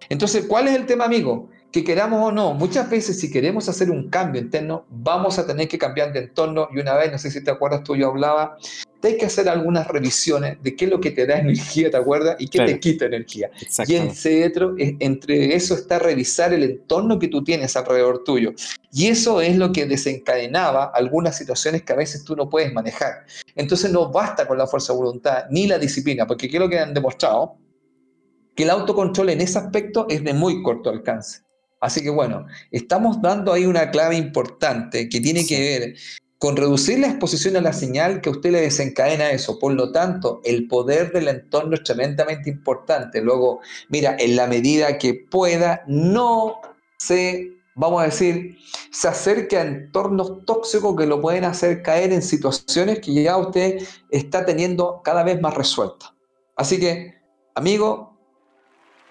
Entonces, 0.09 0.45
¿cuál 0.47 0.67
es 0.67 0.75
el 0.75 0.85
tema, 0.85 1.05
amigo? 1.05 1.49
Que 1.75 1.83
queramos 1.83 2.21
o 2.21 2.31
no, 2.31 2.53
muchas 2.53 2.89
veces 2.89 3.19
si 3.19 3.29
queremos 3.29 3.67
hacer 3.67 3.91
un 3.91 4.09
cambio 4.09 4.41
interno, 4.41 4.85
vamos 4.89 5.37
a 5.39 5.45
tener 5.45 5.67
que 5.67 5.77
cambiar 5.77 6.13
de 6.13 6.19
entorno. 6.19 6.69
Y 6.73 6.79
una 6.79 6.93
vez, 6.95 7.11
no 7.11 7.17
sé 7.17 7.29
si 7.29 7.43
te 7.43 7.51
acuerdas, 7.51 7.83
tú 7.83 7.97
yo 7.97 8.07
hablaba, 8.07 8.57
te 9.01 9.09
hay 9.09 9.17
que 9.17 9.25
hacer 9.25 9.49
algunas 9.49 9.85
revisiones 9.85 10.57
de 10.63 10.73
qué 10.73 10.85
es 10.85 10.91
lo 10.91 11.01
que 11.01 11.11
te 11.11 11.27
da 11.27 11.37
energía, 11.39 11.91
¿te 11.91 11.97
acuerdas? 11.97 12.37
Y 12.39 12.47
qué 12.47 12.59
te 12.59 12.79
quita 12.79 13.07
energía. 13.07 13.51
Y 13.89 13.95
entre 15.01 15.53
eso 15.53 15.75
está 15.75 15.99
revisar 15.99 16.53
el 16.53 16.63
entorno 16.63 17.19
que 17.19 17.27
tú 17.27 17.43
tienes 17.43 17.75
alrededor 17.75 18.23
tuyo. 18.23 18.53
Y 18.93 19.07
eso 19.07 19.41
es 19.41 19.57
lo 19.57 19.73
que 19.73 19.85
desencadenaba 19.85 20.85
algunas 20.85 21.37
situaciones 21.37 21.83
que 21.83 21.91
a 21.91 21.97
veces 21.97 22.23
tú 22.23 22.37
no 22.37 22.49
puedes 22.49 22.71
manejar. 22.71 23.25
Entonces 23.53 23.91
no 23.91 24.09
basta 24.13 24.47
con 24.47 24.57
la 24.57 24.65
fuerza 24.65 24.93
de 24.93 24.99
voluntad 24.99 25.43
ni 25.49 25.67
la 25.67 25.77
disciplina, 25.77 26.25
porque 26.25 26.47
¿qué 26.47 26.55
es 26.55 26.63
lo 26.63 26.69
que 26.69 26.79
han 26.79 26.93
demostrado? 26.93 27.57
Que 28.55 28.63
el 28.63 28.69
autocontrol 28.69 29.31
en 29.31 29.41
ese 29.41 29.59
aspecto 29.59 30.05
es 30.07 30.23
de 30.23 30.33
muy 30.33 30.63
corto 30.63 30.89
alcance. 30.89 31.44
Así 31.85 32.01
que 32.01 32.09
bueno, 32.09 32.47
estamos 32.71 33.21
dando 33.21 33.53
ahí 33.53 33.67
una 33.67 33.91
clave 33.91 34.15
importante 34.15 35.07
que 35.07 35.21
tiene 35.21 35.45
que 35.45 35.59
ver 35.59 35.95
con 36.39 36.57
reducir 36.57 36.97
la 36.97 37.09
exposición 37.09 37.55
a 37.57 37.61
la 37.61 37.73
señal 37.73 38.21
que 38.21 38.31
usted 38.31 38.51
le 38.53 38.61
desencadena 38.61 39.29
eso. 39.29 39.59
Por 39.59 39.73
lo 39.73 39.91
tanto, 39.91 40.41
el 40.43 40.67
poder 40.67 41.11
del 41.11 41.27
entorno 41.27 41.75
es 41.75 41.83
tremendamente 41.83 42.49
importante. 42.49 43.21
Luego, 43.21 43.59
mira, 43.89 44.17
en 44.17 44.35
la 44.35 44.47
medida 44.47 44.97
que 44.97 45.13
pueda, 45.13 45.83
no 45.85 46.59
se, 46.97 47.51
vamos 47.75 48.01
a 48.01 48.05
decir, 48.05 48.57
se 48.89 49.07
acerque 49.07 49.55
a 49.59 49.61
entornos 49.61 50.43
tóxicos 50.43 50.95
que 50.95 51.05
lo 51.05 51.21
pueden 51.21 51.43
hacer 51.43 51.83
caer 51.83 52.11
en 52.13 52.23
situaciones 52.23 52.99
que 52.99 53.13
ya 53.13 53.37
usted 53.37 53.77
está 54.09 54.43
teniendo 54.43 55.01
cada 55.03 55.21
vez 55.21 55.39
más 55.39 55.53
resueltas. 55.53 56.09
Así 56.55 56.79
que, 56.79 57.13
amigo, 57.53 58.17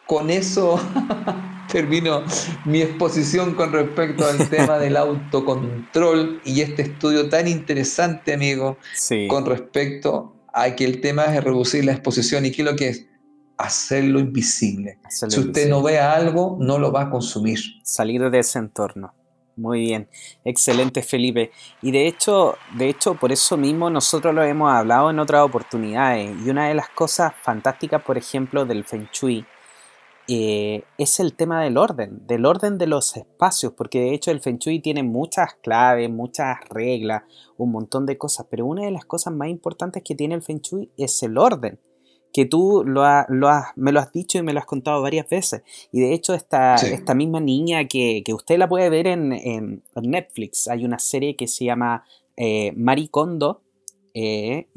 con 0.08 0.28
eso 0.28 0.80
termino 1.70 2.22
mi 2.64 2.82
exposición 2.82 3.54
con 3.54 3.72
respecto 3.72 4.26
al 4.26 4.48
tema 4.50 4.78
del 4.78 4.96
autocontrol 4.96 6.40
y 6.44 6.60
este 6.60 6.82
estudio 6.82 7.28
tan 7.28 7.48
interesante, 7.48 8.34
amigo, 8.34 8.78
con 9.28 9.46
respecto 9.46 10.34
a 10.52 10.74
que 10.74 10.84
el 10.84 11.00
tema 11.00 11.24
es 11.24 11.42
reducir 11.42 11.84
la 11.84 11.92
exposición 11.92 12.46
y 12.46 12.52
qué 12.52 12.62
es 12.62 12.68
lo 12.68 12.76
que 12.76 12.88
es 12.88 13.06
hacerlo 13.56 14.20
invisible. 14.20 14.98
si 15.08 15.40
usted 15.40 15.68
no 15.68 15.82
ve 15.82 15.98
algo, 15.98 16.56
no 16.60 16.78
lo 16.78 16.92
va 16.92 17.02
a 17.02 17.10
consumir. 17.10 17.58
Salir 17.82 18.30
de 18.30 18.38
ese 18.38 18.58
entorno. 18.58 19.12
Muy 19.56 19.80
bien, 19.80 20.08
excelente 20.44 21.00
Felipe. 21.02 21.52
Y 21.80 21.92
de 21.92 22.08
hecho, 22.08 22.56
de 22.76 22.88
hecho, 22.88 23.14
por 23.14 23.30
eso 23.30 23.56
mismo 23.56 23.88
nosotros 23.88 24.34
lo 24.34 24.42
hemos 24.42 24.72
hablado 24.72 25.10
en 25.10 25.18
otras 25.20 25.42
oportunidades. 25.42 26.34
Y 26.44 26.50
una 26.50 26.68
de 26.68 26.74
las 26.74 26.88
cosas 26.88 27.32
fantásticas, 27.40 28.02
por 28.02 28.18
ejemplo, 28.18 28.64
del 28.64 28.84
Feng 28.84 29.08
Shui, 29.12 29.46
eh, 30.26 30.84
es 30.96 31.20
el 31.20 31.34
tema 31.34 31.62
del 31.62 31.76
orden, 31.76 32.26
del 32.26 32.46
orden 32.46 32.78
de 32.78 32.86
los 32.86 33.16
espacios, 33.16 33.74
porque 33.74 34.00
de 34.00 34.14
hecho 34.14 34.30
el 34.30 34.40
Feng 34.40 34.58
Shui 34.58 34.80
tiene 34.80 35.02
muchas 35.02 35.54
claves, 35.62 36.08
muchas 36.08 36.56
reglas, 36.70 37.24
un 37.58 37.70
montón 37.70 38.06
de 38.06 38.16
cosas, 38.16 38.46
pero 38.50 38.64
una 38.64 38.84
de 38.84 38.90
las 38.90 39.04
cosas 39.04 39.34
más 39.34 39.48
importantes 39.48 40.02
que 40.02 40.14
tiene 40.14 40.34
el 40.34 40.42
Feng 40.42 40.60
Shui 40.60 40.90
es 40.96 41.22
el 41.22 41.36
orden, 41.36 41.78
que 42.32 42.46
tú 42.46 42.84
lo, 42.86 43.02
me 43.76 43.92
lo 43.92 44.00
has 44.00 44.12
dicho 44.12 44.38
y 44.38 44.42
me 44.42 44.54
lo 44.54 44.60
has 44.60 44.66
contado 44.66 45.02
varias 45.02 45.28
veces, 45.28 45.62
y 45.92 46.00
de 46.00 46.14
hecho 46.14 46.32
esta, 46.32 46.76
esta 46.76 47.14
misma 47.14 47.40
niña 47.40 47.86
que, 47.86 48.24
usted 48.32 48.56
la 48.56 48.68
puede 48.68 48.88
ver 48.88 49.06
en, 49.06 49.82
Netflix, 49.94 50.68
hay 50.68 50.86
una 50.86 50.98
serie 51.00 51.36
que 51.36 51.48
se 51.48 51.66
llama 51.66 52.02
eh, 52.38 52.72
Maricondo, 52.76 53.63
eh, 54.14 54.68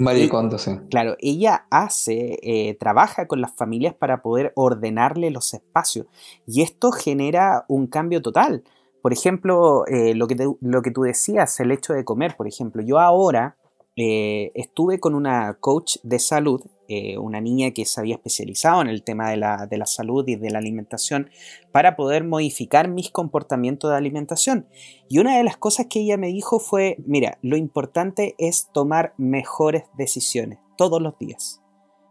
sí. 0.58 0.72
Claro, 0.90 1.16
ella 1.20 1.68
hace, 1.70 2.40
eh, 2.42 2.76
trabaja 2.80 3.28
con 3.28 3.40
las 3.40 3.56
familias 3.56 3.94
para 3.94 4.24
poder 4.24 4.52
ordenarle 4.56 5.30
los 5.30 5.54
espacios 5.54 6.08
y 6.48 6.64
esto 6.64 6.92
genera 6.92 7.66
un 7.68 7.86
cambio 7.86 8.22
total. 8.22 8.64
Por 9.04 9.14
ejemplo, 9.14 9.86
eh, 9.86 10.16
lo, 10.16 10.28
que 10.28 10.36
lo 10.60 10.82
que 10.82 10.92
tú 10.92 11.04
decías, 11.04 11.60
el 11.60 11.72
hecho 11.72 11.94
de 11.94 12.04
comer, 12.04 12.36
por 12.36 12.48
ejemplo, 12.48 12.82
yo 12.82 13.00
ahora 13.00 13.58
eh, 13.96 14.52
estuve 14.56 15.00
con 15.00 15.16
una 15.16 15.56
coach 15.60 15.98
de 16.04 16.20
salud 16.20 16.62
eh, 16.88 17.18
una 17.18 17.42
niña 17.42 17.72
que 17.72 17.86
se 17.86 18.00
había 18.00 18.16
especializado 18.16 18.82
en 18.82 18.88
el 18.88 19.04
tema 19.04 19.30
de 19.30 19.38
la, 19.38 19.86
salud 19.86 20.28
y 20.28 20.36
de 20.36 20.50
la 20.50 20.60
alimentación 20.60 21.30
para 21.72 21.96
poder 21.96 22.24
modificar 22.24 22.88
mis 22.88 23.12
comportamientos 23.12 23.92
de 23.92 23.98
alimentación. 23.98 24.68
Y 25.10 25.20
una 25.20 25.38
de 25.38 25.44
las 25.44 25.58
cosas 25.58 25.88
que 25.90 26.00
ella 26.00 26.18
me 26.18 26.28
dijo 26.28 26.60
fue, 26.60 26.98
mira, 27.06 27.38
lo 27.42 27.58
importante 27.58 28.36
es 28.38 28.70
tomar 28.74 29.14
mejores 29.18 29.84
decisiones 29.98 30.60
todos 30.78 31.02
los 31.02 31.18
días. 31.18 31.62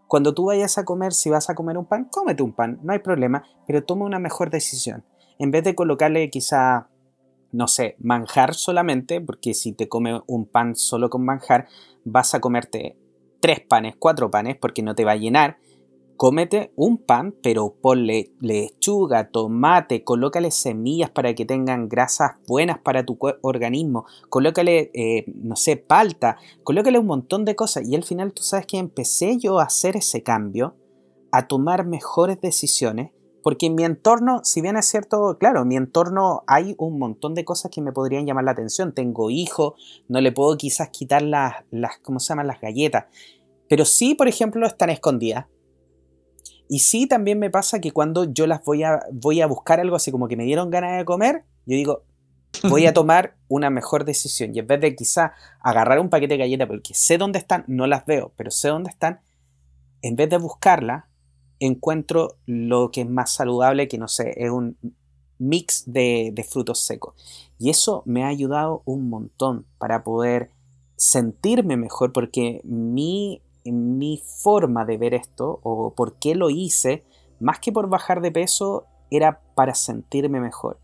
Cuando 0.08 0.34
tú 0.34 0.46
vayas 0.46 0.78
a 0.78 0.84
comer, 0.84 1.12
si 1.12 1.30
vas 1.30 1.50
a 1.50 1.54
comer 1.54 1.78
un 1.78 1.86
pan, 1.86 2.08
cómete 2.10 2.42
un 2.42 2.52
pan, 2.52 2.78
no 2.82 2.92
hay 2.92 3.00
problema, 3.00 3.44
pero 3.66 3.84
toma 3.84 4.04
una 4.04 4.18
mejor 4.18 4.50
decisión. 4.50 5.04
En 5.38 5.50
vez 5.50 5.64
de 5.64 5.74
colocarle 5.74 6.30
quizá 6.30 6.88
no 7.52 7.68
sé, 7.68 7.96
manjar 7.98 8.54
solamente, 8.54 9.20
porque 9.20 9.54
si 9.54 9.72
te 9.72 9.88
come 9.88 10.20
un 10.26 10.46
pan 10.46 10.76
solo 10.76 11.08
con 11.08 11.24
manjar, 11.24 11.68
vas 12.04 12.34
a 12.34 12.40
comerte 12.40 12.98
tres 13.40 13.60
panes, 13.60 13.94
cuatro 13.98 14.30
panes, 14.30 14.56
porque 14.56 14.82
no 14.82 14.94
te 14.94 15.04
va 15.04 15.12
a 15.12 15.16
llenar. 15.16 15.58
Cómete 16.16 16.72
un 16.76 16.96
pan, 16.96 17.34
pero 17.42 17.74
ponle 17.80 18.30
lechuga, 18.40 19.28
tomate, 19.30 20.02
colócale 20.02 20.50
semillas 20.50 21.10
para 21.10 21.34
que 21.34 21.44
tengan 21.44 21.90
grasas 21.90 22.36
buenas 22.46 22.78
para 22.78 23.04
tu 23.04 23.18
organismo, 23.42 24.06
colócale, 24.30 24.90
eh, 24.94 25.24
no 25.26 25.56
sé, 25.56 25.76
palta, 25.76 26.38
colócale 26.64 26.98
un 26.98 27.06
montón 27.06 27.44
de 27.44 27.54
cosas. 27.54 27.86
Y 27.86 27.94
al 27.94 28.02
final 28.02 28.32
tú 28.32 28.42
sabes 28.42 28.66
que 28.66 28.78
empecé 28.78 29.36
yo 29.36 29.58
a 29.58 29.64
hacer 29.64 29.96
ese 29.96 30.22
cambio, 30.22 30.74
a 31.32 31.46
tomar 31.48 31.84
mejores 31.84 32.40
decisiones, 32.40 33.10
porque 33.46 33.66
en 33.66 33.76
mi 33.76 33.84
entorno, 33.84 34.40
si 34.42 34.60
bien 34.60 34.76
es 34.76 34.86
cierto, 34.86 35.38
claro, 35.38 35.62
en 35.62 35.68
mi 35.68 35.76
entorno 35.76 36.42
hay 36.48 36.74
un 36.78 36.98
montón 36.98 37.36
de 37.36 37.44
cosas 37.44 37.70
que 37.70 37.80
me 37.80 37.92
podrían 37.92 38.26
llamar 38.26 38.42
la 38.42 38.50
atención. 38.50 38.92
Tengo 38.92 39.30
hijos, 39.30 39.74
no 40.08 40.20
le 40.20 40.32
puedo 40.32 40.56
quizás 40.56 40.88
quitar 40.88 41.22
las, 41.22 41.54
las 41.70 41.96
¿cómo 41.98 42.18
se 42.18 42.30
llaman? 42.30 42.48
Las 42.48 42.60
galletas. 42.60 43.04
Pero 43.68 43.84
sí, 43.84 44.16
por 44.16 44.26
ejemplo, 44.26 44.66
están 44.66 44.90
escondidas. 44.90 45.46
Y 46.68 46.80
sí, 46.80 47.06
también 47.06 47.38
me 47.38 47.48
pasa 47.48 47.80
que 47.80 47.92
cuando 47.92 48.24
yo 48.24 48.48
las 48.48 48.64
voy 48.64 48.82
a, 48.82 48.98
voy 49.12 49.40
a 49.40 49.46
buscar 49.46 49.78
algo 49.78 49.94
así 49.94 50.10
como 50.10 50.26
que 50.26 50.36
me 50.36 50.42
dieron 50.42 50.68
ganas 50.68 50.98
de 50.98 51.04
comer, 51.04 51.44
yo 51.66 51.76
digo, 51.76 52.02
voy 52.68 52.86
a 52.86 52.94
tomar 52.94 53.36
una 53.46 53.70
mejor 53.70 54.04
decisión. 54.04 54.56
Y 54.56 54.58
en 54.58 54.66
vez 54.66 54.80
de 54.80 54.96
quizá 54.96 55.34
agarrar 55.60 56.00
un 56.00 56.10
paquete 56.10 56.34
de 56.34 56.38
galletas, 56.38 56.66
porque 56.66 56.94
sé 56.94 57.16
dónde 57.16 57.38
están, 57.38 57.62
no 57.68 57.86
las 57.86 58.06
veo, 58.06 58.32
pero 58.36 58.50
sé 58.50 58.70
dónde 58.70 58.90
están, 58.90 59.20
en 60.02 60.16
vez 60.16 60.30
de 60.30 60.38
buscarla, 60.38 61.06
encuentro 61.60 62.36
lo 62.46 62.90
que 62.90 63.02
es 63.02 63.08
más 63.08 63.32
saludable, 63.32 63.88
que 63.88 63.98
no 63.98 64.08
sé, 64.08 64.34
es 64.36 64.50
un 64.50 64.76
mix 65.38 65.84
de, 65.86 66.30
de 66.32 66.44
frutos 66.44 66.80
secos. 66.80 67.14
Y 67.58 67.70
eso 67.70 68.02
me 68.06 68.24
ha 68.24 68.28
ayudado 68.28 68.82
un 68.84 69.08
montón 69.08 69.66
para 69.78 70.02
poder 70.02 70.50
sentirme 70.96 71.76
mejor, 71.76 72.12
porque 72.12 72.60
mi 72.64 73.42
mi 73.72 74.18
forma 74.18 74.84
de 74.84 74.98
ver 74.98 75.14
esto 75.14 75.60
o 75.62 75.94
por 75.94 76.14
qué 76.18 76.34
lo 76.34 76.50
hice, 76.50 77.04
más 77.40 77.58
que 77.58 77.72
por 77.72 77.88
bajar 77.88 78.20
de 78.20 78.32
peso, 78.32 78.86
era 79.10 79.40
para 79.54 79.74
sentirme 79.74 80.40
mejor. 80.40 80.78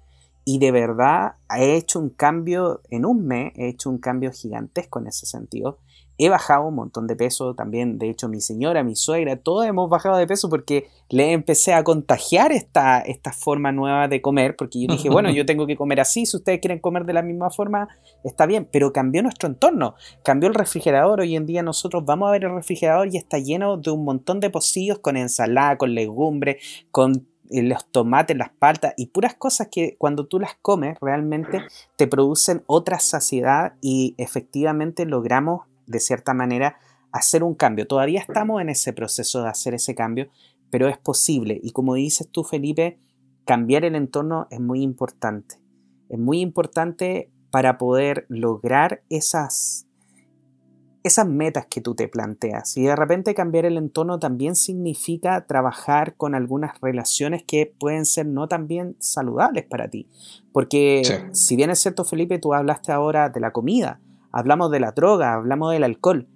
Y 0.45 0.59
de 0.59 0.73
verdad 0.73 1.37
he 1.57 1.77
hecho 1.77 2.01
un 2.01 2.11
cambio 2.11 2.81
en 2.91 3.07
un 3.07 3.27
mes, 3.27 3.53
he 3.57 3.68
hecho 3.68 3.91
un 3.91 3.99
cambio 3.99 4.33
gigantesco 4.33 4.99
en 4.99 5.07
ese 5.07 5.27
sentido. 5.27 5.79
He 6.19 6.29
bajado 6.29 6.67
un 6.67 6.75
montón 6.75 7.07
de 7.07 7.17
peso 7.17 7.55
también, 7.55 7.99
de 7.99 8.11
hecho 8.11 8.29
mi 8.29 8.41
señora, 8.41 8.83
mi 8.83 8.97
suegra, 8.97 9.37
todos 9.37 9.67
hemos 9.67 9.89
bajado 9.89 10.17
de 10.17 10.27
peso 10.27 10.49
porque 10.49 10.89
le 11.09 11.33
empecé 11.33 11.73
a 11.73 11.85
contagiar 11.85 12.53
esta, 12.53 13.01
esta 13.01 13.33
forma 13.33 13.73
nueva 13.73 14.09
de 14.09 14.21
comer, 14.23 14.57
porque 14.57 14.81
yo 14.81 14.93
dije, 14.93 15.09
bueno, 15.09 15.31
yo 15.31 15.45
tengo 15.47 15.67
que 15.67 15.77
comer 15.77 16.01
así, 16.01 16.27
si 16.27 16.37
ustedes 16.37 16.61
quieren 16.61 16.79
comer 16.79 17.05
de 17.05 17.13
la 17.13 17.23
misma 17.23 17.51
forma, 17.51 17.89
está 18.25 18.47
bien, 18.47 18.69
pero 18.71 18.93
cambió 18.93 19.23
nuestro 19.23 19.49
entorno, 19.49 19.95
cambió 20.23 20.49
el 20.49 20.55
refrigerador, 20.55 21.21
hoy 21.21 21.37
en 21.37 21.47
día 21.47 21.63
nosotros 21.63 22.05
vamos 22.05 22.29
a 22.29 22.33
ver 22.33 22.45
el 22.45 22.55
refrigerador 22.55 23.09
y 23.13 23.17
está 23.17 23.39
lleno 23.39 23.77
de 23.77 23.91
un 23.91 24.05
montón 24.05 24.41
de 24.41 24.51
pocillos 24.51 24.99
con 24.99 25.17
ensalada, 25.17 25.77
con 25.77 25.95
legumbre, 25.95 26.59
con 26.91 27.27
eh, 27.53 27.63
los 27.63 27.87
tomates, 27.87 28.37
las 28.37 28.51
paltas 28.51 28.95
y 28.97 29.07
puras 29.07 29.35
cosas 29.35 29.69
que 29.71 29.97
cuando 29.99 30.27
tú 30.27 30.41
las 30.41 30.55
comes 30.63 30.97
realmente 31.01 31.63
te 31.97 32.07
producen 32.07 32.63
otra 32.67 32.99
saciedad 32.99 33.75
y 33.83 34.15
efectivamente 34.17 35.05
logramos 35.05 35.67
de 35.87 36.01
cierta 36.01 36.35
manera, 36.35 36.76
hacer 37.12 37.45
un 37.45 37.55
cambio. 37.55 37.87
Todavía 37.87 38.20
estamos 38.20 38.61
en 38.61 38.70
ese 38.70 38.93
proceso 38.93 39.43
de 39.43 39.49
hacer 39.49 39.74
ese 39.74 39.95
cambio, 39.95 40.28
pero 40.70 40.89
es 40.89 40.99
posible. 40.99 41.61
Y 41.62 41.72
como 41.72 41.95
dices 41.95 42.28
tú, 42.30 42.45
Felipe, 42.45 42.99
cambiar 43.45 43.85
el 43.85 43.95
entorno 43.95 44.47
es 44.51 44.61
muy 44.61 44.83
importante. 44.83 45.57
Es 46.09 46.18
muy 46.18 46.41
importante 46.41 47.30
para 47.51 47.76
poder 47.76 48.24
lograr 48.28 49.03
esas, 49.11 49.87
esas 51.05 51.26
metas 51.26 51.66
que 51.66 51.83
tú 51.83 51.95
te 51.95 52.09
planteas. 52.09 52.76
Y 52.78 52.85
de 52.85 52.97
repente 52.97 53.35
cambiar 53.35 53.66
el 53.66 53.76
entorno 53.76 54.18
también 54.18 54.57
significa 54.57 55.47
trabajar 55.47 56.16
con 56.16 56.35
algunas 56.35 56.80
relaciones 56.80 57.45
que 57.45 57.74
pueden 57.78 58.07
ser 58.07 58.26
no 58.26 58.49
tan 58.49 58.66
bien 58.66 58.97
saludables 58.99 59.66
para 59.66 59.89
ti. 59.89 60.09
Porque 60.53 61.03
si 61.33 61.57
bien 61.57 61.68
es 61.68 61.80
cierto, 61.80 62.05
Felipe, 62.05 62.39
tú 62.39 62.55
hablaste 62.55 62.93
ahora 62.93 63.28
de 63.28 63.41
la 63.41 63.53
comida, 63.53 64.01
hablamos 64.33 64.70
de 64.70 64.80
la 64.80 64.93
droga, 64.93 65.35
hablamos 65.35 65.72
del 65.72 65.85
alcohol, 65.85 66.28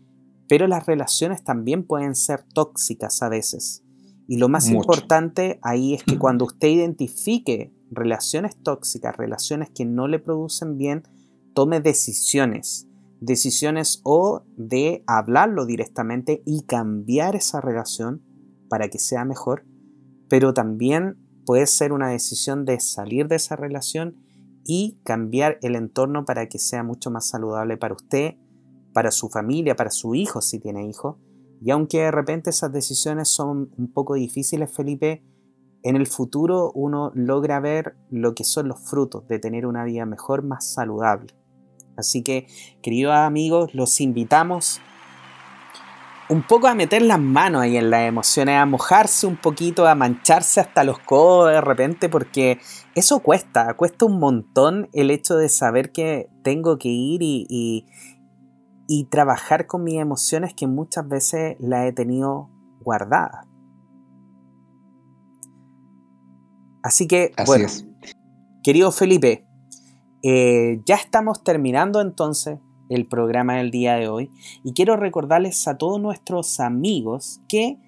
pero 0.48 0.66
las 0.66 0.86
relaciones 0.86 1.42
también 1.42 1.86
pueden 1.86 2.14
ser 2.14 2.44
tóxicas 2.52 3.22
a 3.22 3.28
veces. 3.28 3.82
Y 4.28 4.38
lo 4.38 4.48
más 4.48 4.68
importante 4.68 5.58
ahí 5.62 5.94
es 5.94 6.04
que 6.04 6.18
cuando 6.18 6.44
usted 6.44 6.68
identifique 6.68 7.72
relaciones 7.90 8.56
tóxicas, 8.62 9.16
relaciones 9.16 9.70
que 9.70 9.84
no 9.84 10.08
le 10.08 10.18
producen 10.18 10.76
bien, 10.76 11.04
tome 11.54 11.80
decisiones. 11.80 12.88
Decisiones 13.20 14.00
o 14.04 14.42
de 14.56 15.02
hablarlo 15.06 15.64
directamente 15.64 16.42
y 16.44 16.64
cambiar 16.64 17.34
esa 17.34 17.60
relación 17.60 18.22
para 18.68 18.88
que 18.88 18.98
sea 18.98 19.24
mejor, 19.24 19.64
pero 20.28 20.52
también 20.52 21.16
puede 21.46 21.66
ser 21.66 21.92
una 21.92 22.08
decisión 22.08 22.64
de 22.64 22.80
salir 22.80 23.28
de 23.28 23.36
esa 23.36 23.56
relación 23.56 24.16
y 24.66 24.98
cambiar 25.04 25.58
el 25.62 25.76
entorno 25.76 26.24
para 26.24 26.48
que 26.48 26.58
sea 26.58 26.82
mucho 26.82 27.10
más 27.10 27.28
saludable 27.28 27.76
para 27.76 27.94
usted, 27.94 28.34
para 28.92 29.10
su 29.10 29.28
familia, 29.28 29.76
para 29.76 29.90
su 29.90 30.14
hijo 30.14 30.40
si 30.40 30.58
tiene 30.58 30.88
hijo. 30.88 31.18
Y 31.62 31.70
aunque 31.70 31.98
de 31.98 32.10
repente 32.10 32.50
esas 32.50 32.72
decisiones 32.72 33.28
son 33.28 33.70
un 33.78 33.92
poco 33.92 34.14
difíciles, 34.14 34.70
Felipe, 34.70 35.22
en 35.82 35.96
el 35.96 36.06
futuro 36.06 36.72
uno 36.74 37.12
logra 37.14 37.60
ver 37.60 37.96
lo 38.10 38.34
que 38.34 38.42
son 38.42 38.68
los 38.68 38.80
frutos 38.80 39.28
de 39.28 39.38
tener 39.38 39.66
una 39.66 39.84
vida 39.84 40.04
mejor, 40.04 40.42
más 40.42 40.66
saludable. 40.72 41.32
Así 41.96 42.22
que, 42.22 42.46
queridos 42.82 43.14
amigos, 43.14 43.74
los 43.74 44.00
invitamos 44.00 44.80
un 46.28 46.42
poco 46.42 46.66
a 46.66 46.74
meter 46.74 47.02
las 47.02 47.20
manos 47.20 47.62
ahí 47.62 47.76
en 47.76 47.90
las 47.90 48.08
emociones, 48.08 48.56
a 48.56 48.66
mojarse 48.66 49.26
un 49.26 49.36
poquito, 49.36 49.86
a 49.86 49.94
mancharse 49.94 50.60
hasta 50.60 50.84
los 50.84 50.98
codos 50.98 51.50
de 51.50 51.60
repente, 51.60 52.08
porque 52.08 52.58
eso 52.94 53.20
cuesta, 53.20 53.74
cuesta 53.74 54.06
un 54.06 54.18
montón 54.18 54.88
el 54.92 55.10
hecho 55.10 55.36
de 55.36 55.48
saber 55.48 55.92
que 55.92 56.28
tengo 56.42 56.78
que 56.78 56.88
ir 56.88 57.22
y, 57.22 57.86
y, 58.88 59.04
trabajar 59.04 59.66
con 59.66 59.84
mis 59.84 60.00
emociones 60.00 60.54
que 60.54 60.66
muchas 60.66 61.08
veces 61.08 61.56
las 61.60 61.86
he 61.86 61.92
tenido 61.92 62.50
guardadas. 62.80 63.46
Así 66.82 67.08
que, 67.08 67.32
bueno, 67.46 67.66
querido 68.62 68.92
Felipe, 68.92 69.46
eh, 70.22 70.80
ya 70.84 70.96
estamos 70.96 71.42
terminando 71.44 72.00
entonces 72.00 72.58
el 72.88 73.06
programa 73.06 73.56
del 73.56 73.70
día 73.70 73.96
de 73.96 74.08
hoy 74.08 74.30
y 74.64 74.72
quiero 74.72 74.96
recordarles 74.96 75.68
a 75.68 75.78
todos 75.78 76.00
nuestros 76.00 76.58
amigos 76.60 77.40
que 77.48 77.78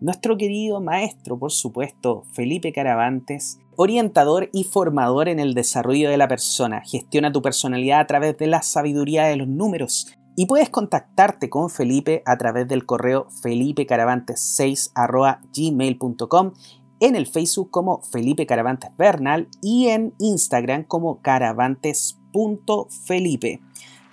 nuestro 0.00 0.36
querido 0.36 0.80
maestro, 0.80 1.38
por 1.38 1.52
supuesto, 1.52 2.24
Felipe 2.32 2.72
Caravantes, 2.72 3.58
orientador 3.76 4.50
y 4.52 4.64
formador 4.64 5.28
en 5.28 5.38
el 5.40 5.54
desarrollo 5.54 6.10
de 6.10 6.18
la 6.18 6.28
persona, 6.28 6.82
gestiona 6.84 7.32
tu 7.32 7.42
personalidad 7.42 7.98
a 8.00 8.06
través 8.06 8.36
de 8.36 8.46
la 8.46 8.62
sabiduría 8.62 9.24
de 9.24 9.36
los 9.36 9.48
números 9.48 10.14
y 10.36 10.46
puedes 10.46 10.68
contactarte 10.68 11.48
con 11.48 11.70
Felipe 11.70 12.22
a 12.26 12.36
través 12.36 12.68
del 12.68 12.86
correo 12.86 13.28
felipecaravantes6 13.42 14.90
en 17.00 17.16
el 17.16 17.26
Facebook 17.26 17.70
como 17.70 18.02
Felipe 18.02 18.46
Caravantes 18.46 18.90
Bernal 18.96 19.48
y 19.60 19.88
en 19.88 20.14
Instagram 20.18 20.84
como 20.84 21.20
caravantes.felipe. 21.22 23.60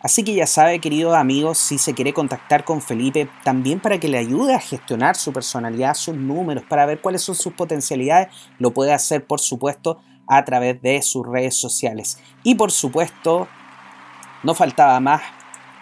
Así 0.04 0.24
que 0.24 0.34
ya 0.34 0.48
sabe, 0.48 0.80
queridos 0.80 1.16
amigos, 1.16 1.60
si 1.60 1.78
se 1.78 1.94
quiere 1.94 2.12
contactar 2.12 2.64
con 2.64 2.82
Felipe, 2.82 3.30
también 3.44 3.80
para 3.80 4.00
que 4.00 4.08
le 4.08 4.18
ayude 4.18 4.56
a 4.56 4.60
gestionar 4.60 5.16
su 5.16 5.32
personalidad, 5.32 5.94
sus 5.94 6.16
números, 6.16 6.64
para 6.68 6.88
ver 6.88 7.02
cuáles 7.02 7.22
son 7.22 7.36
sus 7.36 7.54
potencialidades, 7.54 8.30
lo 8.58 8.72
puede 8.72 8.94
hacer, 8.94 9.26
por 9.26 9.40
supuesto, 9.40 10.02
a 10.28 10.44
través 10.44 10.82
de 10.82 11.02
sus 11.04 11.28
redes 11.28 11.56
sociales. 11.56 12.18
Y 12.42 12.56
por 12.56 12.72
supuesto, 12.72 13.48
no 14.44 14.56
faltaba 14.56 15.00
más 15.00 15.22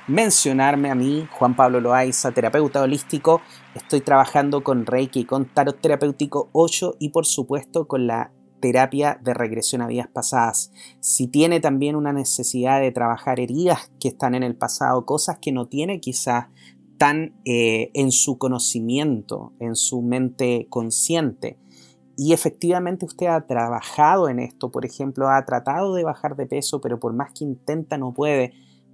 mencionarme 0.08 0.92
a 0.92 0.96
mí, 0.96 1.28
Juan 1.32 1.56
Pablo 1.56 1.80
Loaiza, 1.80 2.32
terapeuta 2.32 2.82
holístico. 2.82 3.42
Estoy 3.76 4.02
trabajando 4.02 4.64
con 4.64 4.86
Reiki, 4.86 5.24
con 5.24 5.46
Tarot 5.46 5.80
Terapéutico 5.80 6.50
8 6.52 6.96
y 7.00 7.10
por 7.10 7.26
supuesto 7.26 7.88
con 7.88 8.08
la 8.08 8.32
terapia 8.60 9.20
de 9.24 9.34
regresión 9.34 9.82
a 9.82 9.88
vidas 9.88 10.08
pasadas. 10.08 10.72
Si 11.00 11.28
tiene 11.28 11.60
también 11.60 11.96
una 11.96 12.14
necesidad 12.14 12.80
de 12.80 12.92
trabajar 12.92 13.40
heridas 13.40 13.92
que 14.00 14.10
están 14.10 14.36
en 14.36 14.44
el 14.44 14.56
pasado, 14.56 15.06
cosas 15.06 15.40
que 15.40 15.52
no 15.52 15.68
tiene 15.68 16.00
quizás 16.00 16.48
tan 16.98 17.40
eh, 17.46 17.92
en 17.94 18.12
su 18.12 18.38
conocimiento, 18.38 19.54
en 19.60 19.76
su 19.76 20.02
mente 20.02 20.68
consciente, 20.70 21.58
y 22.22 22.34
efectivamente 22.34 23.06
usted 23.06 23.28
ha 23.28 23.48
trabajado 23.48 24.28
en 24.28 24.40
esto, 24.40 24.72
por 24.72 24.86
ejemplo, 24.86 25.30
ha 25.30 25.46
tratado 25.46 25.94
de 25.94 26.04
bajar 26.04 26.36
de 26.36 26.48
peso, 26.48 26.82
pero 26.82 27.00
por 27.00 27.14
más 27.14 27.32
que 27.32 27.46
intenta 27.46 27.98
no 27.98 28.14
puede, 28.14 28.52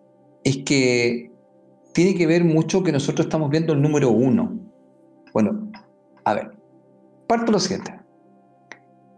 es 0.44 0.59
que 0.64 1.32
tiene 1.93 2.14
que 2.14 2.27
ver 2.27 2.44
mucho 2.44 2.82
que 2.82 2.93
nosotros 2.93 3.27
estamos 3.27 3.51
viendo 3.51 3.73
el 3.73 3.82
número 3.82 4.10
1. 4.10 4.59
Bueno, 5.32 5.70
a 6.24 6.35
ver, 6.35 6.52
parto 7.27 7.52
lo 7.52 7.59
siguiente. 7.59 7.98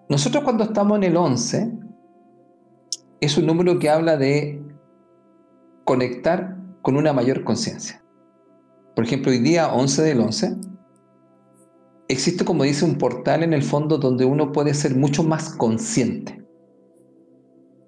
Nosotros 0.09 0.45
cuando 0.45 0.65
estamos 0.65 0.99
en 0.99 1.05
el 1.05 1.17
11, 1.17 1.73
es 3.21 3.39
un 3.39 3.47
número 3.47 3.79
que 3.79 3.89
habla 3.89 4.17
de 4.17 4.63
conectar 5.85 6.57
con 6.83 6.97
una 6.97 7.13
mayor 7.13 7.45
conciencia. 7.45 8.03
por 8.95 9.05
ejemplo, 9.05 9.33
hoy 9.33 9.39
día 9.39 9.73
11 9.73 10.03
del 10.03 10.21
11, 10.21 10.57
existe 12.09 12.45
como 12.45 12.65
dice 12.65 12.85
un 12.85 12.97
portal 12.97 13.43
en 13.43 13.53
el 13.53 13.63
fondo 13.63 13.99
donde 13.99 14.25
uno 14.25 14.53
puede 14.53 14.75
ser 14.75 14.95
mucho 14.95 15.25
más 15.25 15.51
consciente. 15.51 16.44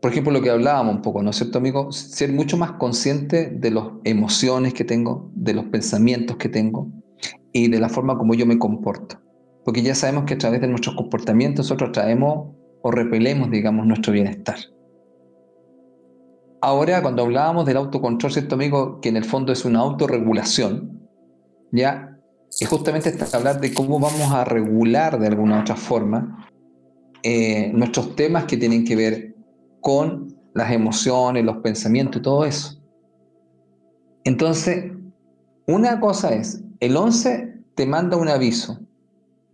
Por 0.01 0.11
ejemplo, 0.11 0.33
lo 0.33 0.43
que 0.43 0.51
hablábamos 0.51 0.97
un 0.97 1.03
poco, 1.03 1.23
¿no 1.23 1.31
es 1.31 1.37
cierto, 1.37 1.59
amigo? 1.59 1.91
Ser 1.91 2.33
mucho 2.33 2.57
más 2.57 2.73
consciente 2.73 3.51
de 3.51 3.71
las 3.71 3.85
emociones 4.05 4.75
que 4.75 4.85
tengo, 4.85 5.31
de 5.35 5.55
los 5.55 5.65
pensamientos 5.67 6.37
que 6.37 6.49
tengo 6.49 6.89
y 7.53 7.69
de 7.69 7.81
la 7.81 7.89
forma 7.89 8.19
como 8.19 8.35
yo 8.35 8.47
me 8.47 8.59
comporto. 8.59 9.21
Porque 9.65 9.83
ya 9.83 9.95
sabemos 9.95 10.25
que 10.25 10.35
a 10.35 10.39
través 10.39 10.61
de 10.61 10.69
nuestros 10.69 10.95
comportamientos 10.97 11.67
nosotros 11.67 11.93
traemos 11.93 12.55
o 12.83 12.91
repelemos, 12.91 13.51
digamos, 13.51 13.87
nuestro 13.87 14.13
bienestar. 14.13 14.57
Ahora, 16.61 17.03
cuando 17.03 17.23
hablábamos 17.23 17.67
del 17.67 17.77
autocontrol, 17.77 18.33
¿cierto, 18.33 18.55
amigo? 18.55 19.01
Que 19.01 19.09
en 19.09 19.17
el 19.17 19.25
fondo 19.25 19.53
es 19.53 19.65
una 19.65 19.81
autorregulación, 19.81 21.09
ya 21.73 22.19
es 22.61 22.69
justamente 22.69 23.15
hablar 23.33 23.61
de 23.61 23.75
cómo 23.75 23.99
vamos 23.99 24.33
a 24.33 24.45
regular 24.45 25.19
de 25.19 25.27
alguna 25.27 25.61
otra 25.61 25.77
forma 25.77 26.49
eh, 27.23 27.71
nuestros 27.75 28.15
temas 28.17 28.45
que 28.45 28.57
tienen 28.57 28.85
que 28.85 28.97
ver 28.97 29.36
con 29.87 30.35
las 30.53 30.73
emociones, 30.73 31.45
los 31.45 31.59
pensamientos 31.59 32.19
y 32.19 32.23
todo 32.25 32.45
eso. 32.45 32.77
Entonces, 34.25 34.91
una 35.69 36.01
cosa 36.01 36.35
es, 36.35 36.61
el 36.81 36.97
11 36.97 37.63
te 37.77 37.87
manda 37.87 38.17
un 38.17 38.29
aviso, 38.29 38.81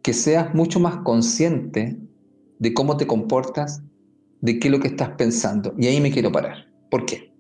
que 0.01 0.15
seas 0.15 0.55
mucho 0.55 0.81
más 0.81 0.97
consciente 1.05 1.99
de 2.59 2.73
cómo 2.73 2.97
te 2.97 3.07
comportas, 3.07 3.83
de 4.41 4.59
qué 4.59 4.69
es 4.69 4.73
lo 4.73 4.81
que 4.81 4.89
estás 4.89 5.11
pensando. 5.19 5.75
Y 5.77 5.87
ahí 5.87 6.01
me 6.01 6.11
quiero 6.11 6.33
parar. 6.33 6.67
¿Por 6.91 7.05
qué? 7.05 7.31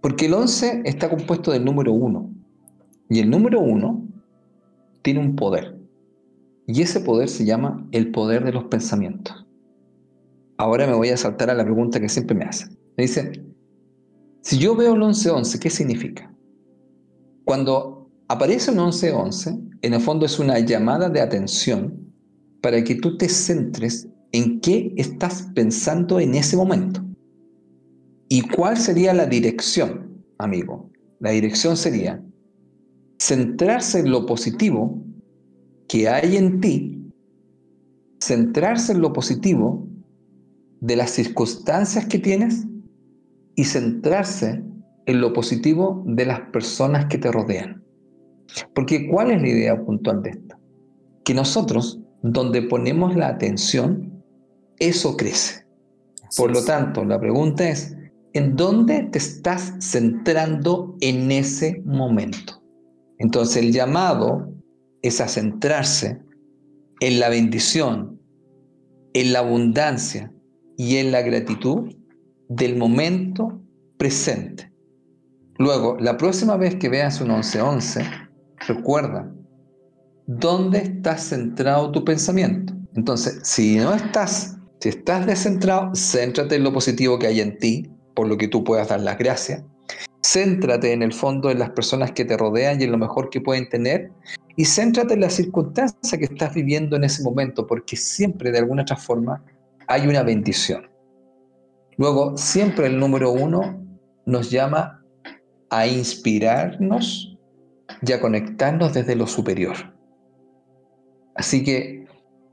Porque 0.00 0.26
el 0.26 0.34
11 0.34 0.82
está 0.84 1.10
compuesto 1.10 1.50
del 1.50 1.64
número 1.64 1.92
1. 1.92 2.30
Y 3.08 3.18
el 3.18 3.28
número 3.28 3.58
1 3.58 4.04
tiene 5.02 5.18
un 5.18 5.34
poder. 5.34 5.76
Y 6.68 6.82
ese 6.82 7.00
poder 7.00 7.28
se 7.28 7.44
llama 7.44 7.84
el 7.90 8.12
poder 8.12 8.44
de 8.44 8.52
los 8.52 8.66
pensamientos. 8.66 9.44
Ahora 10.60 10.86
me 10.86 10.92
voy 10.92 11.08
a 11.08 11.16
saltar 11.16 11.48
a 11.48 11.54
la 11.54 11.64
pregunta 11.64 11.98
que 11.98 12.08
siempre 12.10 12.36
me 12.36 12.44
hacen. 12.44 12.76
Me 12.98 13.04
dicen, 13.04 13.56
si 14.42 14.58
yo 14.58 14.76
veo 14.76 14.92
el 14.92 15.00
11-11, 15.00 15.58
¿qué 15.58 15.70
significa? 15.70 16.30
Cuando 17.46 18.10
aparece 18.28 18.70
un 18.70 18.76
11-11, 18.76 19.78
en 19.80 19.94
el 19.94 20.00
fondo 20.02 20.26
es 20.26 20.38
una 20.38 20.58
llamada 20.58 21.08
de 21.08 21.22
atención 21.22 22.12
para 22.60 22.84
que 22.84 22.96
tú 22.96 23.16
te 23.16 23.30
centres 23.30 24.06
en 24.32 24.60
qué 24.60 24.92
estás 24.98 25.48
pensando 25.54 26.20
en 26.20 26.34
ese 26.34 26.58
momento. 26.58 27.02
¿Y 28.28 28.42
cuál 28.42 28.76
sería 28.76 29.14
la 29.14 29.24
dirección, 29.24 30.22
amigo? 30.36 30.90
La 31.20 31.30
dirección 31.30 31.78
sería 31.78 32.22
centrarse 33.18 34.00
en 34.00 34.10
lo 34.10 34.26
positivo 34.26 35.02
que 35.88 36.06
hay 36.06 36.36
en 36.36 36.60
ti, 36.60 37.10
centrarse 38.20 38.92
en 38.92 39.00
lo 39.00 39.14
positivo 39.14 39.86
de 40.80 40.96
las 40.96 41.10
circunstancias 41.10 42.06
que 42.06 42.18
tienes 42.18 42.66
y 43.54 43.64
centrarse 43.64 44.62
en 45.06 45.20
lo 45.20 45.32
positivo 45.32 46.02
de 46.06 46.26
las 46.26 46.40
personas 46.52 47.06
que 47.06 47.18
te 47.18 47.30
rodean. 47.30 47.84
Porque 48.74 49.08
¿cuál 49.08 49.30
es 49.30 49.40
la 49.40 49.48
idea 49.48 49.84
puntual 49.84 50.22
de 50.22 50.30
esto? 50.30 50.56
Que 51.24 51.34
nosotros, 51.34 52.00
donde 52.22 52.62
ponemos 52.62 53.14
la 53.14 53.28
atención, 53.28 54.22
eso 54.78 55.16
crece. 55.16 55.66
Por 56.36 56.52
lo 56.52 56.64
tanto, 56.64 57.04
la 57.04 57.20
pregunta 57.20 57.68
es, 57.68 57.96
¿en 58.32 58.56
dónde 58.56 59.08
te 59.12 59.18
estás 59.18 59.74
centrando 59.80 60.96
en 61.00 61.30
ese 61.30 61.82
momento? 61.84 62.62
Entonces 63.18 63.58
el 63.58 63.72
llamado 63.72 64.52
es 65.02 65.20
a 65.20 65.28
centrarse 65.28 66.20
en 67.00 67.20
la 67.20 67.28
bendición, 67.28 68.20
en 69.12 69.32
la 69.32 69.40
abundancia 69.40 70.32
y 70.80 70.96
en 70.96 71.12
la 71.12 71.20
gratitud 71.20 71.94
del 72.48 72.78
momento 72.78 73.60
presente. 73.98 74.72
Luego, 75.58 75.98
la 76.00 76.16
próxima 76.16 76.56
vez 76.56 76.76
que 76.76 76.88
veas 76.88 77.20
un 77.20 77.28
1111, 77.28 78.02
recuerda, 78.66 79.30
¿dónde 80.26 80.78
está 80.78 81.18
centrado 81.18 81.92
tu 81.92 82.02
pensamiento? 82.02 82.72
Entonces, 82.94 83.40
si 83.42 83.76
no 83.76 83.92
estás, 83.92 84.56
si 84.80 84.88
estás 84.88 85.26
descentrado, 85.26 85.92
céntrate 85.94 86.54
en 86.54 86.64
lo 86.64 86.72
positivo 86.72 87.18
que 87.18 87.26
hay 87.26 87.42
en 87.42 87.58
ti, 87.58 87.90
por 88.14 88.26
lo 88.26 88.38
que 88.38 88.48
tú 88.48 88.64
puedas 88.64 88.88
dar 88.88 89.02
las 89.02 89.18
gracias. 89.18 89.62
Céntrate 90.24 90.94
en 90.94 91.02
el 91.02 91.12
fondo 91.12 91.50
en 91.50 91.58
las 91.58 91.72
personas 91.72 92.12
que 92.12 92.24
te 92.24 92.38
rodean 92.38 92.80
y 92.80 92.84
en 92.84 92.92
lo 92.92 92.98
mejor 92.98 93.28
que 93.28 93.42
pueden 93.42 93.68
tener. 93.68 94.12
Y 94.56 94.64
céntrate 94.64 95.12
en 95.12 95.20
la 95.20 95.28
circunstancia 95.28 96.16
que 96.16 96.24
estás 96.24 96.54
viviendo 96.54 96.96
en 96.96 97.04
ese 97.04 97.22
momento, 97.22 97.66
porque 97.66 97.96
siempre 97.96 98.50
de 98.50 98.60
alguna 98.60 98.80
otra 98.80 98.96
forma 98.96 99.44
hay 99.90 100.06
una 100.06 100.22
bendición. 100.22 100.88
Luego, 101.96 102.36
siempre 102.38 102.86
el 102.86 102.98
número 102.98 103.32
uno 103.32 103.84
nos 104.24 104.48
llama 104.50 105.04
a 105.68 105.86
inspirarnos 105.86 107.36
y 108.00 108.12
a 108.12 108.20
conectarnos 108.20 108.94
desde 108.94 109.16
lo 109.16 109.26
superior. 109.26 109.76
Así 111.34 111.64
que, 111.64 112.06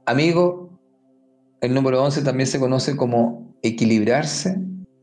amigo, 0.08 0.80
el 1.62 1.76
número 1.76 2.04
11 2.04 2.24
también 2.24 2.48
se 2.48 2.60
conoce 2.60 2.98
como 2.98 3.56
equilibrarse 3.62 4.58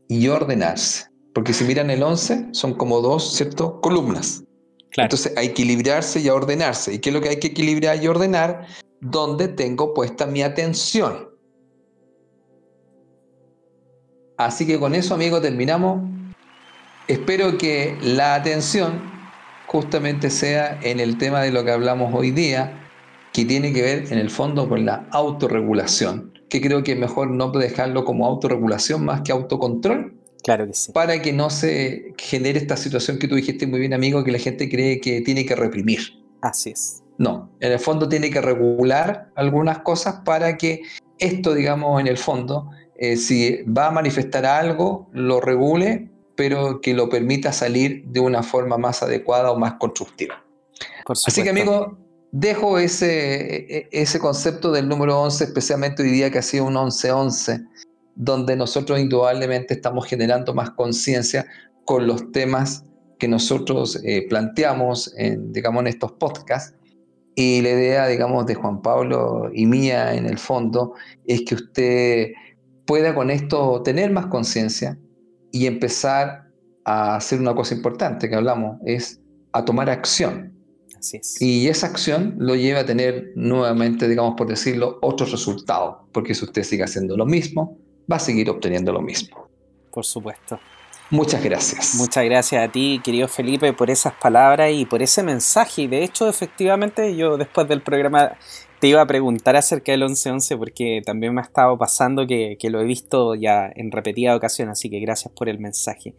y 0.09 0.27
ordenarse. 0.27 1.05
Porque 1.33 1.53
si 1.53 1.63
miran 1.63 1.89
el 1.89 2.03
11, 2.03 2.49
son 2.51 2.73
como 2.73 2.99
dos, 2.99 3.33
¿cierto? 3.33 3.79
Columnas. 3.79 4.43
Entonces, 4.97 5.35
a 5.37 5.41
equilibrarse 5.41 6.19
y 6.19 6.27
a 6.27 6.33
ordenarse. 6.33 6.93
¿Y 6.93 6.99
qué 6.99 7.09
es 7.11 7.13
lo 7.13 7.21
que 7.21 7.29
hay 7.29 7.39
que 7.39 7.47
equilibrar 7.47 8.03
y 8.03 8.07
ordenar? 8.07 8.67
Donde 8.99 9.47
tengo 9.47 9.93
puesta 9.93 10.25
mi 10.25 10.41
atención. 10.41 11.34
Así 14.37 14.65
que 14.67 14.79
con 14.79 14.95
eso, 14.95 15.13
amigo, 15.13 15.41
terminamos. 15.41 16.03
Espero 17.07 17.57
que 17.57 17.97
la 18.01 18.35
atención 18.35 19.01
justamente 19.67 20.29
sea 20.29 20.79
en 20.81 20.99
el 20.99 21.17
tema 21.17 21.41
de 21.41 21.51
lo 21.51 21.63
que 21.63 21.71
hablamos 21.71 22.13
hoy 22.13 22.31
día, 22.31 22.81
que 23.31 23.45
tiene 23.45 23.73
que 23.73 23.81
ver 23.81 24.11
en 24.11 24.17
el 24.17 24.29
fondo 24.29 24.67
con 24.67 24.85
la 24.85 25.07
autorregulación, 25.11 26.33
que 26.49 26.61
creo 26.61 26.83
que 26.83 26.93
es 26.93 26.99
mejor 26.99 27.29
no 27.29 27.51
dejarlo 27.51 28.05
como 28.05 28.25
autorregulación 28.25 29.05
más 29.05 29.21
que 29.21 29.31
autocontrol, 29.31 30.15
Claro 30.45 30.67
que 30.67 30.75
sí. 30.75 30.91
Para 30.91 31.23
que 31.23 31.33
no 31.33 31.49
se 31.49 32.13
genere 32.19 32.59
esta 32.59 32.77
situación 32.77 33.17
que 33.17 33.27
tú 33.27 33.33
dijiste 33.33 33.65
muy 33.65 33.79
bien, 33.79 33.95
amigo, 33.95 34.23
que 34.23 34.31
la 34.31 34.37
gente 34.37 34.69
cree 34.69 35.01
que 35.01 35.21
tiene 35.21 35.43
que 35.43 35.55
reprimir. 35.55 36.01
Así 36.41 36.69
es. 36.69 37.01
No, 37.17 37.49
en 37.59 37.71
el 37.71 37.79
fondo 37.79 38.07
tiene 38.07 38.29
que 38.29 38.41
regular 38.41 39.31
algunas 39.33 39.79
cosas 39.79 40.21
para 40.23 40.55
que 40.55 40.83
esto, 41.17 41.55
digamos, 41.55 41.99
en 41.99 42.05
el 42.05 42.19
fondo, 42.19 42.69
eh, 42.97 43.17
si 43.17 43.63
va 43.63 43.87
a 43.87 43.91
manifestar 43.91 44.45
algo, 44.45 45.09
lo 45.13 45.41
regule, 45.41 46.09
pero 46.35 46.81
que 46.81 46.93
lo 46.93 47.09
permita 47.09 47.51
salir 47.51 48.03
de 48.05 48.19
una 48.19 48.43
forma 48.43 48.77
más 48.77 49.03
adecuada 49.03 49.51
o 49.51 49.57
más 49.57 49.73
constructiva. 49.73 50.43
Así 51.07 51.43
que, 51.43 51.49
amigo, 51.49 51.97
dejo 52.31 52.79
ese, 52.79 53.55
e, 53.55 53.77
e, 53.77 53.89
ese 53.91 54.19
concepto 54.19 54.71
del 54.71 54.87
número 54.87 55.19
11, 55.21 55.43
especialmente 55.45 56.03
hoy 56.03 56.09
día 56.09 56.31
que 56.31 56.39
ha 56.39 56.41
sido 56.41 56.65
un 56.65 56.75
11-11 56.75 57.65
donde 58.15 58.55
nosotros 58.55 58.99
indudablemente 58.99 59.73
estamos 59.73 60.05
generando 60.07 60.53
más 60.53 60.71
conciencia 60.71 61.45
con 61.83 62.07
los 62.07 62.31
temas 62.31 62.85
que 63.19 63.27
nosotros 63.27 64.01
eh, 64.03 64.25
planteamos 64.29 65.13
en, 65.17 65.51
digamos, 65.53 65.81
en 65.81 65.87
estos 65.87 66.13
podcasts. 66.13 66.73
Y 67.35 67.61
la 67.61 67.69
idea, 67.71 68.07
digamos, 68.07 68.45
de 68.45 68.55
Juan 68.55 68.81
Pablo 68.81 69.49
y 69.53 69.65
mía 69.65 70.15
en 70.15 70.25
el 70.25 70.37
fondo 70.37 70.93
es 71.25 71.41
que 71.41 71.55
usted 71.55 72.31
pueda 72.85 73.15
con 73.15 73.31
esto 73.31 73.81
tener 73.83 74.11
más 74.11 74.27
conciencia 74.27 74.97
y 75.51 75.67
empezar 75.67 76.45
a 76.83 77.15
hacer 77.15 77.39
una 77.39 77.55
cosa 77.55 77.73
importante 77.73 78.29
que 78.29 78.35
hablamos, 78.35 78.77
es 78.85 79.19
a 79.51 79.65
tomar 79.65 79.89
acción. 79.89 80.53
Así 80.97 81.17
es. 81.17 81.41
Y 81.41 81.67
esa 81.67 81.87
acción 81.87 82.35
lo 82.37 82.55
lleva 82.55 82.81
a 82.81 82.85
tener 82.85 83.31
nuevamente, 83.35 84.07
digamos 84.07 84.35
por 84.35 84.47
decirlo, 84.47 84.99
otros 85.01 85.31
resultados, 85.31 85.97
porque 86.11 86.35
si 86.35 86.45
usted 86.45 86.63
sigue 86.63 86.83
haciendo 86.83 87.17
lo 87.17 87.25
mismo, 87.25 87.77
va 88.11 88.17
a 88.17 88.19
seguir 88.19 88.49
obteniendo 88.49 88.91
lo 88.91 89.01
mismo. 89.01 89.47
Por 89.91 90.05
supuesto. 90.05 90.59
Muchas 91.11 91.43
gracias. 91.43 91.95
Muchas 91.95 92.25
gracias 92.25 92.67
a 92.67 92.71
ti, 92.71 92.99
querido 93.03 93.27
Felipe, 93.27 93.71
por 93.73 93.91
esas 93.91 94.13
palabras 94.13 94.71
y 94.73 94.85
por 94.85 95.03
ese 95.03 95.21
mensaje. 95.21 95.83
Y 95.83 95.87
de 95.87 96.03
hecho, 96.03 96.27
efectivamente, 96.27 97.15
yo 97.15 97.37
después 97.37 97.67
del 97.67 97.81
programa 97.81 98.35
te 98.85 98.89
iba 98.89 99.01
a 99.01 99.07
preguntar 99.07 99.55
acerca 99.55 99.93
del 99.93 100.01
1111 100.01 100.57
porque 100.57 101.01
también 101.03 101.33
me 101.33 101.41
ha 101.41 101.43
estado 101.43 101.75
pasando 101.75 102.27
que, 102.27 102.55
lo 102.69 102.79
he 102.79 102.83
visto 102.83 103.33
ya 103.33 103.67
en 103.75 103.89
repetidas 103.89 104.37
ocasiones, 104.37 104.73
así 104.73 104.91
que 104.91 104.99
gracias 104.99 105.33
por 105.35 105.49
el 105.49 105.57
mensaje. 105.57 106.13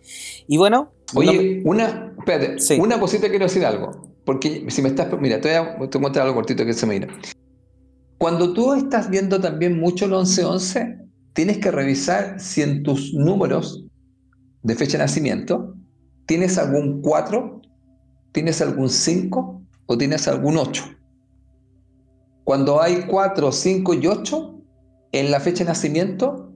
Y 0.48 0.56
bueno... 0.56 0.90
Oye, 1.14 1.62
una, 1.64 2.12
espérate, 2.18 2.80
una 2.80 2.98
cosita 2.98 3.28
quiero 3.28 3.44
decir 3.44 3.64
algo, 3.64 4.12
porque 4.24 4.64
si 4.66 4.82
me 4.82 4.88
estás... 4.88 5.06
Mira, 5.20 5.40
te 5.40 5.47
voy 5.47 5.86
a, 5.86 5.88
te 5.88 5.97
voy 5.97 6.10
a 6.12 6.22
algo 6.22 6.34
cortito 6.34 6.66
que 6.66 6.72
se 6.72 6.86
me 6.86 6.94
mira. 6.94 7.16
Cuando 8.18 8.52
tú 8.52 8.74
estás 8.74 9.10
viendo 9.10 9.40
también 9.40 9.78
mucho 9.78 10.06
el 10.06 10.10
1111, 10.10 10.98
tienes 11.34 11.59
que 11.59 11.70
revisar 11.70 12.40
si 12.40 12.62
en 12.62 12.82
tus 12.82 13.14
números 13.14 13.84
de 14.64 14.74
fecha 14.74 14.98
de 14.98 15.05
nacimiento 15.05 15.76
tienes 16.26 16.59
algún 16.59 17.01
4, 17.01 17.62
¿tienes 18.32 18.60
algún 18.60 18.90
5 18.90 19.62
o 19.86 19.97
tienes 19.97 20.26
algún 20.26 20.56
8? 20.56 20.95
Cuando 22.47 22.81
hay 22.81 23.06
4, 23.09 23.51
5 23.51 23.94
y 23.94 24.06
8 24.06 24.55
en 25.10 25.32
la 25.32 25.40
fecha 25.40 25.64
de 25.64 25.70
nacimiento, 25.70 26.52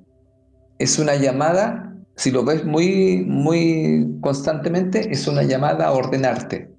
es 0.78 1.00
una 1.00 1.16
llamada, 1.16 1.96
si 2.14 2.30
lo 2.30 2.44
ves 2.44 2.64
muy, 2.64 3.24
muy 3.26 4.18
constantemente, 4.20 5.12
es 5.12 5.26
una 5.26 5.42
llamada 5.42 5.88
a 5.88 5.92
ordenarte. 5.92 6.72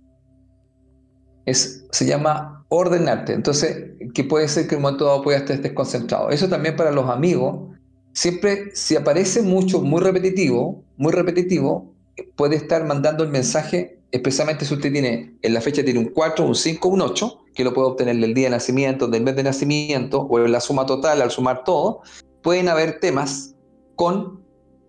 Es, 1.45 1.85
se 1.91 2.05
llama 2.05 2.65
ordenarte. 2.69 3.33
Entonces, 3.33 3.91
que 4.13 4.23
puede 4.23 4.47
ser 4.47 4.69
que 4.69 4.75
en 4.75 4.79
un 4.79 4.83
momento 4.83 5.03
dado 5.03 5.23
puedas 5.23 5.41
estar 5.41 5.59
desconcentrado. 5.59 6.29
Eso 6.29 6.47
también 6.47 6.77
para 6.77 6.91
los 6.91 7.09
amigos. 7.09 7.77
Siempre, 8.13 8.73
si 8.73 8.95
aparece 8.95 9.41
mucho, 9.41 9.81
muy 9.81 9.99
repetitivo, 9.99 10.85
muy 10.95 11.11
repetitivo, 11.11 11.93
puede 12.37 12.55
estar 12.55 12.85
mandando 12.85 13.25
el 13.25 13.29
mensaje, 13.29 13.99
especialmente 14.11 14.65
si 14.65 14.73
usted 14.73 14.91
tiene, 14.91 15.37
en 15.41 15.53
la 15.53 15.61
fecha 15.61 15.83
tiene 15.83 15.99
un 15.99 16.09
4, 16.09 16.45
un 16.45 16.55
5, 16.55 16.87
un 16.87 17.01
8, 17.01 17.45
que 17.53 17.63
lo 17.63 17.73
puede 17.73 17.87
obtener 17.87 18.17
del 18.17 18.33
día 18.33 18.45
de 18.45 18.51
nacimiento, 18.51 19.07
del 19.07 19.23
mes 19.23 19.35
de 19.35 19.43
nacimiento, 19.43 20.21
o 20.21 20.39
en 20.39 20.51
la 20.51 20.59
suma 20.59 20.85
total, 20.85 21.21
al 21.21 21.31
sumar 21.31 21.63
todo, 21.63 22.01
pueden 22.41 22.69
haber 22.69 22.99
temas 22.99 23.55
con 23.95 24.43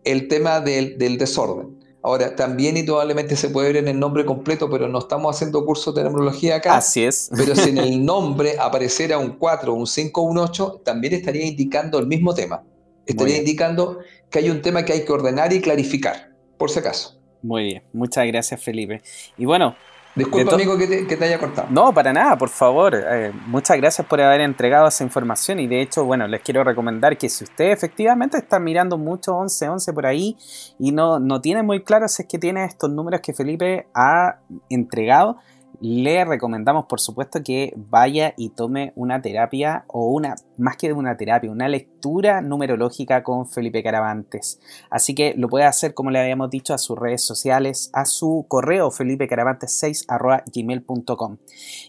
el 0.05 0.29
tema 0.29 0.61
del, 0.61 0.99
del 0.99 1.19
desorden. 1.19 1.83
Ahora, 2.05 2.35
también 2.35 2.77
indudablemente 2.77 3.37
se 3.37 3.49
puede 3.49 3.69
ver 3.69 3.77
en 3.77 3.89
el 3.89 4.01
nombre 4.01 4.25
completo, 4.25 4.69
pero 4.69 4.89
no 4.89 4.99
estamos 4.99 5.37
haciendo 5.37 5.65
cursos 5.65 5.95
de 5.95 6.03
numerología 6.03 6.57
acá. 6.57 6.77
Así 6.77 7.05
es. 7.05 7.31
Pero 7.37 7.55
si 7.55 7.71
en 7.71 7.79
el 7.79 8.05
nombre 8.05 8.57
apareciera 8.59 9.19
un 9.19 9.37
4, 9.39 9.73
un 9.73 9.87
5, 9.87 10.21
un 10.23 10.39
8, 10.39 10.81
también 10.85 11.15
estaría 11.15 11.47
indicando 11.47 12.01
el 12.01 12.09
mismo 12.09 12.35
tema. 12.35 12.65
Estaría 13.07 13.37
indicando 13.37 13.99
que 14.31 14.41
hay 14.41 14.51
un 14.51 14.63
tema 14.63 14.85
que 14.85 14.93
hay 14.93 15.05
que 15.05 15.13
ordenar 15.13 15.53
y 15.53 15.61
clarificar, 15.61 16.35
por 16.59 16.71
si 16.71 16.81
acaso. 16.81 17.22
Muy 17.43 17.65
bien, 17.65 17.83
muchas 17.93 18.27
gracias 18.27 18.63
Felipe. 18.63 19.03
Y 19.37 19.45
bueno... 19.45 19.75
Disculpa 20.15 20.57
amigo 20.57 20.77
que 20.77 20.87
te, 20.87 21.25
haya 21.25 21.39
cortado. 21.39 21.69
No, 21.71 21.95
para 21.95 22.13
nada, 22.13 22.37
por 22.37 22.51
favor. 22.51 22.95
Eh, 22.95 23.33
muchas 23.47 23.79
gracias 23.79 24.07
por 24.07 24.21
haber 24.21 24.43
entregado 24.43 24.87
esa 24.87 25.05
información 25.05 25.59
y 25.59 25.67
de 25.67 25.81
hecho, 25.81 26.05
bueno, 26.05 26.29
les 26.29 26.43
quiero 26.43 26.63
recomendar 26.65 27.17
que 27.17 27.31
si 27.31 27.45
usted 27.45 27.71
efectivamente 27.71 28.37
está 28.37 28.61
mirando 28.61 28.99
mucho 28.99 29.35
11, 29.35 29.71
11 29.71 29.93
por 29.95 30.05
ahí 30.05 30.37
y 30.79 30.93
no, 30.93 31.19
no 31.19 31.41
tiene 31.41 31.63
muy 31.63 31.83
claro 31.83 32.09
si 32.09 32.23
es 32.23 32.29
que 32.29 32.39
tiene 32.39 32.63
estos 32.67 32.91
números 32.91 33.23
que 33.23 33.33
Felipe 33.33 33.87
ha 33.95 34.41
entregado, 34.69 35.39
le 35.83 36.25
recomendamos 36.25 36.87
por 36.87 37.01
supuesto 37.01 37.43
que 37.43 37.75
vaya 37.77 38.35
y 38.37 38.51
tome 38.51 38.93
una 38.95 39.21
terapia 39.21 39.85
o 39.89 40.07
una, 40.07 40.37
más 40.57 40.77
que 40.77 40.93
una 40.93 41.17
terapia, 41.17 41.51
una 41.51 41.69
lectura 41.69 42.41
numerológica 42.41 43.25
con 43.25 43.49
Felipe 43.49 43.83
Caravantes. 43.83 44.61
Así 44.91 45.13
que 45.15 45.35
lo 45.37 45.49
puede 45.49 45.65
hacer 45.65 45.93
como 45.93 46.13
le 46.13 46.21
habíamos 46.21 46.51
dicho 46.51 46.73
a 46.73 46.79
sus 46.79 46.97
redes 46.97 47.25
sociales, 47.25 47.91
a 47.95 48.05
su 48.05 48.47
correo 48.49 48.93
felipecaravantes6 48.93 50.07
gmail.com. 50.55 51.39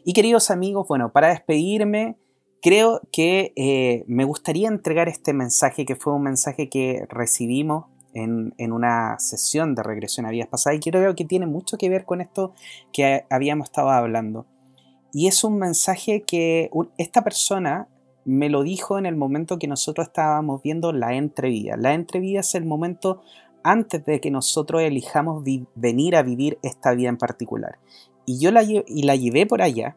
Y 0.04 0.14
queridos 0.14 0.50
amigos, 0.50 0.88
bueno, 0.88 1.12
para 1.12 1.30
despedirme, 1.30 2.18
creo 2.64 3.02
que 3.12 3.54
eh, 3.56 4.06
me 4.08 4.24
gustaría 4.24 4.70
entregar 4.70 5.08
este 5.08 5.34
mensaje 5.34 5.86
que 5.86 5.96
fue 5.96 6.14
un 6.14 6.24
mensaje 6.24 6.68
que 6.68 7.06
recibimos 7.10 7.93
en, 8.14 8.72
una 8.72 9.18
sesión 9.20 9.76
de 9.76 9.84
regresión 9.84 10.26
a 10.26 10.30
vidas 10.30 10.48
pasadas 10.48 10.78
y 10.78 10.92
creo 10.92 11.16
que 11.16 11.26
tiene 11.26 11.46
mucho 11.46 11.78
que 11.78 11.90
ver 11.90 12.06
con 12.06 12.22
esto 12.22 12.54
que 12.92 13.26
habíamos 13.30 13.70
estado 13.70 13.90
hablando. 13.90 14.46
Y 15.12 15.28
es 15.28 15.44
un 15.44 15.58
mensaje 15.60 16.24
que 16.24 16.72
esta 16.98 17.24
persona 17.24 17.88
me 18.26 18.50
lo 18.50 18.64
dijo 18.64 18.98
en 18.98 19.06
el 19.06 19.16
momento 19.16 19.60
que 19.60 19.68
nosotros 19.68 20.08
estábamos 20.08 20.62
viendo 20.64 20.92
la 20.92 21.14
entrevida. 21.14 21.78
La 21.78 21.94
entrevida 21.94 22.40
es 22.40 22.56
el 22.56 22.66
momento 22.66 23.22
antes 23.64 24.04
de 24.06 24.20
que 24.20 24.32
nosotros 24.32 24.82
elijamos 24.82 25.44
venir 25.76 26.16
a 26.16 26.24
vivir 26.24 26.58
esta 26.64 26.94
vida 26.94 27.10
en 27.10 27.18
particular. 27.18 27.78
Y 28.26 28.40
yo 28.40 28.52
la, 28.52 28.64
y 28.64 29.04
la 29.04 29.16
llevé 29.16 29.46
por 29.46 29.62
allá 29.62 29.96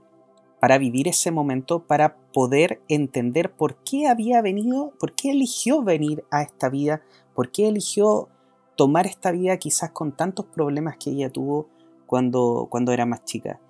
para 0.60 0.78
vivir 0.78 1.08
ese 1.08 1.30
momento, 1.30 1.86
para 1.86 2.16
poder 2.32 2.80
entender 2.88 3.52
por 3.52 3.76
qué 3.84 4.08
había 4.08 4.40
venido, 4.42 4.92
por 4.98 5.14
qué 5.14 5.30
eligió 5.30 5.82
venir 5.82 6.24
a 6.30 6.42
esta 6.42 6.68
vida, 6.68 7.02
¿Por 7.36 7.52
qué 7.52 7.68
eligió 7.68 8.30
tomar 8.76 9.06
esta 9.06 9.30
vida 9.30 9.58
quizás 9.58 9.90
con 9.90 10.16
tantos 10.16 10.46
problemas 10.46 10.96
que 10.96 11.10
ella 11.10 11.30
tuvo 11.30 11.68
cuando, 12.06 12.66
cuando 12.70 12.92
era 12.92 13.04
más 13.04 13.24
chica? 13.24 13.60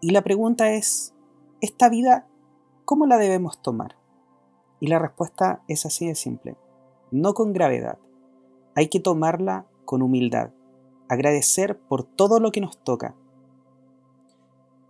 Y 0.00 0.10
la 0.10 0.22
pregunta 0.22 0.72
es, 0.72 1.14
¿esta 1.60 1.88
vida 1.88 2.26
cómo 2.84 3.06
la 3.06 3.18
debemos 3.18 3.62
tomar? 3.62 3.96
Y 4.80 4.88
la 4.88 4.98
respuesta 4.98 5.62
es 5.68 5.86
así 5.86 6.08
de 6.08 6.16
simple, 6.16 6.56
no 7.12 7.32
con 7.34 7.52
gravedad. 7.52 7.96
Hay 8.74 8.88
que 8.88 8.98
tomarla 8.98 9.66
con 9.84 10.02
humildad, 10.02 10.50
agradecer 11.08 11.78
por 11.78 12.02
todo 12.02 12.40
lo 12.40 12.50
que 12.50 12.60
nos 12.60 12.76
toca. 12.78 13.14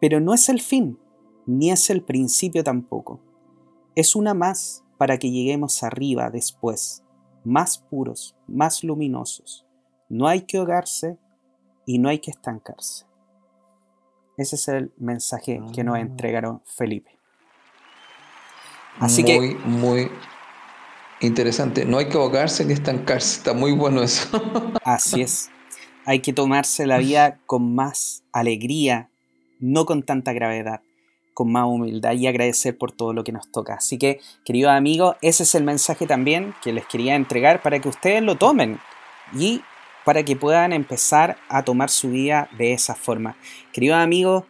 Pero 0.00 0.20
no 0.20 0.32
es 0.32 0.48
el 0.48 0.62
fin, 0.62 0.98
ni 1.44 1.70
es 1.70 1.90
el 1.90 2.02
principio 2.02 2.64
tampoco. 2.64 3.20
Es 3.94 4.16
una 4.16 4.32
más 4.32 4.84
para 4.96 5.18
que 5.18 5.30
lleguemos 5.30 5.82
arriba 5.82 6.30
después, 6.30 7.01
más 7.44 7.78
puros, 7.78 8.36
más 8.46 8.84
luminosos. 8.84 9.66
No 10.08 10.28
hay 10.28 10.42
que 10.42 10.58
ahogarse 10.58 11.18
y 11.86 11.98
no 11.98 12.08
hay 12.08 12.18
que 12.18 12.30
estancarse. 12.30 13.06
Ese 14.36 14.56
es 14.56 14.68
el 14.68 14.92
mensaje 14.96 15.60
que 15.74 15.84
nos 15.84 15.96
ah. 15.96 16.00
entregaron 16.00 16.62
Felipe. 16.64 17.18
Así 18.98 19.22
muy, 19.22 19.30
que. 19.30 19.54
Muy 19.64 20.10
interesante. 21.20 21.84
No 21.84 21.98
hay 21.98 22.08
que 22.08 22.16
ahogarse 22.16 22.64
ni 22.64 22.72
estancarse. 22.72 23.38
Está 23.38 23.54
muy 23.54 23.72
bueno 23.72 24.02
eso. 24.02 24.28
así 24.84 25.22
es. 25.22 25.50
Hay 26.04 26.20
que 26.20 26.32
tomarse 26.32 26.86
la 26.86 26.98
vida 26.98 27.38
con 27.46 27.74
más 27.74 28.24
alegría, 28.32 29.10
no 29.60 29.86
con 29.86 30.02
tanta 30.02 30.32
gravedad 30.32 30.82
con 31.34 31.50
más 31.50 31.66
humildad 31.66 32.12
y 32.12 32.26
agradecer 32.26 32.76
por 32.76 32.92
todo 32.92 33.12
lo 33.12 33.24
que 33.24 33.32
nos 33.32 33.50
toca. 33.50 33.74
Así 33.74 33.98
que, 33.98 34.20
queridos 34.44 34.72
amigos, 34.72 35.16
ese 35.22 35.42
es 35.42 35.54
el 35.54 35.64
mensaje 35.64 36.06
también 36.06 36.54
que 36.62 36.72
les 36.72 36.86
quería 36.86 37.14
entregar 37.14 37.62
para 37.62 37.80
que 37.80 37.88
ustedes 37.88 38.22
lo 38.22 38.36
tomen 38.36 38.78
y 39.36 39.62
para 40.04 40.24
que 40.24 40.36
puedan 40.36 40.72
empezar 40.72 41.36
a 41.48 41.64
tomar 41.64 41.90
su 41.90 42.10
vida 42.10 42.48
de 42.58 42.72
esa 42.72 42.94
forma. 42.94 43.36
Queridos 43.72 43.98
amigos, 43.98 44.44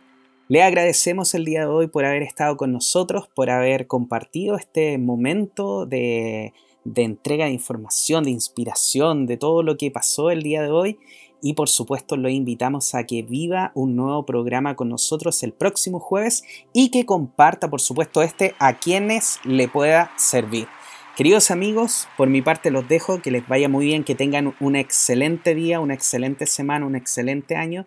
le 0.49 0.63
agradecemos 0.63 1.35
el 1.35 1.45
día 1.45 1.61
de 1.61 1.67
hoy 1.67 1.87
por 1.87 2.05
haber 2.05 2.23
estado 2.23 2.57
con 2.57 2.73
nosotros, 2.73 3.29
por 3.35 3.51
haber 3.51 3.87
compartido 3.87 4.57
este 4.57 4.99
momento 4.99 5.87
de, 5.87 6.53
de 6.85 7.03
entrega 7.03 7.47
de 7.47 7.53
información, 7.53 8.25
de 8.25 8.31
inspiración, 8.31 9.27
de 9.27 9.37
todo 9.37 9.63
lo 9.63 9.77
que 9.77 9.91
pasó 9.91 10.31
el 10.31 10.43
día 10.43 10.63
de 10.63 10.71
hoy 10.71 10.99
y 11.43 11.55
por 11.55 11.69
supuesto 11.69 12.16
lo 12.16 12.31
invitamos 12.31 12.94
a 12.94 13.05
que 13.05 13.23
viva 13.23 13.73
un 13.74 13.97
nuevo 13.97 14.24
programa 14.24 14.77
con 14.77 14.89
nosotros 14.89 15.43
el 15.43 15.52
próximo 15.52 15.98
jueves 15.98 16.44
y 16.73 16.90
que 16.90 17.05
comparta 17.05 17.69
por 17.69 17.81
supuesto 17.81 18.23
este 18.23 18.55
a 18.59 18.78
quienes 18.78 19.40
le 19.44 19.69
pueda 19.69 20.12
servir. 20.16 20.69
Queridos 21.16 21.51
amigos, 21.51 22.09
por 22.16 22.28
mi 22.31 22.40
parte 22.40 22.70
los 22.70 22.89
dejo, 22.89 23.20
que 23.20 23.31
les 23.31 23.47
vaya 23.47 23.69
muy 23.69 23.85
bien, 23.85 24.05
que 24.05 24.14
tengan 24.14 24.55
un 24.60 24.77
excelente 24.77 25.55
día, 25.55 25.81
una 25.81 25.93
excelente 25.93 26.47
semana, 26.47 26.86
un 26.86 26.97
excelente 26.97 27.56
año 27.56 27.86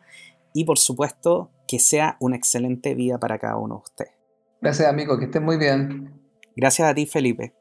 y 0.54 0.66
por 0.66 0.78
supuesto 0.78 1.50
que 1.68 1.80
sea 1.80 2.18
una 2.20 2.36
excelente 2.36 2.94
vida 2.94 3.18
para 3.20 3.40
cada 3.40 3.58
uno 3.58 3.76
de 3.76 3.82
ustedes. 3.82 4.14
Gracias 4.62 4.88
amigo, 4.88 5.18
que 5.18 5.26
estén 5.26 5.44
muy 5.44 5.58
bien. 5.58 6.22
Gracias 6.56 6.88
a 6.88 6.94
ti 6.94 7.06
Felipe. 7.06 7.54